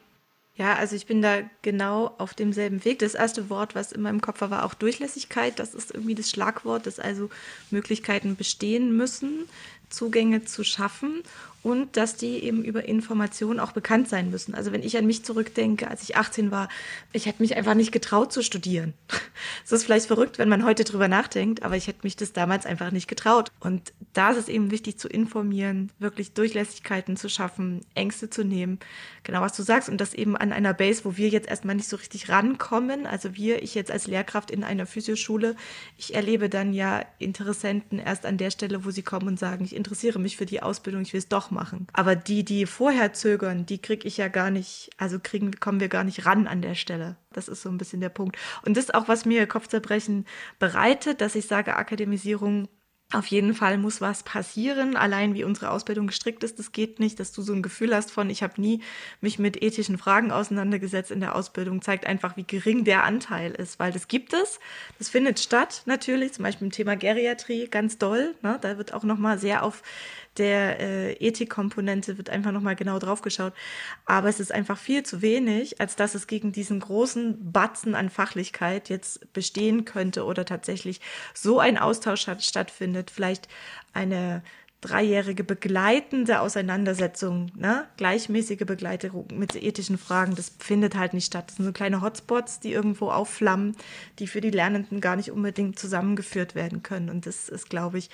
Ja, 0.60 0.76
also 0.76 0.94
ich 0.94 1.06
bin 1.06 1.22
da 1.22 1.44
genau 1.62 2.14
auf 2.18 2.34
demselben 2.34 2.84
Weg. 2.84 3.00
Das 3.00 3.16
erste 3.16 3.50
Wort, 3.50 3.76
was 3.76 3.94
in 3.94 4.02
meinem 4.02 4.20
Kopf 4.20 4.42
war, 4.42 4.50
war 4.52 4.66
auch 4.66 4.74
Durchlässigkeit. 4.74 5.58
Das 5.58 5.74
ist 5.74 5.92
irgendwie 5.92 6.16
das 6.16 6.30
Schlagwort, 6.30 6.86
dass 6.86 7.00
also 7.00 7.30
Möglichkeiten 7.72 8.36
bestehen 8.36 8.92
müssen, 8.98 9.48
Zugänge 9.90 10.46
zu 10.46 10.64
schaffen 10.64 11.24
und 11.62 11.98
dass 11.98 12.16
die 12.16 12.44
eben 12.44 12.64
über 12.64 12.86
Informationen 12.86 13.60
auch 13.60 13.74
bekannt 13.74 14.08
sein 14.08 14.30
müssen. 14.30 14.56
Also 14.56 14.72
wenn 14.72 14.84
ich 14.84 14.98
an 14.98 15.06
mich 15.06 15.26
zurückdenke, 15.26 15.90
als 15.90 16.04
ich 16.04 16.16
18 16.16 16.52
war, 16.52 16.70
ich 17.12 17.26
hätte 17.26 17.42
mich 17.42 17.58
einfach 17.58 17.74
nicht 17.74 17.92
getraut 17.92 18.32
zu 18.32 18.42
studieren. 18.42 18.94
Es 19.64 19.72
ist 19.72 19.86
vielleicht 19.86 20.08
verrückt, 20.08 20.38
wenn 20.38 20.50
man 20.50 20.66
heute 20.66 20.84
drüber 20.84 21.08
nachdenkt, 21.08 21.64
aber 21.64 21.78
ich 21.78 21.88
hätte 21.88 22.00
mich 22.04 22.18
das 22.18 22.34
damals 22.34 22.66
einfach 22.66 22.92
nicht 22.92 23.08
getraut. 23.08 23.52
Und 23.62 23.94
da 24.12 24.32
ist 24.32 24.38
es 24.38 24.50
eben 24.50 24.70
wichtig 24.70 24.98
zu 24.98 25.08
informieren, 25.08 25.92
wirklich 25.98 26.34
Durchlässigkeiten 26.34 27.16
zu 27.16 27.30
schaffen, 27.30 27.82
Ängste 27.96 28.30
zu 28.30 28.44
nehmen, 28.44 28.80
genau 29.24 29.40
was 29.40 29.56
du 29.56 29.64
sagst 29.64 29.88
und 29.88 30.02
das 30.02 30.14
eben 30.14 30.36
an 30.36 30.52
einer 30.52 30.74
Base, 30.74 31.06
wo 31.06 31.16
wir 31.16 31.30
jetzt 31.30 31.48
erstmal 31.48 31.76
nicht 31.76 31.88
so 31.88 31.96
richtig 31.96 32.28
rankommen. 32.28 33.06
Also 33.06 33.36
wir, 33.36 33.64
ich 33.64 33.76
jetzt 33.76 33.92
als 33.92 34.08
Lehrkraft 34.08 34.52
in 34.52 34.66
einer 34.66 34.86
Physioschule, 34.86 35.56
ich 35.98 36.16
erlebe 36.16 36.50
dann 36.50 36.74
ja 36.74 37.06
Interessenten 37.18 38.00
erst 38.00 38.26
an 38.26 38.38
der 38.38 38.52
Stelle, 38.52 38.84
wo 38.84 38.92
sie 38.92 39.04
kommen 39.04 39.30
und 39.30 39.40
sagen, 39.40 39.64
ich 39.64 39.76
interessiere 39.80 40.20
mich 40.20 40.38
für 40.38 40.46
die 40.46 40.62
Ausbildung, 40.62 41.02
ich 41.02 41.14
will 41.14 41.20
es 41.20 41.28
doch 41.28 41.50
machen. 41.50 41.88
Aber 41.94 42.16
die, 42.16 42.46
die 42.46 42.68
vorher 42.68 43.14
zögern, 43.14 43.66
die 43.66 43.82
kriege 43.82 44.08
ich 44.08 44.18
ja 44.18 44.28
gar 44.28 44.52
nicht, 44.52 44.92
also 44.98 45.18
kriegen, 45.22 45.60
kommen 45.60 45.80
wir 45.80 45.90
gar 45.90 46.04
nicht 46.04 46.26
ran 46.26 46.46
an 46.46 46.62
der 46.62 46.76
Stelle. 46.76 47.16
Das 47.34 47.48
ist 47.48 47.64
so 47.64 47.70
ein 47.70 47.78
bisschen 47.78 48.02
der 48.02 48.10
Punkt. 48.10 48.38
Und 48.64 48.78
das 48.78 48.86
ist 48.86 48.94
auch, 48.94 49.08
was 49.08 49.26
mir 49.26 49.48
Kopfzerbrechen 49.48 50.26
bereitet, 50.60 51.22
dass 51.22 51.36
ich 51.36 51.48
sage, 51.48 51.76
Akademisierung 51.76 52.68
auf 53.12 53.26
jeden 53.26 53.56
Fall 53.56 53.80
muss 53.80 54.02
was 54.02 54.22
passieren. 54.22 54.96
Allein 54.96 55.34
wie 55.34 55.44
unsere 55.44 55.72
Ausbildung 55.72 56.08
gestrickt 56.08 56.44
ist, 56.44 56.60
das 56.60 56.72
geht 56.72 57.00
nicht, 57.00 57.20
dass 57.20 57.32
du 57.32 57.42
so 57.42 57.54
ein 57.54 57.64
Gefühl 57.64 57.96
hast 57.96 58.12
von, 58.12 58.30
ich 58.30 58.44
habe 58.44 58.62
nie 58.62 58.84
mich 59.20 59.40
mit 59.40 59.64
ethischen 59.64 59.98
Fragen 59.98 60.32
auseinandergesetzt 60.32 61.10
in 61.10 61.20
der 61.20 61.36
Ausbildung, 61.36 61.82
zeigt 61.82 62.06
einfach, 62.06 62.38
wie 62.38 62.44
gering 62.44 62.84
der 62.84 63.04
Anteil 63.04 63.52
ist, 63.52 63.80
weil 63.80 63.92
das 63.92 64.08
gibt 64.08 64.34
es. 64.34 64.60
Das 65.00 65.10
findet 65.10 65.40
statt, 65.40 65.82
natürlich, 65.88 66.34
zum 66.34 66.44
Beispiel 66.44 66.68
im 66.68 66.72
Thema 66.72 66.96
Geriatrie, 66.96 67.68
ganz 67.68 67.98
doll. 67.98 68.36
Ne? 68.44 68.60
Da 68.62 68.78
wird 68.78 68.94
auch 68.94 69.04
nochmal 69.04 69.40
sehr 69.40 69.64
auf 69.64 69.82
der 70.40 70.80
äh, 70.80 71.14
Ethikkomponente 71.14 72.18
wird 72.18 72.30
einfach 72.30 72.52
nochmal 72.52 72.76
genau 72.76 72.98
drauf 72.98 73.22
geschaut. 73.22 73.54
Aber 74.06 74.30
es 74.30 74.40
ist 74.40 74.52
einfach 74.52 74.78
viel 74.78 75.04
zu 75.04 75.22
wenig, 75.22 75.80
als 75.80 75.96
dass 75.96 76.16
es 76.16 76.26
gegen 76.26 76.52
diesen 76.52 76.80
großen 76.80 77.52
Batzen 77.52 77.94
an 77.94 78.10
Fachlichkeit 78.10 78.90
jetzt 78.90 79.32
bestehen 79.34 79.86
könnte 79.86 80.26
oder 80.26 80.46
tatsächlich 80.46 81.02
so 81.34 81.60
ein 81.60 81.78
Austausch 81.78 82.28
hat, 82.28 82.44
stattfindet. 82.44 83.12
Vielleicht 83.12 83.48
eine 83.94 84.42
dreijährige 84.82 85.44
begleitende 85.44 86.40
Auseinandersetzung, 86.40 87.52
ne? 87.56 87.86
gleichmäßige 87.98 88.60
Begleitung 88.60 89.28
mit 89.34 89.56
ethischen 89.62 89.98
Fragen, 89.98 90.36
das 90.36 90.54
findet 90.60 90.96
halt 90.96 91.14
nicht 91.14 91.26
statt. 91.26 91.46
Das 91.48 91.58
sind 91.58 91.66
so 91.66 91.74
kleine 91.74 92.02
Hotspots, 92.02 92.62
die 92.62 92.72
irgendwo 92.72 93.12
aufflammen, 93.12 93.76
die 94.20 94.28
für 94.28 94.40
die 94.40 94.52
Lernenden 94.52 95.02
gar 95.02 95.18
nicht 95.18 95.32
unbedingt 95.32 95.78
zusammengeführt 95.78 96.56
werden 96.56 96.82
können. 96.82 97.10
Und 97.10 97.26
das 97.26 97.50
ist, 97.50 97.70
glaube 97.70 97.98
ich, 97.98 98.10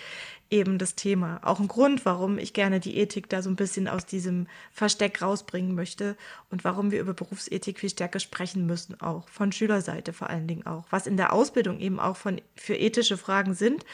eben 0.49 0.77
das 0.77 0.95
Thema. 0.95 1.39
Auch 1.43 1.59
ein 1.59 1.67
Grund, 1.67 2.05
warum 2.05 2.37
ich 2.37 2.53
gerne 2.53 2.79
die 2.79 2.97
Ethik 2.97 3.29
da 3.29 3.41
so 3.41 3.49
ein 3.49 3.55
bisschen 3.55 3.87
aus 3.87 4.05
diesem 4.05 4.47
Versteck 4.71 5.21
rausbringen 5.21 5.73
möchte 5.73 6.15
und 6.49 6.63
warum 6.63 6.91
wir 6.91 7.01
über 7.01 7.13
Berufsethik 7.13 7.79
viel 7.79 7.89
stärker 7.89 8.19
sprechen 8.19 8.65
müssen, 8.65 8.99
auch 9.01 9.27
von 9.29 9.51
Schülerseite 9.51 10.13
vor 10.13 10.29
allen 10.29 10.47
Dingen 10.47 10.65
auch, 10.65 10.85
was 10.91 11.07
in 11.07 11.17
der 11.17 11.33
Ausbildung 11.33 11.79
eben 11.79 11.99
auch 11.99 12.15
von, 12.15 12.41
für 12.55 12.75
ethische 12.75 13.17
Fragen 13.17 13.55
sind 13.55 13.85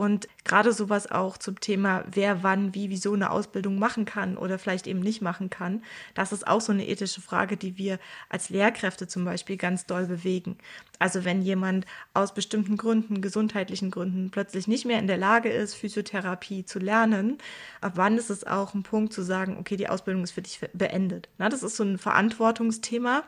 und 0.00 0.28
gerade 0.44 0.72
sowas 0.72 1.10
auch 1.10 1.36
zum 1.36 1.60
Thema, 1.60 2.04
wer 2.10 2.42
wann, 2.42 2.74
wie, 2.74 2.88
wieso 2.88 3.12
eine 3.12 3.30
Ausbildung 3.30 3.78
machen 3.78 4.06
kann 4.06 4.38
oder 4.38 4.58
vielleicht 4.58 4.86
eben 4.86 5.00
nicht 5.00 5.20
machen 5.20 5.50
kann, 5.50 5.82
das 6.14 6.32
ist 6.32 6.46
auch 6.46 6.62
so 6.62 6.72
eine 6.72 6.88
ethische 6.88 7.20
Frage, 7.20 7.58
die 7.58 7.76
wir 7.76 7.98
als 8.30 8.48
Lehrkräfte 8.48 9.08
zum 9.08 9.26
Beispiel 9.26 9.58
ganz 9.58 9.84
doll 9.84 10.06
bewegen. 10.06 10.56
Also 10.98 11.26
wenn 11.26 11.42
jemand 11.42 11.84
aus 12.14 12.32
bestimmten 12.32 12.78
Gründen, 12.78 13.20
gesundheitlichen 13.20 13.90
Gründen, 13.90 14.30
plötzlich 14.30 14.66
nicht 14.66 14.86
mehr 14.86 15.00
in 15.00 15.06
der 15.06 15.18
Lage 15.18 15.50
ist, 15.50 15.74
Physiotherapie 15.74 16.64
zu 16.64 16.78
lernen, 16.78 17.36
ab 17.82 17.92
wann 17.96 18.16
ist 18.16 18.30
es 18.30 18.46
auch 18.46 18.72
ein 18.72 18.82
Punkt 18.82 19.12
zu 19.12 19.20
sagen, 19.20 19.58
okay, 19.60 19.76
die 19.76 19.90
Ausbildung 19.90 20.24
ist 20.24 20.30
für 20.30 20.40
dich 20.40 20.60
beendet. 20.72 21.28
Na, 21.36 21.50
das 21.50 21.62
ist 21.62 21.76
so 21.76 21.84
ein 21.84 21.98
Verantwortungsthema 21.98 23.24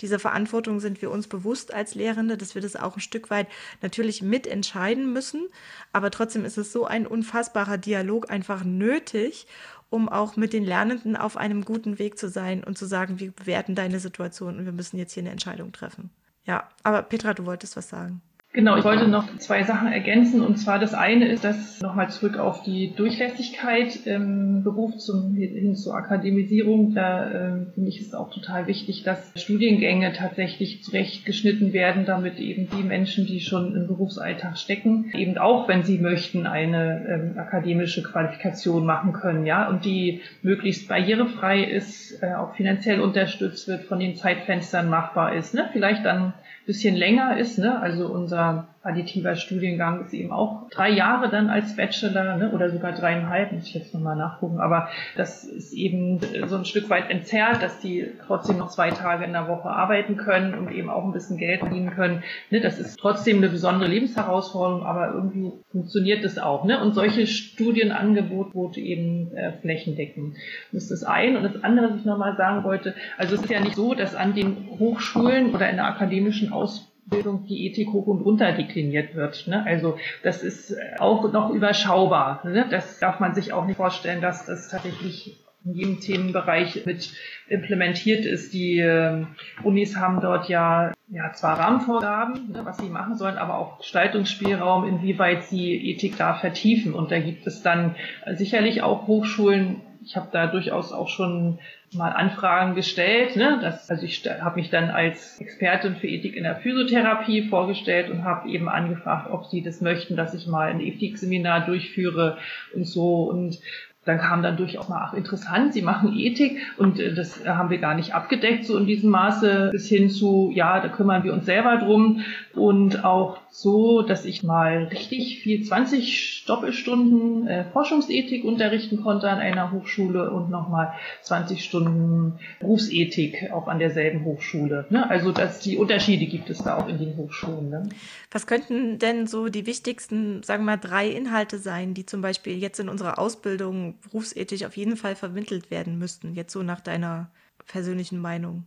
Diese 0.00 0.18
Verantwortung 0.18 0.80
sind 0.80 1.00
wir 1.02 1.10
uns 1.10 1.26
bewusst 1.26 1.72
als 1.72 1.94
Lehrende, 1.94 2.36
dass 2.36 2.54
wir 2.54 2.62
das 2.62 2.76
auch 2.76 2.96
ein 2.96 3.00
Stück 3.00 3.30
weit 3.30 3.48
natürlich 3.82 4.22
mitentscheiden 4.22 5.12
müssen. 5.12 5.48
Aber 5.92 6.10
trotzdem 6.10 6.44
ist 6.44 6.58
es 6.58 6.72
so 6.72 6.84
ein 6.84 7.06
unfassbarer 7.06 7.78
Dialog 7.78 8.30
einfach 8.30 8.64
nötig, 8.64 9.46
um 9.88 10.08
auch 10.08 10.36
mit 10.36 10.52
den 10.52 10.64
Lernenden 10.64 11.16
auf 11.16 11.36
einem 11.36 11.64
guten 11.64 11.98
Weg 11.98 12.18
zu 12.18 12.28
sein 12.28 12.64
und 12.64 12.76
zu 12.76 12.86
sagen, 12.86 13.20
wir 13.20 13.32
bewerten 13.32 13.74
deine 13.74 14.00
Situation 14.00 14.58
und 14.58 14.64
wir 14.64 14.72
müssen 14.72 14.98
jetzt 14.98 15.12
hier 15.12 15.22
eine 15.22 15.30
Entscheidung 15.30 15.72
treffen. 15.72 16.10
Ja, 16.44 16.68
aber 16.82 17.02
Petra, 17.02 17.34
du 17.34 17.46
wolltest 17.46 17.76
was 17.76 17.88
sagen. 17.88 18.20
Genau, 18.56 18.78
ich 18.78 18.84
wollte 18.84 19.06
noch 19.06 19.36
zwei 19.36 19.64
Sachen 19.64 19.92
ergänzen. 19.92 20.40
Und 20.40 20.56
zwar 20.56 20.78
das 20.78 20.94
eine 20.94 21.28
ist, 21.28 21.44
dass 21.44 21.82
nochmal 21.82 22.08
zurück 22.08 22.38
auf 22.38 22.62
die 22.62 22.94
Durchlässigkeit 22.96 24.06
im 24.06 24.62
Beruf 24.64 24.96
zum, 24.96 25.34
hin 25.34 25.76
zur 25.76 25.94
Akademisierung. 25.94 26.94
Da 26.94 27.28
äh, 27.28 27.66
finde 27.74 27.90
ich 27.90 28.00
es 28.00 28.14
auch 28.14 28.32
total 28.32 28.66
wichtig, 28.66 29.02
dass 29.02 29.30
Studiengänge 29.36 30.14
tatsächlich 30.14 30.82
zurechtgeschnitten 30.82 31.74
werden, 31.74 32.06
damit 32.06 32.38
eben 32.38 32.66
die 32.70 32.82
Menschen, 32.82 33.26
die 33.26 33.40
schon 33.40 33.76
im 33.76 33.88
Berufsalltag 33.88 34.56
stecken, 34.56 35.12
eben 35.14 35.36
auch, 35.36 35.68
wenn 35.68 35.82
sie 35.82 35.98
möchten, 35.98 36.46
eine 36.46 37.06
ähm, 37.10 37.38
akademische 37.38 38.02
Qualifikation 38.02 38.86
machen 38.86 39.12
können, 39.12 39.44
ja, 39.44 39.68
und 39.68 39.84
die 39.84 40.22
möglichst 40.40 40.88
barrierefrei 40.88 41.62
ist, 41.62 42.22
äh, 42.22 42.32
auch 42.32 42.54
finanziell 42.54 43.02
unterstützt 43.02 43.68
wird, 43.68 43.82
von 43.82 44.00
den 44.00 44.16
Zeitfenstern 44.16 44.88
machbar 44.88 45.34
ist, 45.34 45.52
ne? 45.52 45.68
Vielleicht 45.74 46.06
dann 46.06 46.32
bisschen 46.66 46.96
länger 46.96 47.38
ist. 47.38 47.58
Ne? 47.58 47.80
Also 47.80 48.08
unser 48.08 48.68
additiver 48.86 49.34
Studiengang 49.34 50.04
ist 50.04 50.14
eben 50.14 50.32
auch 50.32 50.68
drei 50.70 50.90
Jahre 50.90 51.28
dann 51.28 51.50
als 51.50 51.76
Bachelor 51.76 52.36
ne? 52.36 52.52
oder 52.52 52.70
sogar 52.70 52.92
dreieinhalb, 52.92 53.52
muss 53.52 53.66
ich 53.66 53.74
jetzt 53.74 53.92
nochmal 53.92 54.16
nachgucken. 54.16 54.60
Aber 54.60 54.88
das 55.16 55.44
ist 55.44 55.72
eben 55.72 56.20
so 56.46 56.56
ein 56.56 56.64
Stück 56.64 56.88
weit 56.88 57.10
entzerrt, 57.10 57.62
dass 57.62 57.80
die 57.80 58.06
trotzdem 58.26 58.58
noch 58.58 58.68
zwei 58.68 58.90
Tage 58.90 59.24
in 59.24 59.32
der 59.32 59.48
Woche 59.48 59.68
arbeiten 59.68 60.16
können 60.16 60.54
und 60.54 60.70
eben 60.72 60.88
auch 60.88 61.04
ein 61.04 61.12
bisschen 61.12 61.36
Geld 61.36 61.60
verdienen 61.60 61.90
können. 61.90 62.22
Ne? 62.50 62.60
Das 62.60 62.78
ist 62.78 62.98
trotzdem 62.98 63.38
eine 63.38 63.48
besondere 63.48 63.90
Lebensherausforderung, 63.90 64.84
aber 64.84 65.12
irgendwie 65.12 65.52
funktioniert 65.72 66.24
das 66.24 66.38
auch. 66.38 66.64
Ne? 66.64 66.80
Und 66.80 66.94
solche 66.94 67.26
Studienangebote 67.26 68.80
eben 68.80 69.34
äh, 69.36 69.52
flächendeckend. 69.60 70.36
Das 70.72 70.84
ist 70.84 70.90
das 70.90 71.04
eine. 71.04 71.38
Und 71.38 71.44
das 71.44 71.64
andere, 71.64 71.90
was 71.90 72.00
ich 72.00 72.04
nochmal 72.04 72.36
sagen 72.36 72.64
wollte, 72.64 72.94
also 73.18 73.34
es 73.34 73.42
ist 73.42 73.50
ja 73.50 73.60
nicht 73.60 73.74
so, 73.76 73.94
dass 73.94 74.14
an 74.14 74.34
den 74.34 74.68
Hochschulen 74.78 75.54
oder 75.54 75.68
in 75.68 75.76
der 75.76 75.86
akademischen 75.86 76.52
Ausbildung 76.52 76.95
Bildung 77.06 77.46
die 77.46 77.66
Ethik 77.66 77.88
hoch 77.88 78.06
und 78.06 78.20
runter 78.20 78.52
dekliniert 78.52 79.14
wird. 79.14 79.46
Ne? 79.46 79.64
Also 79.64 79.96
das 80.22 80.42
ist 80.42 80.76
auch 80.98 81.32
noch 81.32 81.50
überschaubar. 81.50 82.40
Ne? 82.44 82.66
Das 82.70 82.98
darf 82.98 83.20
man 83.20 83.34
sich 83.34 83.52
auch 83.52 83.66
nicht 83.66 83.76
vorstellen, 83.76 84.20
dass 84.20 84.46
das 84.46 84.68
tatsächlich 84.68 85.38
in 85.64 85.74
jedem 85.74 86.00
Themenbereich 86.00 86.86
mit 86.86 87.12
implementiert 87.48 88.24
ist. 88.24 88.54
Die 88.54 88.78
äh, 88.78 89.24
Unis 89.62 89.96
haben 89.96 90.20
dort 90.20 90.48
ja, 90.48 90.92
ja 91.08 91.32
zwar 91.32 91.58
Rahmenvorgaben, 91.58 92.52
ne, 92.52 92.64
was 92.64 92.78
sie 92.78 92.88
machen 92.88 93.16
sollen, 93.16 93.36
aber 93.36 93.58
auch 93.58 93.78
Gestaltungsspielraum, 93.78 94.86
inwieweit 94.86 95.44
sie 95.44 95.74
Ethik 95.90 96.16
da 96.16 96.34
vertiefen. 96.34 96.94
Und 96.94 97.10
da 97.10 97.18
gibt 97.18 97.46
es 97.46 97.62
dann 97.62 97.96
sicherlich 98.34 98.82
auch 98.82 99.06
Hochschulen, 99.06 99.82
ich 100.06 100.14
habe 100.14 100.28
da 100.30 100.46
durchaus 100.46 100.92
auch 100.92 101.08
schon 101.08 101.58
mal 101.92 102.10
Anfragen 102.10 102.76
gestellt. 102.76 103.34
Ne? 103.34 103.58
Das, 103.60 103.90
also 103.90 104.04
ich 104.04 104.24
habe 104.40 104.56
mich 104.56 104.70
dann 104.70 104.90
als 104.90 105.40
Expertin 105.40 105.96
für 105.96 106.06
Ethik 106.06 106.36
in 106.36 106.44
der 106.44 106.56
Physiotherapie 106.56 107.48
vorgestellt 107.48 108.08
und 108.10 108.24
habe 108.24 108.48
eben 108.48 108.68
angefragt, 108.68 109.28
ob 109.30 109.46
sie 109.46 109.62
das 109.62 109.80
möchten, 109.80 110.16
dass 110.16 110.32
ich 110.32 110.46
mal 110.46 110.68
ein 110.68 110.80
Ethikseminar 110.80 111.66
durchführe 111.66 112.38
und 112.72 112.86
so. 112.86 113.24
Und 113.24 113.58
dann 114.04 114.18
kam 114.18 114.44
dann 114.44 114.56
durchaus 114.56 114.88
mal, 114.88 115.02
ach 115.08 115.14
interessant, 115.14 115.74
Sie 115.74 115.82
machen 115.82 116.16
Ethik 116.16 116.58
und 116.78 117.00
äh, 117.00 117.12
das 117.12 117.44
haben 117.44 117.70
wir 117.70 117.78
gar 117.78 117.96
nicht 117.96 118.14
abgedeckt, 118.14 118.64
so 118.64 118.78
in 118.78 118.86
diesem 118.86 119.10
Maße, 119.10 119.70
bis 119.72 119.88
hin 119.88 120.08
zu, 120.08 120.52
ja, 120.54 120.78
da 120.78 120.88
kümmern 120.88 121.24
wir 121.24 121.32
uns 121.32 121.46
selber 121.46 121.78
drum 121.78 122.22
und 122.54 123.04
auch 123.04 123.38
so, 123.58 124.02
dass 124.02 124.26
ich 124.26 124.42
mal 124.42 124.84
richtig 124.84 125.38
viel, 125.38 125.64
20 125.64 126.44
Doppelstunden 126.46 127.46
äh, 127.46 127.64
Forschungsethik 127.64 128.44
unterrichten 128.44 129.00
konnte 129.00 129.30
an 129.30 129.38
einer 129.38 129.72
Hochschule 129.72 130.30
und 130.30 130.50
nochmal 130.50 130.92
20 131.22 131.64
Stunden 131.64 132.38
Berufsethik 132.60 133.50
auch 133.52 133.66
an 133.66 133.78
derselben 133.78 134.26
Hochschule. 134.26 134.84
Ne? 134.90 135.08
Also 135.08 135.32
dass 135.32 135.58
die 135.60 135.78
Unterschiede 135.78 136.26
gibt 136.26 136.50
es 136.50 136.58
da 136.58 136.76
auch 136.76 136.86
in 136.86 136.98
den 136.98 137.16
Hochschulen. 137.16 137.70
Ne? 137.70 137.88
Was 138.30 138.46
könnten 138.46 138.98
denn 138.98 139.26
so 139.26 139.48
die 139.48 139.64
wichtigsten, 139.64 140.42
sagen 140.42 140.64
wir 140.64 140.72
mal, 140.72 140.76
drei 140.76 141.08
Inhalte 141.08 141.56
sein, 141.56 141.94
die 141.94 142.04
zum 142.04 142.20
Beispiel 142.20 142.58
jetzt 142.58 142.78
in 142.78 142.90
unserer 142.90 143.18
Ausbildung 143.18 143.98
berufsethisch 144.02 144.64
auf 144.64 144.76
jeden 144.76 144.98
Fall 144.98 145.16
vermittelt 145.16 145.70
werden 145.70 145.98
müssten, 145.98 146.34
jetzt 146.34 146.52
so 146.52 146.62
nach 146.62 146.80
deiner 146.80 147.30
persönlichen 147.66 148.18
Meinung? 148.18 148.66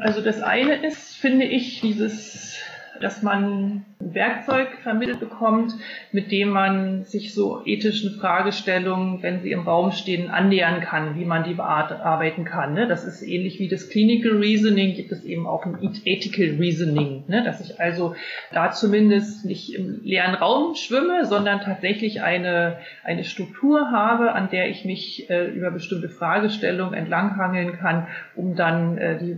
Also 0.00 0.20
das 0.20 0.42
eine 0.42 0.84
ist, 0.84 1.14
finde 1.14 1.46
ich, 1.46 1.80
dieses 1.80 2.58
dass 3.00 3.22
man 3.22 3.84
ein 4.00 4.14
Werkzeug 4.14 4.68
vermittelt 4.82 5.20
bekommt, 5.20 5.74
mit 6.12 6.30
dem 6.30 6.50
man 6.50 7.04
sich 7.04 7.34
so 7.34 7.62
ethischen 7.64 8.18
Fragestellungen, 8.18 9.22
wenn 9.22 9.40
sie 9.40 9.52
im 9.52 9.60
Raum 9.60 9.92
stehen, 9.92 10.30
annähern 10.30 10.80
kann, 10.80 11.18
wie 11.18 11.24
man 11.24 11.44
die 11.44 11.54
bearbeiten 11.54 12.44
kann. 12.44 12.74
Ne? 12.74 12.86
Das 12.86 13.04
ist 13.04 13.22
ähnlich 13.22 13.58
wie 13.58 13.68
das 13.68 13.88
Clinical 13.88 14.36
Reasoning, 14.36 14.94
gibt 14.94 15.12
es 15.12 15.24
eben 15.24 15.46
auch 15.46 15.64
ein 15.64 15.78
Ethical 16.04 16.56
Reasoning, 16.58 17.24
ne? 17.26 17.42
dass 17.42 17.60
ich 17.60 17.80
also 17.80 18.14
da 18.52 18.70
zumindest 18.70 19.44
nicht 19.44 19.74
im 19.74 20.02
leeren 20.04 20.34
Raum 20.34 20.74
schwimme, 20.74 21.24
sondern 21.24 21.60
tatsächlich 21.60 22.22
eine, 22.22 22.78
eine 23.02 23.24
Struktur 23.24 23.90
habe, 23.90 24.32
an 24.32 24.50
der 24.50 24.68
ich 24.68 24.84
mich 24.84 25.30
äh, 25.30 25.46
über 25.46 25.70
bestimmte 25.70 26.08
Fragestellungen 26.08 26.94
entlanghangeln 26.94 27.72
kann, 27.78 28.06
um 28.34 28.56
dann 28.56 28.98
äh, 28.98 29.18
die 29.18 29.36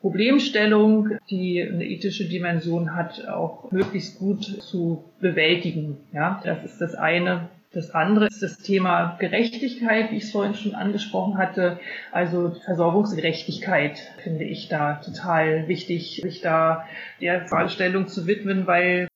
Problemstellung, 0.00 1.10
die 1.28 1.62
eine 1.62 1.84
ethische 1.84 2.26
Dimension 2.26 2.94
hat, 2.94 3.28
auch 3.28 3.70
möglichst 3.70 4.18
gut 4.18 4.44
zu 4.44 5.04
bewältigen. 5.20 5.98
Ja, 6.12 6.40
das 6.44 6.64
ist 6.64 6.80
das 6.80 6.94
eine. 6.94 7.50
Das 7.72 7.92
andere 7.92 8.26
ist 8.26 8.42
das 8.42 8.58
Thema 8.58 9.16
Gerechtigkeit, 9.20 10.10
wie 10.10 10.16
ich 10.16 10.24
es 10.24 10.32
vorhin 10.32 10.54
schon 10.54 10.74
angesprochen 10.74 11.38
hatte. 11.38 11.78
Also 12.10 12.50
Versorgungsgerechtigkeit 12.64 13.98
finde 14.24 14.44
ich 14.44 14.68
da 14.68 14.94
total 14.94 15.68
wichtig, 15.68 16.20
sich 16.20 16.40
da 16.40 16.84
der 17.20 17.46
Fragestellung 17.46 18.08
zu 18.08 18.26
widmen, 18.26 18.66
weil 18.66 19.06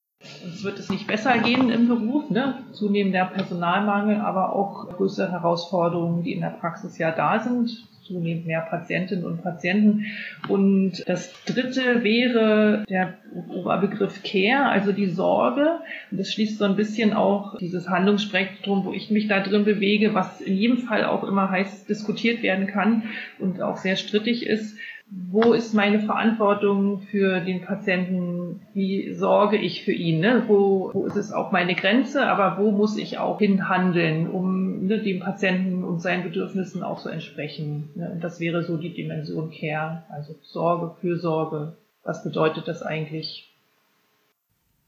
uns 0.44 0.64
wird 0.64 0.78
es 0.78 0.90
nicht 0.90 1.06
besser 1.06 1.38
gehen 1.38 1.70
im 1.70 1.88
Beruf, 1.88 2.30
ne? 2.30 2.62
zunehmender 2.72 3.26
Personalmangel, 3.26 4.16
aber 4.16 4.54
auch 4.54 4.88
größere 4.96 5.32
Herausforderungen, 5.32 6.22
die 6.22 6.32
in 6.32 6.40
der 6.40 6.48
Praxis 6.48 6.98
ja 6.98 7.10
da 7.10 7.40
sind 7.40 7.70
zunehmend 8.04 8.46
mehr 8.46 8.60
Patientinnen 8.60 9.24
und 9.24 9.42
Patienten. 9.42 10.06
Und 10.48 11.02
das 11.06 11.32
dritte 11.44 12.04
wäre 12.04 12.84
der 12.88 13.14
Oberbegriff 13.48 14.22
Care, 14.22 14.66
also 14.66 14.92
die 14.92 15.06
Sorge. 15.06 15.80
Und 16.10 16.20
das 16.20 16.32
schließt 16.32 16.58
so 16.58 16.64
ein 16.64 16.76
bisschen 16.76 17.12
auch 17.12 17.56
dieses 17.58 17.88
Handlungsspektrum, 17.88 18.84
wo 18.84 18.92
ich 18.92 19.10
mich 19.10 19.28
da 19.28 19.40
drin 19.40 19.64
bewege, 19.64 20.14
was 20.14 20.40
in 20.40 20.54
jedem 20.54 20.78
Fall 20.78 21.04
auch 21.04 21.24
immer 21.24 21.50
heiß 21.50 21.86
diskutiert 21.86 22.42
werden 22.42 22.66
kann 22.66 23.04
und 23.38 23.60
auch 23.62 23.76
sehr 23.76 23.96
strittig 23.96 24.46
ist 24.46 24.76
wo 25.16 25.52
ist 25.52 25.74
meine 25.74 26.00
Verantwortung 26.00 27.00
für 27.02 27.40
den 27.40 27.62
Patienten, 27.62 28.62
wie 28.72 29.12
sorge 29.14 29.56
ich 29.56 29.84
für 29.84 29.92
ihn, 29.92 30.20
ne? 30.20 30.44
wo, 30.48 30.90
wo 30.92 31.06
ist 31.06 31.16
es 31.16 31.32
auch 31.32 31.52
meine 31.52 31.74
Grenze, 31.74 32.26
aber 32.26 32.58
wo 32.58 32.72
muss 32.72 32.96
ich 32.96 33.18
auch 33.18 33.38
hinhandeln, 33.38 34.28
um 34.28 34.86
ne, 34.86 35.02
dem 35.02 35.20
Patienten 35.20 35.84
und 35.84 36.00
seinen 36.00 36.24
Bedürfnissen 36.24 36.82
auch 36.82 37.00
zu 37.00 37.10
entsprechen. 37.10 37.90
Ne? 37.94 38.10
Und 38.12 38.24
das 38.24 38.40
wäre 38.40 38.64
so 38.64 38.76
die 38.76 38.92
Dimension 38.92 39.52
Care, 39.52 40.02
also 40.08 40.34
Sorge, 40.42 40.96
Fürsorge. 41.00 41.76
Was 42.02 42.24
bedeutet 42.24 42.66
das 42.66 42.82
eigentlich? 42.82 43.50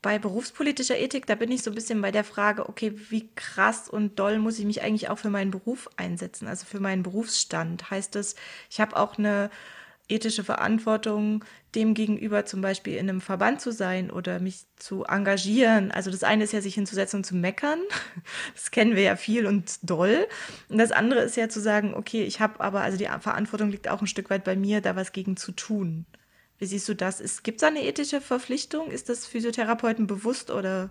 Bei 0.03 0.19
berufspolitischer 0.19 0.99
Ethik, 0.99 1.27
da 1.27 1.35
bin 1.35 1.53
ich 1.53 1.63
so 1.63 1.71
ein 1.71 1.75
bisschen 1.75 2.01
bei 2.03 2.11
der 2.11 2.25
Frage, 2.25 2.69
okay, 2.69 2.93
wie 3.11 3.29
krass 3.35 3.89
und 3.89 4.19
doll 4.19 4.39
muss 4.39 4.59
ich 4.59 4.65
mich 4.65 4.83
eigentlich 4.83 5.09
auch 5.09 5.19
für 5.19 5.31
meinen 5.31 5.51
Beruf 5.51 5.89
einsetzen, 5.97 6.49
also 6.49 6.65
für 6.67 6.81
meinen 6.81 7.03
Berufsstand. 7.03 7.91
Heißt 7.91 8.15
das, 8.15 8.35
ich 8.71 8.81
habe 8.81 8.97
auch 8.97 9.19
eine 9.19 9.51
ethische 10.09 10.45
Verantwortung, 10.45 11.45
dem 11.75 11.95
gegenüber 11.95 12.45
zum 12.45 12.61
Beispiel 12.61 12.95
in 12.95 13.09
einem 13.09 13.21
Verband 13.21 13.61
zu 13.61 13.73
sein 13.73 14.11
oder 14.11 14.39
mich 14.41 14.67
zu 14.77 15.05
engagieren. 15.05 15.91
Also 15.91 16.11
das 16.11 16.23
eine 16.23 16.45
ist 16.45 16.53
ja, 16.53 16.61
sich 16.61 16.75
hinzusetzen 16.75 17.19
und 17.19 17.25
zu 17.25 17.37
meckern. 17.37 17.81
Das 18.55 18.71
kennen 18.71 18.97
wir 18.97 19.03
ja 19.03 19.17
viel 19.17 19.47
und 19.47 19.79
doll. 19.83 20.27
Und 20.69 20.79
das 20.79 20.93
andere 20.93 21.21
ist 21.21 21.37
ja 21.37 21.49
zu 21.49 21.61
sagen, 21.61 21.95
okay, 21.95 22.25
ich 22.25 22.41
habe 22.41 22.61
aber, 22.61 22.81
also 22.81 22.97
die 22.97 23.09
Verantwortung 23.21 23.71
liegt 23.71 23.89
auch 23.89 24.01
ein 24.01 24.07
Stück 24.07 24.31
weit 24.31 24.45
bei 24.45 24.57
mir, 24.57 24.81
da 24.81 24.97
was 24.97 25.13
gegen 25.13 25.37
zu 25.37 25.53
tun. 25.53 26.07
Wie 26.59 26.67
siehst 26.67 26.89
du 26.89 26.95
das? 26.95 27.43
Gibt 27.43 27.59
es 27.59 27.61
da 27.61 27.69
eine 27.69 27.85
ethische 27.85 28.21
Verpflichtung? 28.21 28.91
Ist 28.91 29.09
das 29.09 29.27
Physiotherapeuten 29.27 30.07
bewusst 30.07 30.51
oder? 30.51 30.91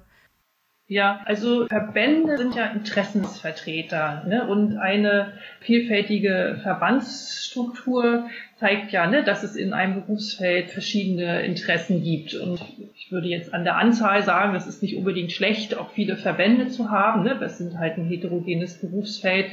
Ja, 0.88 1.22
also 1.26 1.66
Verbände 1.66 2.38
sind 2.38 2.54
ja 2.54 2.68
Interessensvertreter 2.68 4.24
ne? 4.28 4.48
und 4.48 4.78
eine 4.78 5.34
vielfältige 5.62 6.60
Verbandsstruktur 6.62 8.30
zeigt 8.60 8.92
ja, 8.92 9.08
ne, 9.08 9.24
dass 9.24 9.42
es 9.42 9.56
in 9.56 9.74
einem 9.74 9.96
Berufsfeld 9.96 10.70
verschiedene 10.70 11.42
Interessen 11.42 12.04
gibt. 12.04 12.36
Und 12.36 12.62
ich 12.96 13.12
würde 13.12 13.28
jetzt 13.28 13.52
an 13.52 13.64
der 13.64 13.78
Anzahl 13.78 14.22
sagen, 14.22 14.54
das 14.54 14.68
ist 14.68 14.84
nicht 14.84 14.96
unbedingt 14.96 15.32
schlecht, 15.32 15.76
auch 15.76 15.90
viele 15.90 16.18
Verbände 16.18 16.68
zu 16.68 16.92
haben. 16.92 17.24
Ne? 17.24 17.36
Das 17.40 17.58
sind 17.58 17.80
halt 17.80 17.98
ein 17.98 18.08
heterogenes 18.08 18.80
Berufsfeld. 18.80 19.48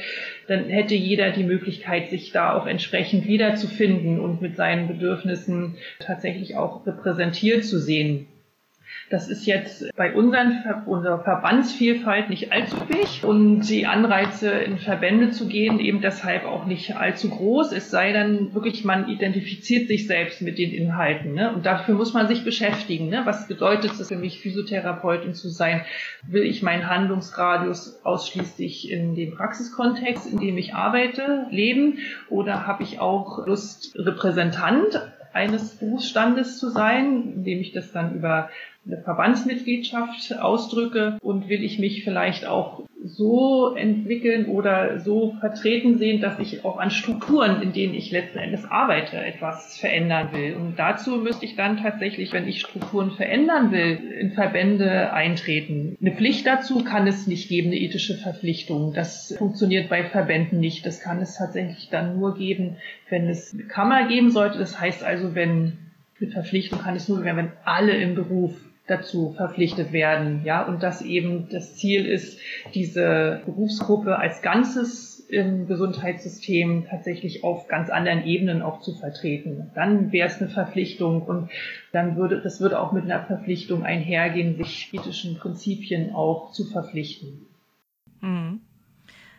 Dann 0.49 0.65
hätte 0.67 0.95
jeder 0.95 1.31
die 1.31 1.45
Möglichkeit, 1.45 2.11
sich 2.11 2.33
da 2.33 2.53
auch 2.53 2.67
entsprechend 2.67 3.27
wiederzufinden 3.27 4.21
und 4.21 4.43
mit 4.43 4.57
seinen 4.57 4.87
Bedürfnissen 4.87 5.77
tatsächlich 5.99 6.57
auch 6.57 6.87
repräsentiert 6.87 7.65
zu 7.65 7.79
sehen. 7.79 8.27
Das 9.11 9.29
ist 9.29 9.47
jetzt 9.47 9.95
bei 9.95 10.15
unseren, 10.15 10.65
unserer 10.87 11.23
Verbandsvielfalt 11.23 12.31
nicht 12.31 12.51
allzu 12.51 12.77
wichtig 12.89 13.25
und 13.25 13.61
die 13.69 13.87
Anreize 13.87 14.51
in 14.51 14.79
Verbände 14.79 15.31
zu 15.31 15.49
gehen 15.49 15.81
eben 15.81 16.01
deshalb 16.01 16.45
auch 16.45 16.65
nicht 16.65 16.97
allzu 16.97 17.31
groß. 17.31 17.73
Es 17.73 17.91
sei 17.91 18.13
dann 18.13 18.55
wirklich, 18.55 18.85
man 18.85 19.09
identifiziert 19.09 19.89
sich 19.89 20.07
selbst 20.07 20.43
mit 20.43 20.59
den 20.59 20.73
Inhalten. 20.73 21.35
Ne? 21.35 21.53
Und 21.53 21.67
dafür 21.67 21.95
muss 21.95 22.15
man 22.15 22.29
sich 22.29 22.45
beschäftigen. 22.45 23.09
Ne? 23.09 23.23
Was 23.25 23.49
bedeutet 23.49 23.93
es 23.93 24.09
für 24.09 24.17
mich, 24.17 24.41
Physiotherapeutin 24.41 25.35
zu 25.35 25.49
sein? 25.49 25.83
Will 26.27 26.45
ich 26.45 26.63
meinen 26.63 26.89
Handlungsradius 26.89 28.05
ausschließlich 28.05 28.91
in 28.91 29.15
dem 29.15 29.35
Praxiskontext, 29.35 30.31
in 30.33 30.39
dem 30.39 30.57
ich 30.59 30.75
arbeite, 30.75 31.47
leben? 31.51 31.99
Oder 32.29 32.67
habe 32.67 32.83
ich 32.83 33.01
auch 33.01 33.47
Lust, 33.47 33.95
Repräsentant 33.97 35.01
eines 35.33 35.77
Berufsstandes 35.77 36.59
zu 36.59 36.69
sein, 36.71 37.33
indem 37.37 37.61
ich 37.61 37.73
das 37.73 37.93
dann 37.93 38.15
über 38.15 38.51
eine 38.87 39.01
Verbandsmitgliedschaft 39.03 40.39
ausdrücke 40.41 41.19
und 41.23 41.49
will 41.49 41.63
ich 41.63 41.79
mich 41.79 42.05
vielleicht 42.05 42.47
auch 42.47 42.83
so 43.05 43.75
entwickeln 43.75 44.47
oder 44.47 45.01
so 45.01 45.35
vertreten 45.41 45.99
sehen, 45.99 46.21
dass 46.21 46.39
ich 46.39 46.65
auch 46.65 46.79
an 46.79 46.91
Strukturen, 46.91 47.61
in 47.61 47.73
denen 47.73 47.95
ich 47.95 48.13
letzten 48.13 48.39
Endes 48.39 48.65
arbeite, 48.65 49.17
etwas 49.17 49.77
verändern 49.79 50.29
will. 50.33 50.55
Und 50.55 50.79
dazu 50.79 51.17
müsste 51.17 51.45
ich 51.45 51.57
dann 51.57 51.79
tatsächlich, 51.79 52.33
wenn 52.33 52.47
ich 52.47 52.61
Strukturen 52.61 53.11
verändern 53.11 53.73
will, 53.73 53.99
in 54.21 54.33
Verbände 54.33 55.13
eintreten. 55.13 55.97
Eine 56.01 56.13
Pflicht 56.13 56.47
dazu 56.47 56.85
kann 56.85 57.07
es 57.07 57.27
nicht 57.27 57.49
geben, 57.49 57.69
eine 57.69 57.79
ethische 57.79 58.15
Verpflichtung. 58.15 58.93
Das 58.95 59.35
funktioniert 59.37 59.89
bei 59.89 60.05
Verbänden 60.05 60.61
nicht. 60.61 60.87
Das 60.87 61.01
kann 61.01 61.21
es 61.21 61.37
tatsächlich 61.37 61.89
dann 61.91 62.19
nur 62.19 62.37
geben, 62.37 62.77
wenn 63.09 63.29
es 63.29 63.53
eine 63.53 63.65
Kammer 63.65 64.07
geben 64.07 64.31
sollte. 64.31 64.59
Das 64.59 64.79
heißt 64.79 65.03
also, 65.03 65.35
wenn 65.35 65.79
eine 66.21 66.31
Verpflichtung 66.31 66.79
kann 66.79 66.95
es 66.95 67.09
nur 67.09 67.25
werden, 67.25 67.37
wenn 67.37 67.53
alle 67.65 67.97
im 67.97 68.15
Beruf 68.15 68.55
dazu 68.87 69.33
verpflichtet 69.37 69.93
werden. 69.93 70.43
Ja, 70.45 70.67
und 70.67 70.83
dass 70.83 71.03
eben 71.03 71.49
das 71.51 71.77
Ziel 71.77 72.07
ist, 72.07 72.39
diese 72.75 73.43
Berufsgruppe 73.47 74.19
als 74.19 74.43
Ganzes 74.43 75.13
im 75.29 75.67
Gesundheitssystem 75.67 76.87
tatsächlich 76.91 77.43
auf 77.43 77.67
ganz 77.67 77.89
anderen 77.89 78.25
Ebenen 78.27 78.61
auch 78.61 78.81
zu 78.81 78.95
vertreten. 78.95 79.71
Dann 79.75 80.13
wäre 80.13 80.29
es 80.29 80.41
eine 80.41 80.51
Verpflichtung 80.51 81.23
und 81.23 81.51
dann 81.91 82.17
würde, 82.17 82.43
das 82.43 82.61
würde 82.61 82.79
auch 82.79 82.93
mit 82.93 83.05
einer 83.05 83.25
Verpflichtung 83.25 83.83
einhergehen, 83.83 84.57
sich 84.57 84.91
ethischen 84.93 85.39
Prinzipien 85.39 86.15
auch 86.15 86.53
zu 86.53 86.65
verpflichten. 86.65 87.47
Mhm. 88.21 88.61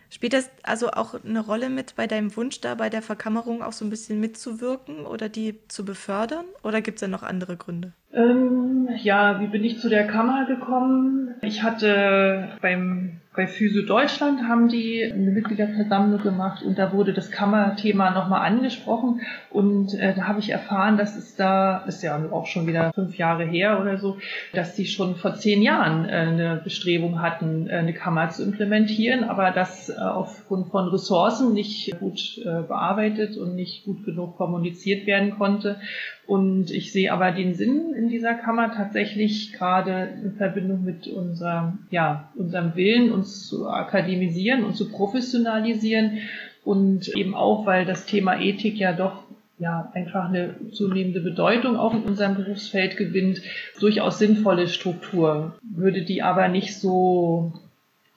Spielt 0.10 0.34
das 0.34 0.50
also 0.62 0.91
auch 0.91 1.16
eine 1.24 1.39
Rolle 1.39 1.70
mit 1.70 1.96
bei 1.96 2.08
deinem 2.08 2.36
Wunsch 2.36 2.62
da, 2.62 2.76
bei 2.76 2.89
der 2.89 3.02
Verkammerung 3.02 3.62
auch 3.62 3.72
so 3.72 3.84
ein 3.84 3.89
bisschen 3.89 4.20
mitzuwirken 4.20 5.06
oder 5.06 5.30
die 5.30 5.60
zu 5.68 5.86
befördern? 5.86 6.46
Oder 6.64 6.82
gibt 6.82 6.98
es 6.98 7.02
da 7.02 7.08
noch 7.08 7.24
andere 7.24 7.58
Gründe? 7.58 7.94
Ähm, 8.14 8.89
ja, 9.01 9.41
wie 9.41 9.47
bin 9.47 9.64
ich 9.64 9.80
zu 9.80 9.89
der 9.89 10.05
Kammer 10.05 10.45
gekommen? 10.45 11.36
Ich 11.41 11.64
hatte 11.64 12.49
beim 12.61 13.22
bei 13.36 13.47
Physio 13.47 13.84
Deutschland 13.84 14.43
haben 14.47 14.70
die 14.70 15.03
eine 15.03 15.32
Mitgliederversammlung 15.32 16.22
gemacht 16.22 16.61
und 16.64 16.78
da 16.78 16.93
wurde 16.93 17.14
das 17.14 17.32
Kammerthema 17.32 18.11
nochmal 18.11 18.45
angesprochen 18.45 19.22
und 19.49 19.93
äh, 19.95 20.14
da 20.14 20.28
habe 20.28 20.39
ich 20.39 20.51
erfahren, 20.51 20.97
dass 20.97 21.16
es 21.16 21.36
da, 21.36 21.80
ist 21.88 22.03
ja 22.03 22.20
auch 22.32 22.45
schon 22.45 22.68
wieder 22.68 22.93
fünf 22.93 23.18
Jahre 23.18 23.43
her 23.43 23.82
oder 23.82 23.97
so, 23.97 24.18
dass 24.53 24.76
die 24.76 24.86
schon 24.86 25.16
vor 25.16 25.34
zehn 25.34 25.64
Jahren 25.64 26.05
äh, 26.05 26.11
eine 26.11 26.61
Bestrebung 26.64 27.22
hatten, 27.22 27.68
äh, 27.68 27.74
eine 27.74 27.93
Kammer 27.93 28.30
zu 28.30 28.43
implementieren, 28.43 29.24
aber 29.24 29.49
das 29.49 29.89
äh, 29.89 29.93
aufgrund 29.93 30.68
von 30.70 30.89
Ressourcen 30.89 31.53
nicht 31.53 31.97
gut 31.99 32.38
äh, 32.38 32.61
bearbeitet 32.61 33.38
und 33.38 33.55
nicht 33.55 33.86
gut 33.86 34.05
genug 34.05 34.38
kommuniziert 34.38 35.07
werden 35.07 35.32
konnte 35.32 35.78
und 36.26 36.71
ich 36.71 36.93
sehe 36.93 37.11
aber 37.11 37.32
den 37.32 37.53
Sinn 37.53 37.93
in 37.93 38.07
dieser 38.07 38.34
Kammer 38.34 38.74
tatsächlich 38.74 39.51
gerade 39.53 40.09
in 40.24 40.34
Verbindung 40.34 40.84
mit 40.84 41.07
unserem, 41.07 41.80
ja, 41.91 42.30
unserem 42.36 42.76
Willen, 42.76 43.11
uns 43.11 43.47
zu 43.47 43.67
akademisieren 43.67 44.63
und 44.63 44.76
zu 44.76 44.89
professionalisieren. 44.89 46.19
Und 46.63 47.09
eben 47.09 47.36
auch, 47.36 47.65
weil 47.65 47.86
das 47.86 48.05
Thema 48.05 48.39
Ethik 48.39 48.78
ja 48.78 48.93
doch 48.93 49.24
ja, 49.59 49.91
einfach 49.93 50.30
eine 50.30 50.55
zunehmende 50.71 51.19
Bedeutung 51.19 51.76
auch 51.76 51.93
in 51.93 52.03
unserem 52.03 52.36
Berufsfeld 52.36 52.95
gewinnt, 52.95 53.41
durchaus 53.80 54.17
sinnvolle 54.17 54.67
Struktur, 54.67 55.55
würde 55.61 56.03
die 56.03 56.21
aber 56.21 56.47
nicht 56.47 56.78
so 56.78 57.51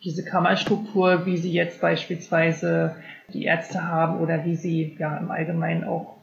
diese 0.04 0.24
Kammerstruktur, 0.24 1.26
wie 1.26 1.36
sie 1.36 1.52
jetzt 1.52 1.80
beispielsweise 1.80 2.94
die 3.32 3.44
Ärzte 3.44 3.82
haben 3.82 4.20
oder 4.20 4.44
wie 4.44 4.54
sie 4.54 4.96
ja 4.98 5.16
im 5.16 5.30
Allgemeinen 5.30 5.84
auch 5.84 6.15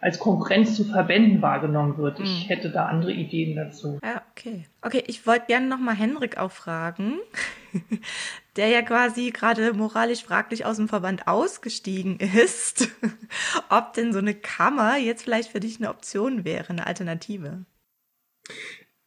als 0.00 0.18
Konkurrenz 0.18 0.76
zu 0.76 0.84
Verbänden 0.84 1.42
wahrgenommen 1.42 1.98
wird. 1.98 2.20
Ich 2.20 2.42
hm. 2.42 2.48
hätte 2.48 2.70
da 2.70 2.86
andere 2.86 3.12
Ideen 3.12 3.56
dazu. 3.56 3.98
Ja, 4.02 4.22
okay. 4.30 4.66
Okay, 4.82 5.04
ich 5.06 5.26
wollte 5.26 5.46
gerne 5.46 5.66
nochmal 5.66 5.94
Henrik 5.94 6.38
auch 6.38 6.52
fragen, 6.52 7.18
der 8.56 8.68
ja 8.68 8.82
quasi 8.82 9.30
gerade 9.30 9.72
moralisch 9.74 10.24
fraglich 10.24 10.64
aus 10.64 10.76
dem 10.76 10.88
Verband 10.88 11.26
ausgestiegen 11.26 12.18
ist, 12.18 12.88
ob 13.68 13.92
denn 13.92 14.12
so 14.12 14.18
eine 14.18 14.34
Kammer 14.34 14.96
jetzt 14.96 15.22
vielleicht 15.22 15.50
für 15.50 15.60
dich 15.60 15.78
eine 15.78 15.90
Option 15.90 16.44
wäre, 16.44 16.70
eine 16.70 16.86
Alternative. 16.86 17.64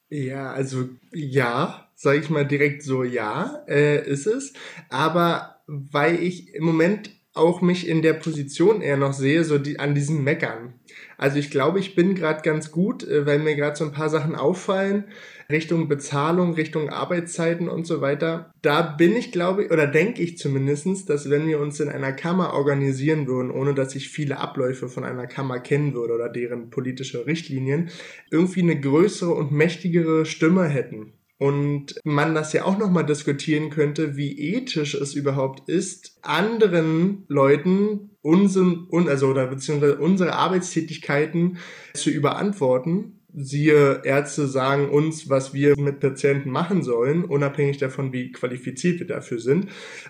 Ja, 0.09 0.51
also 0.51 0.89
ja, 1.11 1.89
sage 1.95 2.19
ich 2.19 2.29
mal 2.29 2.45
direkt 2.45 2.83
so, 2.83 3.03
ja, 3.03 3.63
äh, 3.67 4.07
ist 4.07 4.27
es. 4.27 4.53
Aber 4.89 5.61
weil 5.65 6.21
ich 6.21 6.53
im 6.53 6.65
Moment 6.65 7.09
auch 7.33 7.61
mich 7.61 7.87
in 7.87 8.01
der 8.01 8.13
Position 8.13 8.81
eher 8.81 8.97
noch 8.97 9.13
sehe, 9.13 9.43
so 9.43 9.57
die, 9.57 9.79
an 9.79 9.95
diesem 9.95 10.23
Meckern. 10.23 10.75
Also 11.17 11.37
ich 11.37 11.49
glaube, 11.49 11.79
ich 11.79 11.95
bin 11.95 12.15
gerade 12.15 12.41
ganz 12.41 12.71
gut, 12.71 13.03
äh, 13.07 13.25
weil 13.25 13.39
mir 13.39 13.55
gerade 13.55 13.75
so 13.75 13.85
ein 13.85 13.91
paar 13.91 14.09
Sachen 14.09 14.35
auffallen, 14.35 15.05
Richtung 15.49 15.87
Bezahlung, 15.87 16.53
Richtung 16.53 16.89
Arbeitszeiten 16.89 17.69
und 17.69 17.85
so 17.85 18.01
weiter. 18.01 18.53
Da 18.61 18.81
bin 18.81 19.15
ich, 19.15 19.31
glaube 19.31 19.65
ich, 19.65 19.71
oder 19.71 19.87
denke 19.87 20.21
ich 20.21 20.37
zumindestens, 20.37 21.05
dass 21.05 21.29
wenn 21.29 21.47
wir 21.47 21.59
uns 21.59 21.79
in 21.79 21.89
einer 21.89 22.13
Kammer 22.13 22.53
organisieren 22.53 23.27
würden, 23.27 23.51
ohne 23.51 23.73
dass 23.73 23.95
ich 23.95 24.09
viele 24.09 24.39
Abläufe 24.39 24.87
von 24.89 25.03
einer 25.03 25.27
Kammer 25.27 25.59
kennen 25.59 25.93
würde 25.93 26.13
oder 26.13 26.29
deren 26.29 26.69
politische 26.69 27.25
Richtlinien, 27.25 27.89
irgendwie 28.31 28.61
eine 28.61 28.79
größere 28.79 29.33
und 29.33 29.51
mächtigere 29.51 30.25
Stimme 30.25 30.65
hätten. 30.65 31.13
Und 31.37 31.95
man 32.05 32.35
das 32.35 32.53
ja 32.53 32.63
auch 32.63 32.77
nochmal 32.77 33.05
diskutieren 33.05 33.69
könnte, 33.69 34.15
wie 34.15 34.53
ethisch 34.53 34.93
es 34.93 35.13
überhaupt 35.13 35.67
ist, 35.67 36.17
anderen 36.21 37.25
Leuten 37.27 38.12
unseren, 38.23 38.87
also 39.07 39.27
oder 39.27 39.45
beziehungsweise 39.47 39.97
unsere 39.97 40.33
Arbeitstätigkeiten 40.33 41.57
zu 41.93 42.09
überantworten. 42.09 43.19
Siehe, 43.35 44.01
Ärzte 44.05 44.47
sagen 44.47 44.89
uns, 44.89 45.27
was 45.27 45.55
wir 45.55 45.77
mit 45.77 45.99
Patienten 45.99 46.51
machen 46.51 46.83
sollen, 46.83 47.25
unabhängig 47.25 47.79
davon, 47.79 48.13
wie 48.13 48.31
qualifiziert 48.31 48.99
wir 48.99 49.07
dafür 49.07 49.39
sind. 49.39 49.69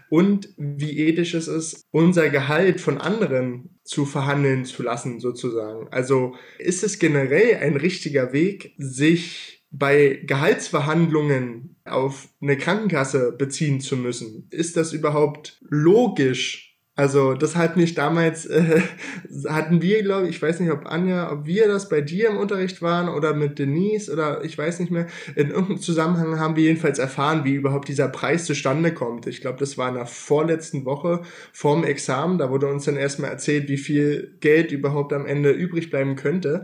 Und 0.10 0.50
wie 0.58 1.00
ethisch 1.00 1.34
es 1.34 1.48
ist, 1.48 1.86
unser 1.92 2.30
Gehalt 2.30 2.82
von 2.82 2.98
anderen 2.98 3.80
zu 3.84 4.06
verhandeln 4.06 4.66
zu 4.66 4.84
lassen, 4.84 5.20
sozusagen. 5.20 5.88
Also 5.90 6.36
ist 6.60 6.84
es 6.84 7.00
generell 7.00 7.58
ein 7.58 7.78
richtiger 7.78 8.34
Weg, 8.34 8.76
sich 8.78 9.64
bei 9.72 10.22
Gehaltsverhandlungen 10.26 11.78
auf 11.86 12.30
eine 12.42 12.58
Krankenkasse 12.58 13.32
beziehen 13.32 13.80
zu 13.80 13.98
müssen. 13.98 14.48
Ist 14.52 14.78
das 14.78 14.94
überhaupt 14.94 15.60
logisch? 15.62 16.73
Also 16.96 17.34
das 17.34 17.56
hat 17.56 17.76
mich 17.76 17.96
damals, 17.96 18.46
äh, 18.46 18.82
hatten 19.48 19.82
wir, 19.82 20.04
glaube 20.04 20.28
ich, 20.28 20.36
ich 20.36 20.42
weiß 20.42 20.60
nicht, 20.60 20.72
ob 20.72 20.86
Anja, 20.86 21.32
ob 21.32 21.48
wir 21.48 21.68
das 21.68 21.90
bei 21.90 22.02
dir 22.02 22.30
im 22.30 22.38
Unterricht 22.38 22.84
waren 22.84 23.10
oder 23.10 23.34
mit 23.34 23.58
Denise 23.58 24.12
oder 24.12 24.44
ich 24.44 24.56
weiß 24.56 24.80
nicht 24.80 24.92
mehr. 24.92 25.08
In 25.36 25.50
irgendeinem 25.50 25.80
Zusammenhang 25.80 26.40
haben 26.40 26.56
wir 26.56 26.64
jedenfalls 26.64 27.00
erfahren, 27.00 27.46
wie 27.46 27.56
überhaupt 27.56 27.88
dieser 27.88 28.10
Preis 28.10 28.46
zustande 28.46 28.94
kommt. 28.94 29.26
Ich 29.26 29.42
glaube, 29.42 29.58
das 29.58 29.76
war 29.78 29.90
in 29.90 29.96
der 29.96 30.06
vorletzten 30.06 30.86
Woche 30.86 31.24
vorm 31.52 31.84
Examen. 31.84 32.38
Da 32.38 32.52
wurde 32.52 32.68
uns 32.68 32.86
dann 32.86 32.98
erstmal 32.98 33.32
erzählt, 33.32 33.70
wie 33.70 33.78
viel 33.78 34.38
Geld 34.40 34.72
überhaupt 34.72 35.14
am 35.14 35.26
Ende 35.26 35.50
übrig 35.50 35.90
bleiben 35.90 36.16
könnte. 36.16 36.62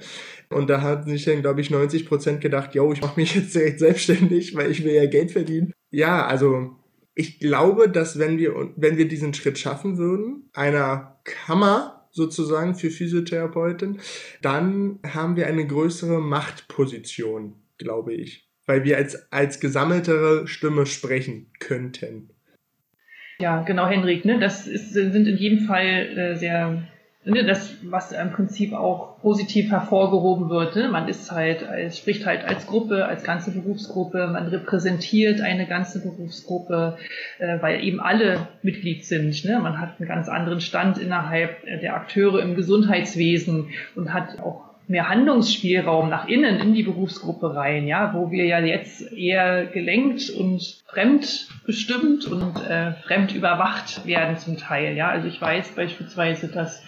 Und 0.49 0.69
da 0.69 0.81
hat 0.81 1.05
sich 1.05 1.25
dann, 1.25 1.41
glaube 1.41 1.61
ich, 1.61 1.71
90 1.71 2.05
Prozent 2.05 2.41
gedacht, 2.41 2.75
yo, 2.75 2.93
ich 2.93 3.01
mache 3.01 3.19
mich 3.19 3.33
jetzt 3.35 3.55
direkt 3.55 3.79
selbstständig, 3.79 4.55
weil 4.55 4.69
ich 4.69 4.83
will 4.83 4.93
ja 4.93 5.07
Geld 5.07 5.31
verdienen. 5.31 5.73
Ja, 5.91 6.27
also 6.27 6.78
ich 7.19 7.39
glaube, 7.39 7.89
dass 7.89 8.17
wenn 8.17 8.37
wir, 8.37 8.53
wenn 8.77 8.97
wir 8.97 9.05
diesen 9.05 9.33
Schritt 9.33 9.59
schaffen 9.59 9.97
würden, 9.97 10.49
einer 10.53 11.19
Kammer 11.25 12.07
sozusagen 12.11 12.75
für 12.75 12.89
Physiotherapeuten, 12.89 13.99
dann 14.41 14.99
haben 15.05 15.35
wir 15.35 15.47
eine 15.47 15.67
größere 15.67 16.21
Machtposition, 16.21 17.55
glaube 17.77 18.13
ich. 18.13 18.49
weil 18.65 18.83
wir 18.83 18.97
als, 18.97 19.31
als 19.31 19.59
gesammeltere 19.59 20.47
Stimme 20.47 20.85
sprechen 20.85 21.47
könnten. 21.59 22.29
Ja, 23.39 23.63
genau, 23.63 23.87
Henrik. 23.87 24.25
Ne? 24.25 24.39
Das 24.39 24.67
ist, 24.67 24.93
sind 24.93 25.27
in 25.27 25.37
jedem 25.37 25.65
Fall 25.65 26.17
äh, 26.17 26.35
sehr 26.35 26.87
Ne, 27.29 27.45
das, 27.45 27.75
was 27.83 28.11
im 28.11 28.31
Prinzip 28.31 28.73
auch 28.73 29.19
positiv 29.21 29.69
hervorgehoben 29.69 30.49
wird. 30.49 30.75
Ne? 30.75 30.89
Man 30.89 31.07
ist 31.07 31.31
halt, 31.31 31.61
es 31.61 31.97
spricht 31.97 32.25
halt 32.25 32.43
als 32.43 32.65
Gruppe, 32.65 33.05
als 33.05 33.23
ganze 33.23 33.51
Berufsgruppe, 33.51 34.27
man 34.27 34.47
repräsentiert 34.47 35.41
eine 35.41 35.67
ganze 35.67 36.01
Berufsgruppe, 36.01 36.97
äh, 37.37 37.61
weil 37.61 37.83
eben 37.83 37.99
alle 37.99 38.47
Mitglied 38.63 39.05
sind. 39.05 39.45
Ne? 39.45 39.59
Man 39.59 39.79
hat 39.79 39.99
einen 39.99 40.07
ganz 40.07 40.27
anderen 40.27 40.59
Stand 40.59 40.97
innerhalb 40.97 41.63
der 41.81 41.95
Akteure 41.95 42.41
im 42.41 42.55
Gesundheitswesen 42.55 43.69
und 43.95 44.13
hat 44.13 44.39
auch 44.39 44.69
mehr 44.89 45.07
Handlungsspielraum 45.07 46.09
nach 46.09 46.27
innen 46.27 46.59
in 46.59 46.73
die 46.73 46.81
Berufsgruppe 46.81 47.55
rein, 47.55 47.85
ja, 47.85 48.11
wo 48.15 48.31
wir 48.31 48.45
ja 48.45 48.59
jetzt 48.59 49.13
eher 49.13 49.67
gelenkt 49.67 50.31
und 50.31 50.81
fremdbestimmt 50.87 52.25
und 52.25 52.55
äh, 52.67 52.93
fremd 52.93 53.35
überwacht 53.35 54.07
werden 54.07 54.37
zum 54.37 54.57
Teil, 54.57 54.97
ja. 54.97 55.09
Also 55.09 55.27
ich 55.27 55.39
weiß 55.39 55.75
beispielsweise, 55.75 56.47
dass 56.47 56.83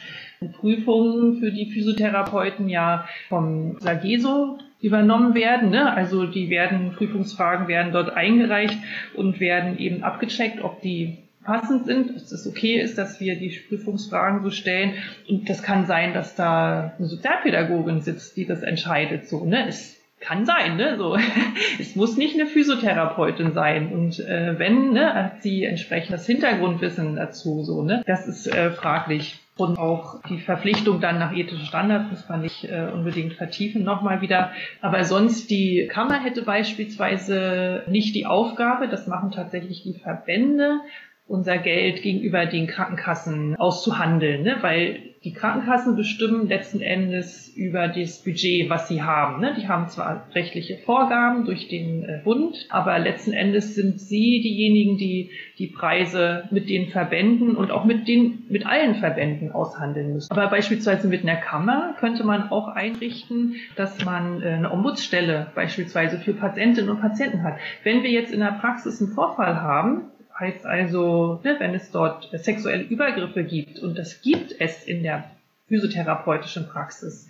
Prüfungen 0.50 1.40
für 1.40 1.52
die 1.52 1.72
Physiotherapeuten 1.72 2.68
ja 2.68 3.08
vom 3.30 3.78
Sageso 3.80 4.58
übernommen 4.82 5.36
werden. 5.36 5.70
Ne? 5.70 5.94
Also 5.94 6.26
die 6.26 6.50
werden, 6.50 6.94
Prüfungsfragen 6.96 7.68
werden 7.68 7.94
dort 7.94 8.12
eingereicht 8.12 8.78
und 9.16 9.40
werden 9.40 9.78
eben 9.78 10.04
abgecheckt, 10.04 10.64
ob 10.64 10.82
die 10.82 11.18
passend 11.44 11.86
sind, 11.86 12.16
dass 12.16 12.32
es 12.32 12.48
okay 12.48 12.80
ist, 12.80 12.98
dass 12.98 13.20
wir 13.20 13.36
die 13.36 13.50
Prüfungsfragen 13.70 14.44
so 14.44 14.50
stellen. 14.50 14.94
Und 15.30 15.50
das 15.50 15.62
kann 15.62 15.86
sein, 15.86 16.14
dass 16.14 16.36
da 16.36 16.94
eine 16.98 17.08
Sozialpädagogin 17.08 18.02
sitzt, 18.02 18.38
die 18.38 18.46
das 18.46 18.64
entscheidet. 18.64 19.28
So, 19.28 19.46
ne? 19.46 19.68
Es 19.68 20.00
kann 20.20 20.46
sein, 20.46 20.78
ne? 20.78 20.98
So, 20.98 21.18
es 21.80 21.96
muss 21.96 22.18
nicht 22.18 22.36
eine 22.36 22.48
Physiotherapeutin 22.48 23.54
sein. 23.54 23.92
Und 23.92 24.20
äh, 24.20 24.58
wenn, 24.58 24.94
ne, 24.94 25.14
hat 25.14 25.44
sie 25.44 25.66
entsprechend 25.66 26.14
das 26.14 26.26
Hintergrundwissen 26.26 27.16
dazu. 27.16 27.64
So, 27.64 27.84
ne? 27.84 28.04
Das 28.06 28.28
ist 28.28 28.48
äh, 28.48 28.72
fraglich 28.72 29.40
und 29.62 29.78
auch 29.78 30.22
die 30.30 30.40
Verpflichtung 30.40 31.00
dann 31.00 31.20
nach 31.20 31.36
ethischen 31.36 31.66
Standards, 31.66 32.10
muss 32.10 32.30
man 32.30 32.42
nicht 32.42 32.66
äh, 32.66 32.90
unbedingt 32.94 33.34
vertiefen 33.34 33.84
nochmal 33.84 34.22
wieder. 34.22 34.52
Aber 34.82 35.04
sonst 35.04 35.50
die 35.50 35.88
Kammer 35.92 36.24
hätte 36.24 36.44
beispielsweise 36.44 37.84
nicht 37.88 38.16
die 38.16 38.26
Aufgabe, 38.26 38.88
das 38.88 39.08
machen 39.08 39.32
tatsächlich 39.32 39.84
die 39.84 39.94
Verbände, 39.94 40.80
unser 41.28 41.58
Geld 41.58 42.02
gegenüber 42.02 42.46
den 42.46 42.68
Krankenkassen 42.68 43.56
auszuhandeln, 43.56 44.44
ne? 44.44 44.58
weil 44.62 45.11
die 45.24 45.34
Krankenkassen 45.34 45.96
bestimmen 45.96 46.48
letzten 46.48 46.82
Endes 46.82 47.48
über 47.56 47.88
das 47.88 48.24
Budget, 48.24 48.72
was 48.72 48.88
sie 48.88 49.04
haben. 49.04 49.40
Ne? 49.40 49.56
Die 49.56 49.68
haben 49.68 49.88
zwar 49.88 50.28
rechtliche 50.34 50.78
Vorgaben 50.80 51.46
durch 51.46 51.68
den 51.68 52.04
äh, 52.04 52.22
Bund, 52.24 52.66
aber 52.70 52.98
letzten 52.98 53.32
Endes 53.32 53.76
sind 53.76 54.00
sie 54.00 54.42
diejenigen, 54.42 54.98
die 54.98 55.30
die 55.60 55.68
Preise 55.68 56.46
mit 56.50 56.70
den 56.70 56.88
Verbänden 56.88 57.56
und 57.56 57.70
auch 57.70 57.86
mit 57.86 58.08
den 58.08 58.46
mit 58.50 58.66
allen 58.66 58.96
Verbänden 58.96 59.52
aushandeln 59.52 60.14
müssen. 60.14 60.32
Aber 60.32 60.48
beispielsweise 60.48 61.08
mit 61.08 61.22
einer 61.22 61.36
Kammer 61.36 61.96
könnte 62.00 62.24
man 62.24 62.50
auch 62.50 62.70
einrichten, 62.70 63.58
dass 63.76 64.04
man 64.04 64.42
äh, 64.42 64.48
eine 64.48 64.72
Ombudsstelle 64.72 65.52
beispielsweise 65.54 66.18
für 66.18 66.34
Patientinnen 66.34 66.90
und 66.90 67.00
Patienten 67.00 67.44
hat. 67.44 67.58
Wenn 67.84 68.02
wir 68.02 68.10
jetzt 68.10 68.34
in 68.34 68.40
der 68.40 68.58
Praxis 68.60 69.00
einen 69.00 69.12
Vorfall 69.12 69.62
haben, 69.62 70.12
Heißt 70.42 70.66
also, 70.66 71.40
ne, 71.44 71.58
wenn 71.60 71.76
es 71.76 71.92
dort 71.92 72.32
sexuelle 72.34 72.82
Übergriffe 72.82 73.44
gibt, 73.44 73.78
und 73.78 73.96
das 73.96 74.24
gibt 74.24 74.56
es 74.58 74.84
in 74.84 75.04
der 75.04 75.30
physiotherapeutischen 75.68 76.68
Praxis, 76.68 77.30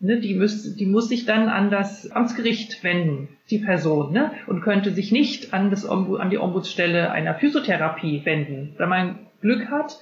ne, 0.00 0.20
die, 0.20 0.34
müsste, 0.34 0.76
die 0.76 0.84
muss 0.84 1.08
sich 1.08 1.24
dann 1.24 1.48
an 1.48 1.70
das 1.70 2.10
Amtsgericht 2.10 2.84
wenden, 2.84 3.28
die 3.48 3.56
Person, 3.56 4.12
ne, 4.12 4.32
und 4.48 4.60
könnte 4.60 4.92
sich 4.92 5.12
nicht 5.12 5.54
an, 5.54 5.70
das, 5.70 5.88
an 5.88 6.28
die 6.28 6.36
Ombudsstelle 6.36 7.10
einer 7.10 7.36
Physiotherapie 7.36 8.26
wenden. 8.26 8.74
Wenn 8.76 8.90
man 8.90 9.18
Glück 9.40 9.70
hat, 9.70 9.98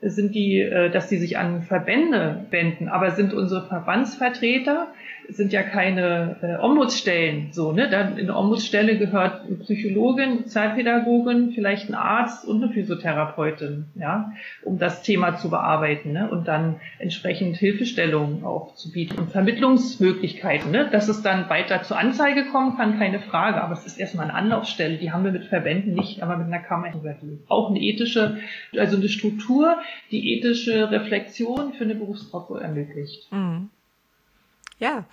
sind 0.00 0.34
die, 0.34 0.60
äh, 0.60 0.90
dass 0.90 1.08
die 1.08 1.18
sich 1.18 1.36
an 1.36 1.64
Verbände 1.64 2.46
wenden, 2.48 2.88
aber 2.88 3.10
sind 3.10 3.34
unsere 3.34 3.66
Verbandsvertreter 3.66 4.88
sind 5.28 5.52
ja 5.52 5.62
keine 5.62 6.36
äh, 6.42 6.62
Ombudsstellen 6.62 7.48
so, 7.52 7.72
ne? 7.72 7.88
Dann 7.88 8.18
in 8.18 8.26
der 8.26 8.36
Ombudsstelle 8.36 8.98
gehört 8.98 9.46
eine 9.46 9.56
Psychologin, 9.56 10.44
Sozialpädagogin, 10.44 11.52
vielleicht 11.52 11.88
ein 11.88 11.94
Arzt 11.94 12.46
und 12.46 12.62
eine 12.62 12.72
Physiotherapeutin, 12.72 13.86
ja, 13.94 14.32
um 14.62 14.78
das 14.78 15.02
Thema 15.02 15.36
zu 15.36 15.50
bearbeiten, 15.50 16.12
ne? 16.12 16.30
Und 16.30 16.48
dann 16.48 16.76
entsprechend 16.98 17.56
Hilfestellungen 17.56 18.44
auch 18.44 18.74
zu 18.74 18.92
bieten 18.92 19.18
und 19.18 19.30
Vermittlungsmöglichkeiten, 19.30 20.70
ne? 20.70 20.88
Dass 20.90 21.08
es 21.08 21.22
dann 21.22 21.48
weiter 21.48 21.82
zur 21.82 21.98
Anzeige 21.98 22.46
kommen 22.46 22.76
kann, 22.76 22.98
keine 22.98 23.20
Frage, 23.20 23.62
aber 23.62 23.72
es 23.72 23.86
ist 23.86 23.98
erstmal 23.98 24.26
eine 24.26 24.34
Anlaufstelle, 24.34 24.98
die 24.98 25.12
haben 25.12 25.24
wir 25.24 25.32
mit 25.32 25.46
Verbänden 25.46 25.94
nicht, 25.94 26.22
aber 26.22 26.36
mit 26.36 26.46
einer 26.46 26.60
Kammer 26.60 26.90
Auch 27.48 27.70
eine 27.70 27.80
ethische, 27.80 28.38
also 28.76 28.96
eine 28.96 29.08
Struktur, 29.08 29.78
die 30.10 30.34
ethische 30.34 30.90
Reflexion 30.90 31.72
für 31.72 31.84
eine 31.84 31.94
Berufsgruppe 31.94 32.60
ermöglicht. 32.60 33.30
Mhm. 33.32 33.70
Ja, 34.78 35.06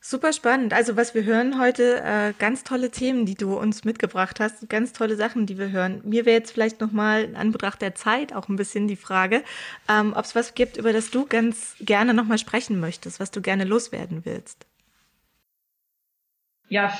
super 0.00 0.32
spannend. 0.32 0.72
Also 0.74 0.96
was 0.96 1.14
wir 1.14 1.24
hören 1.24 1.58
heute, 1.58 2.02
äh, 2.02 2.32
ganz 2.38 2.62
tolle 2.62 2.90
Themen, 2.90 3.26
die 3.26 3.34
du 3.34 3.56
uns 3.58 3.84
mitgebracht 3.84 4.38
hast, 4.40 4.68
ganz 4.68 4.92
tolle 4.92 5.16
Sachen, 5.16 5.46
die 5.46 5.58
wir 5.58 5.70
hören. 5.70 6.02
Mir 6.04 6.26
wäre 6.26 6.36
jetzt 6.36 6.52
vielleicht 6.52 6.80
nochmal 6.80 7.24
in 7.24 7.36
Anbetracht 7.36 7.80
der 7.80 7.94
Zeit 7.94 8.34
auch 8.34 8.48
ein 8.48 8.56
bisschen 8.56 8.86
die 8.86 8.96
Frage, 8.96 9.42
ähm, 9.88 10.12
ob 10.14 10.24
es 10.24 10.34
was 10.34 10.54
gibt, 10.54 10.76
über 10.76 10.92
das 10.92 11.10
du 11.10 11.26
ganz 11.26 11.76
gerne 11.80 12.12
nochmal 12.12 12.38
sprechen 12.38 12.80
möchtest, 12.80 13.18
was 13.18 13.30
du 13.30 13.40
gerne 13.40 13.64
loswerden 13.64 14.24
willst. 14.24 14.66
Ja, 16.68 16.92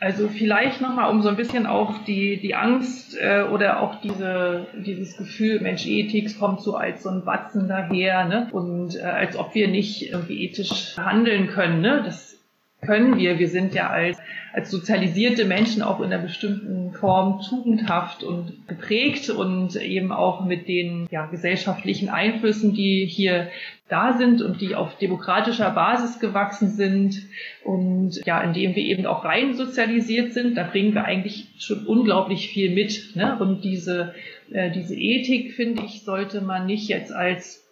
also 0.00 0.28
vielleicht 0.28 0.80
nochmal, 0.80 1.10
um 1.10 1.20
so 1.20 1.28
ein 1.28 1.36
bisschen 1.36 1.66
auch 1.66 2.04
die, 2.04 2.38
die 2.38 2.54
Angst 2.54 3.18
äh, 3.20 3.42
oder 3.42 3.80
auch 3.80 4.00
diese, 4.00 4.66
dieses 4.74 5.16
Gefühl, 5.18 5.60
Mensch, 5.60 5.86
Ethik 5.86 6.38
kommt 6.38 6.62
so 6.62 6.74
als 6.74 7.02
so 7.02 7.10
ein 7.10 7.24
Batzen 7.24 7.68
daher, 7.68 8.24
ne? 8.24 8.48
Und 8.52 8.96
äh, 8.96 9.02
als 9.02 9.36
ob 9.36 9.54
wir 9.54 9.68
nicht 9.68 10.10
irgendwie 10.10 10.42
ethisch 10.42 10.96
handeln 10.96 11.48
können, 11.48 11.82
ne? 11.82 12.02
Das 12.02 12.38
können 12.80 13.18
wir. 13.18 13.38
Wir 13.38 13.48
sind 13.48 13.74
ja 13.74 13.90
als, 13.90 14.18
als 14.52 14.70
sozialisierte 14.70 15.44
Menschen 15.44 15.82
auch 15.82 16.00
in 16.00 16.12
einer 16.12 16.22
bestimmten 16.22 16.92
Form 16.92 17.40
tugendhaft 17.48 18.24
und 18.24 18.66
geprägt 18.66 19.30
und 19.30 19.76
eben 19.76 20.12
auch 20.12 20.44
mit 20.44 20.66
den 20.66 21.06
ja, 21.10 21.26
gesellschaftlichen 21.26 22.08
Einflüssen, 22.08 22.74
die 22.74 23.06
hier 23.06 23.48
da 23.88 24.16
sind 24.16 24.40
und 24.40 24.60
die 24.60 24.74
auf 24.74 24.96
demokratischer 24.98 25.70
Basis 25.70 26.20
gewachsen 26.20 26.70
sind 26.70 27.22
und 27.64 28.24
ja, 28.24 28.40
indem 28.40 28.74
wir 28.74 28.82
eben 28.82 29.06
auch 29.06 29.24
rein 29.24 29.54
sozialisiert 29.54 30.32
sind, 30.32 30.56
da 30.56 30.64
bringen 30.64 30.94
wir 30.94 31.04
eigentlich 31.04 31.46
schon 31.58 31.86
unglaublich 31.86 32.48
viel 32.50 32.72
mit. 32.72 33.16
Ne? 33.16 33.36
Und 33.38 33.62
diese, 33.64 34.14
äh, 34.52 34.70
diese 34.70 34.94
Ethik, 34.94 35.54
finde 35.54 35.82
ich, 35.84 36.02
sollte 36.02 36.40
man 36.40 36.66
nicht 36.66 36.88
jetzt 36.88 37.12
als 37.12 37.68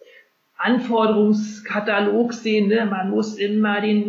Anforderungskatalog 0.61 2.33
sehen. 2.33 2.67
Ne? 2.67 2.85
Man 2.85 3.09
muss 3.09 3.35
immer 3.37 3.79
den 3.79 4.05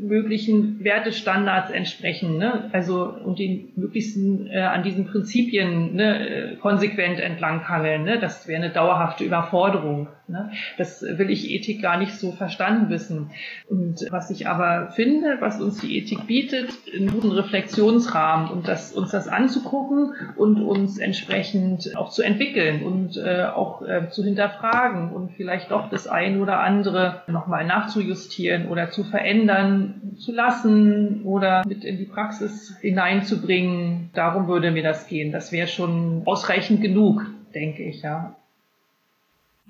möglichen 0.00 0.84
Wertestandards 0.84 1.70
entsprechen, 1.70 2.36
ne? 2.36 2.68
also 2.72 3.04
und 3.06 3.38
den 3.38 3.72
möglichsten 3.74 4.46
äh, 4.46 4.60
an 4.60 4.82
diesen 4.82 5.06
Prinzipien 5.06 5.94
ne, 5.94 6.28
äh, 6.28 6.56
konsequent 6.56 7.20
entlanghangeln. 7.20 8.04
Ne? 8.04 8.18
Das 8.20 8.46
wäre 8.46 8.62
eine 8.62 8.70
dauerhafte 8.70 9.24
Überforderung. 9.24 10.08
Ne? 10.28 10.52
Das 10.76 11.02
will 11.02 11.30
ich 11.30 11.50
Ethik 11.50 11.80
gar 11.80 11.98
nicht 11.98 12.12
so 12.12 12.32
verstanden 12.32 12.90
wissen. 12.90 13.30
Und 13.68 14.06
was 14.10 14.30
ich 14.30 14.46
aber 14.46 14.90
finde, 14.90 15.38
was 15.40 15.58
uns 15.60 15.80
die 15.80 15.96
Ethik 15.96 16.26
bietet, 16.26 16.68
einen 16.94 17.10
guten 17.10 17.30
Reflexionsrahmen 17.30 18.50
und 18.50 18.68
das, 18.68 18.92
uns 18.92 19.10
das 19.10 19.26
anzugucken 19.28 20.12
und 20.36 20.62
uns 20.62 20.98
entsprechend 20.98 21.96
auch 21.96 22.10
zu 22.10 22.22
entwickeln 22.22 22.82
und 22.82 23.16
äh, 23.16 23.44
auch 23.44 23.80
äh, 23.82 24.10
zu 24.10 24.22
hinterfragen 24.22 25.12
und 25.12 25.32
vielleicht 25.32 25.70
doch 25.70 25.93
das 25.94 26.06
ein 26.06 26.40
oder 26.42 26.60
andere 26.60 27.22
nochmal 27.28 27.64
nachzujustieren 27.66 28.68
oder 28.68 28.90
zu 28.90 29.04
verändern 29.04 30.16
zu 30.18 30.32
lassen 30.32 31.22
oder 31.22 31.64
mit 31.66 31.84
in 31.84 31.98
die 31.98 32.04
Praxis 32.04 32.74
hineinzubringen. 32.80 34.10
Darum 34.12 34.48
würde 34.48 34.70
mir 34.70 34.82
das 34.82 35.06
gehen. 35.06 35.32
Das 35.32 35.52
wäre 35.52 35.68
schon 35.68 36.22
ausreichend 36.26 36.82
genug, 36.82 37.24
denke 37.54 37.84
ich, 37.84 38.02
ja. 38.02 38.36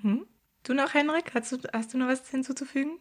Hm? 0.03 0.25
Du 0.67 0.73
noch, 0.75 0.95
Henrik? 0.95 1.35
Hast 1.35 1.53
du, 1.53 1.59
hast 1.73 1.93
du 1.93 1.99
noch 1.99 2.09
was 2.09 2.29
hinzuzufügen? 2.31 2.99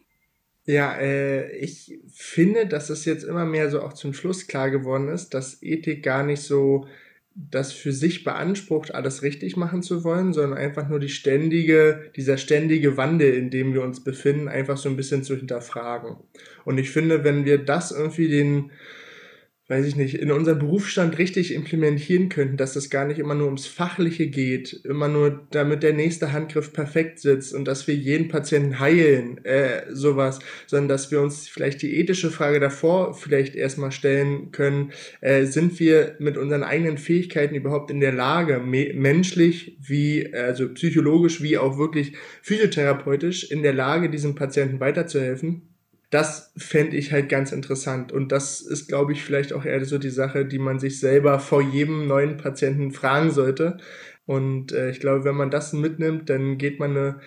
Ja, 0.66 0.94
äh, 0.94 1.50
ich 1.56 1.98
finde, 2.12 2.66
dass 2.66 2.90
es 2.90 3.04
jetzt 3.04 3.24
immer 3.24 3.44
mehr 3.44 3.70
so 3.70 3.82
auch 3.82 3.92
zum 3.92 4.14
Schluss 4.14 4.46
klar 4.46 4.70
geworden 4.70 5.08
ist, 5.08 5.34
dass 5.34 5.62
Ethik 5.62 6.02
gar 6.02 6.22
nicht 6.22 6.42
so 6.42 6.86
das 7.34 7.72
für 7.72 7.92
sich 7.92 8.22
beansprucht, 8.22 8.94
alles 8.94 9.22
richtig 9.22 9.56
machen 9.56 9.82
zu 9.82 10.04
wollen, 10.04 10.32
sondern 10.32 10.56
einfach 10.56 10.88
nur 10.88 11.00
die 11.00 11.08
ständige, 11.08 12.10
dieser 12.14 12.36
ständige 12.36 12.96
Wandel, 12.96 13.34
in 13.34 13.50
dem 13.50 13.74
wir 13.74 13.82
uns 13.82 14.04
befinden, 14.04 14.48
einfach 14.48 14.76
so 14.76 14.88
ein 14.88 14.96
bisschen 14.96 15.24
zu 15.24 15.34
hinterfragen. 15.36 16.16
Und 16.64 16.78
ich 16.78 16.90
finde, 16.90 17.24
wenn 17.24 17.44
wir 17.44 17.58
das 17.58 17.90
irgendwie 17.90 18.28
den, 18.28 18.70
weiß 19.66 19.86
ich 19.86 19.96
nicht, 19.96 20.16
in 20.16 20.30
unserem 20.30 20.58
Berufsstand 20.58 21.16
richtig 21.16 21.54
implementieren 21.54 22.28
könnten, 22.28 22.58
dass 22.58 22.76
es 22.76 22.90
gar 22.90 23.06
nicht 23.06 23.18
immer 23.18 23.34
nur 23.34 23.46
ums 23.46 23.66
Fachliche 23.66 24.26
geht, 24.26 24.74
immer 24.84 25.08
nur 25.08 25.46
damit 25.52 25.82
der 25.82 25.94
nächste 25.94 26.32
Handgriff 26.32 26.74
perfekt 26.74 27.18
sitzt 27.18 27.54
und 27.54 27.64
dass 27.64 27.86
wir 27.86 27.94
jeden 27.94 28.28
Patienten 28.28 28.78
heilen, 28.78 29.42
äh, 29.46 29.86
sowas, 29.90 30.40
sondern 30.66 30.88
dass 30.88 31.10
wir 31.10 31.22
uns 31.22 31.48
vielleicht 31.48 31.80
die 31.80 31.96
ethische 31.98 32.30
Frage 32.30 32.60
davor 32.60 33.14
vielleicht 33.14 33.54
erstmal 33.54 33.90
stellen 33.90 34.52
können, 34.52 34.92
äh, 35.22 35.46
sind 35.46 35.80
wir 35.80 36.16
mit 36.18 36.36
unseren 36.36 36.62
eigenen 36.62 36.98
Fähigkeiten 36.98 37.54
überhaupt 37.54 37.90
in 37.90 38.00
der 38.00 38.12
Lage, 38.12 38.60
menschlich 38.60 39.78
wie, 39.80 40.30
also 40.34 40.74
psychologisch 40.74 41.42
wie 41.42 41.56
auch 41.56 41.78
wirklich 41.78 42.12
physiotherapeutisch 42.42 43.50
in 43.50 43.62
der 43.62 43.72
Lage, 43.72 44.10
diesem 44.10 44.34
Patienten 44.34 44.78
weiterzuhelfen? 44.80 45.73
Das 46.14 46.52
fände 46.56 46.96
ich 46.96 47.10
halt 47.10 47.28
ganz 47.28 47.50
interessant. 47.50 48.12
Und 48.12 48.30
das 48.30 48.60
ist, 48.60 48.86
glaube 48.86 49.12
ich, 49.12 49.24
vielleicht 49.24 49.52
auch 49.52 49.64
eher 49.64 49.84
so 49.84 49.98
die 49.98 50.10
Sache, 50.10 50.46
die 50.46 50.60
man 50.60 50.78
sich 50.78 51.00
selber 51.00 51.40
vor 51.40 51.60
jedem 51.60 52.06
neuen 52.06 52.36
Patienten 52.36 52.92
fragen 52.92 53.32
sollte. 53.32 53.78
Und 54.24 54.70
äh, 54.70 54.90
ich 54.90 55.00
glaube, 55.00 55.24
wenn 55.24 55.34
man 55.34 55.50
das 55.50 55.72
mitnimmt, 55.72 56.30
dann 56.30 56.56
geht 56.56 56.78
man 56.78 56.92
eine 56.92 57.20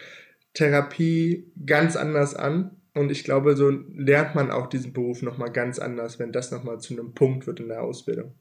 Therapie 0.53 1.51
ganz 1.65 1.97
anders 1.97 2.33
an. 2.33 2.77
Und 2.93 3.11
ich 3.11 3.25
glaube, 3.25 3.57
so 3.57 3.69
lernt 3.69 4.35
man 4.35 4.51
auch 4.51 4.67
diesen 4.67 4.93
Beruf 4.93 5.21
nochmal 5.21 5.51
ganz 5.51 5.79
anders, 5.79 6.17
wenn 6.17 6.31
das 6.31 6.51
nochmal 6.51 6.79
zu 6.79 6.93
einem 6.93 7.13
Punkt 7.13 7.45
wird 7.45 7.59
in 7.59 7.67
der 7.67 7.83
Ausbildung. 7.83 8.35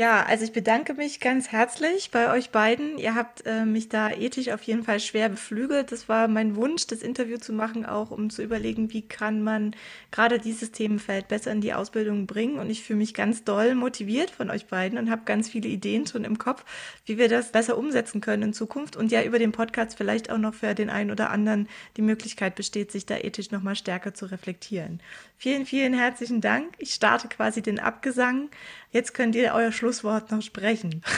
Ja, 0.00 0.22
also 0.22 0.46
ich 0.46 0.52
bedanke 0.52 0.94
mich 0.94 1.20
ganz 1.20 1.48
herzlich 1.52 2.10
bei 2.10 2.32
euch 2.32 2.48
beiden. 2.48 2.96
Ihr 2.96 3.14
habt 3.14 3.44
äh, 3.44 3.66
mich 3.66 3.90
da 3.90 4.08
ethisch 4.08 4.48
auf 4.48 4.62
jeden 4.62 4.82
Fall 4.82 4.98
schwer 4.98 5.28
beflügelt. 5.28 5.92
Das 5.92 6.08
war 6.08 6.26
mein 6.26 6.56
Wunsch, 6.56 6.86
das 6.86 7.02
Interview 7.02 7.36
zu 7.36 7.52
machen, 7.52 7.84
auch 7.84 8.10
um 8.10 8.30
zu 8.30 8.42
überlegen, 8.42 8.94
wie 8.94 9.02
kann 9.02 9.42
man 9.42 9.76
gerade 10.10 10.38
dieses 10.38 10.72
Themenfeld 10.72 11.28
besser 11.28 11.52
in 11.52 11.60
die 11.60 11.74
Ausbildung 11.74 12.26
bringen. 12.26 12.58
Und 12.58 12.70
ich 12.70 12.82
fühle 12.82 13.00
mich 13.00 13.12
ganz 13.12 13.44
doll 13.44 13.74
motiviert 13.74 14.30
von 14.30 14.48
euch 14.48 14.68
beiden 14.68 14.98
und 14.98 15.10
habe 15.10 15.26
ganz 15.26 15.50
viele 15.50 15.68
Ideen 15.68 16.06
schon 16.06 16.24
im 16.24 16.38
Kopf, 16.38 16.64
wie 17.04 17.18
wir 17.18 17.28
das 17.28 17.52
besser 17.52 17.76
umsetzen 17.76 18.22
können 18.22 18.44
in 18.44 18.52
Zukunft. 18.54 18.96
Und 18.96 19.12
ja, 19.12 19.22
über 19.22 19.38
den 19.38 19.52
Podcast 19.52 19.98
vielleicht 19.98 20.30
auch 20.30 20.38
noch 20.38 20.54
für 20.54 20.74
den 20.74 20.88
einen 20.88 21.10
oder 21.10 21.28
anderen 21.28 21.68
die 21.98 22.02
Möglichkeit 22.02 22.54
besteht, 22.54 22.90
sich 22.90 23.04
da 23.04 23.18
ethisch 23.18 23.50
nochmal 23.50 23.76
stärker 23.76 24.14
zu 24.14 24.24
reflektieren. 24.24 25.02
Vielen, 25.36 25.66
vielen 25.66 25.92
herzlichen 25.92 26.40
Dank. 26.40 26.72
Ich 26.78 26.94
starte 26.94 27.28
quasi 27.28 27.60
den 27.60 27.78
Abgesang. 27.78 28.48
Jetzt 28.92 29.14
könnt 29.14 29.36
ihr 29.36 29.52
euer 29.54 29.70
Schlusswort 29.70 30.30
noch 30.30 30.42
sprechen. 30.42 31.02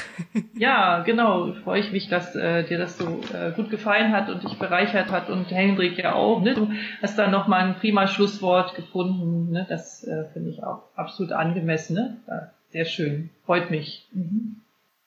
Ja, 0.54 1.02
genau. 1.02 1.52
Freue 1.64 1.80
ich 1.80 1.90
mich, 1.90 2.08
dass 2.08 2.36
äh, 2.36 2.62
dir 2.62 2.78
das 2.78 2.96
so 2.96 3.20
äh, 3.34 3.50
gut 3.50 3.68
gefallen 3.68 4.12
hat 4.12 4.28
und 4.28 4.44
dich 4.44 4.56
bereichert 4.60 5.10
hat 5.10 5.28
und 5.28 5.50
Hendrik 5.50 5.98
ja 5.98 6.14
auch. 6.14 6.40
Ne? 6.40 6.54
Du 6.54 6.70
hast 7.00 7.18
da 7.18 7.28
nochmal 7.28 7.66
ein 7.66 7.74
prima 7.80 8.06
Schlusswort 8.06 8.76
gefunden. 8.76 9.50
Ne? 9.50 9.66
Das 9.68 10.04
äh, 10.04 10.24
finde 10.32 10.50
ich 10.50 10.62
auch 10.62 10.84
absolut 10.94 11.32
angemessen. 11.32 11.94
Ne? 11.94 12.16
Ja, 12.28 12.50
sehr 12.70 12.84
schön. 12.84 13.30
Freut 13.44 13.72
mich. 13.72 14.06
Mhm. 14.12 14.60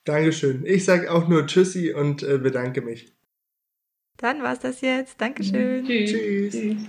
Dankeschön. 0.04 0.66
Ich 0.66 0.84
sage 0.84 1.10
auch 1.10 1.30
nur 1.30 1.48
Tschüssi 1.48 1.94
und 1.94 2.22
äh, 2.22 2.38
bedanke 2.38 2.82
mich. 2.82 3.14
Dann 4.18 4.44
war's 4.44 4.60
das 4.60 4.82
jetzt. 4.82 5.22
Dankeschön. 5.22 5.84
Mhm. 5.84 5.88
Tschüss. 5.88 6.52
Tschüss. 6.52 6.86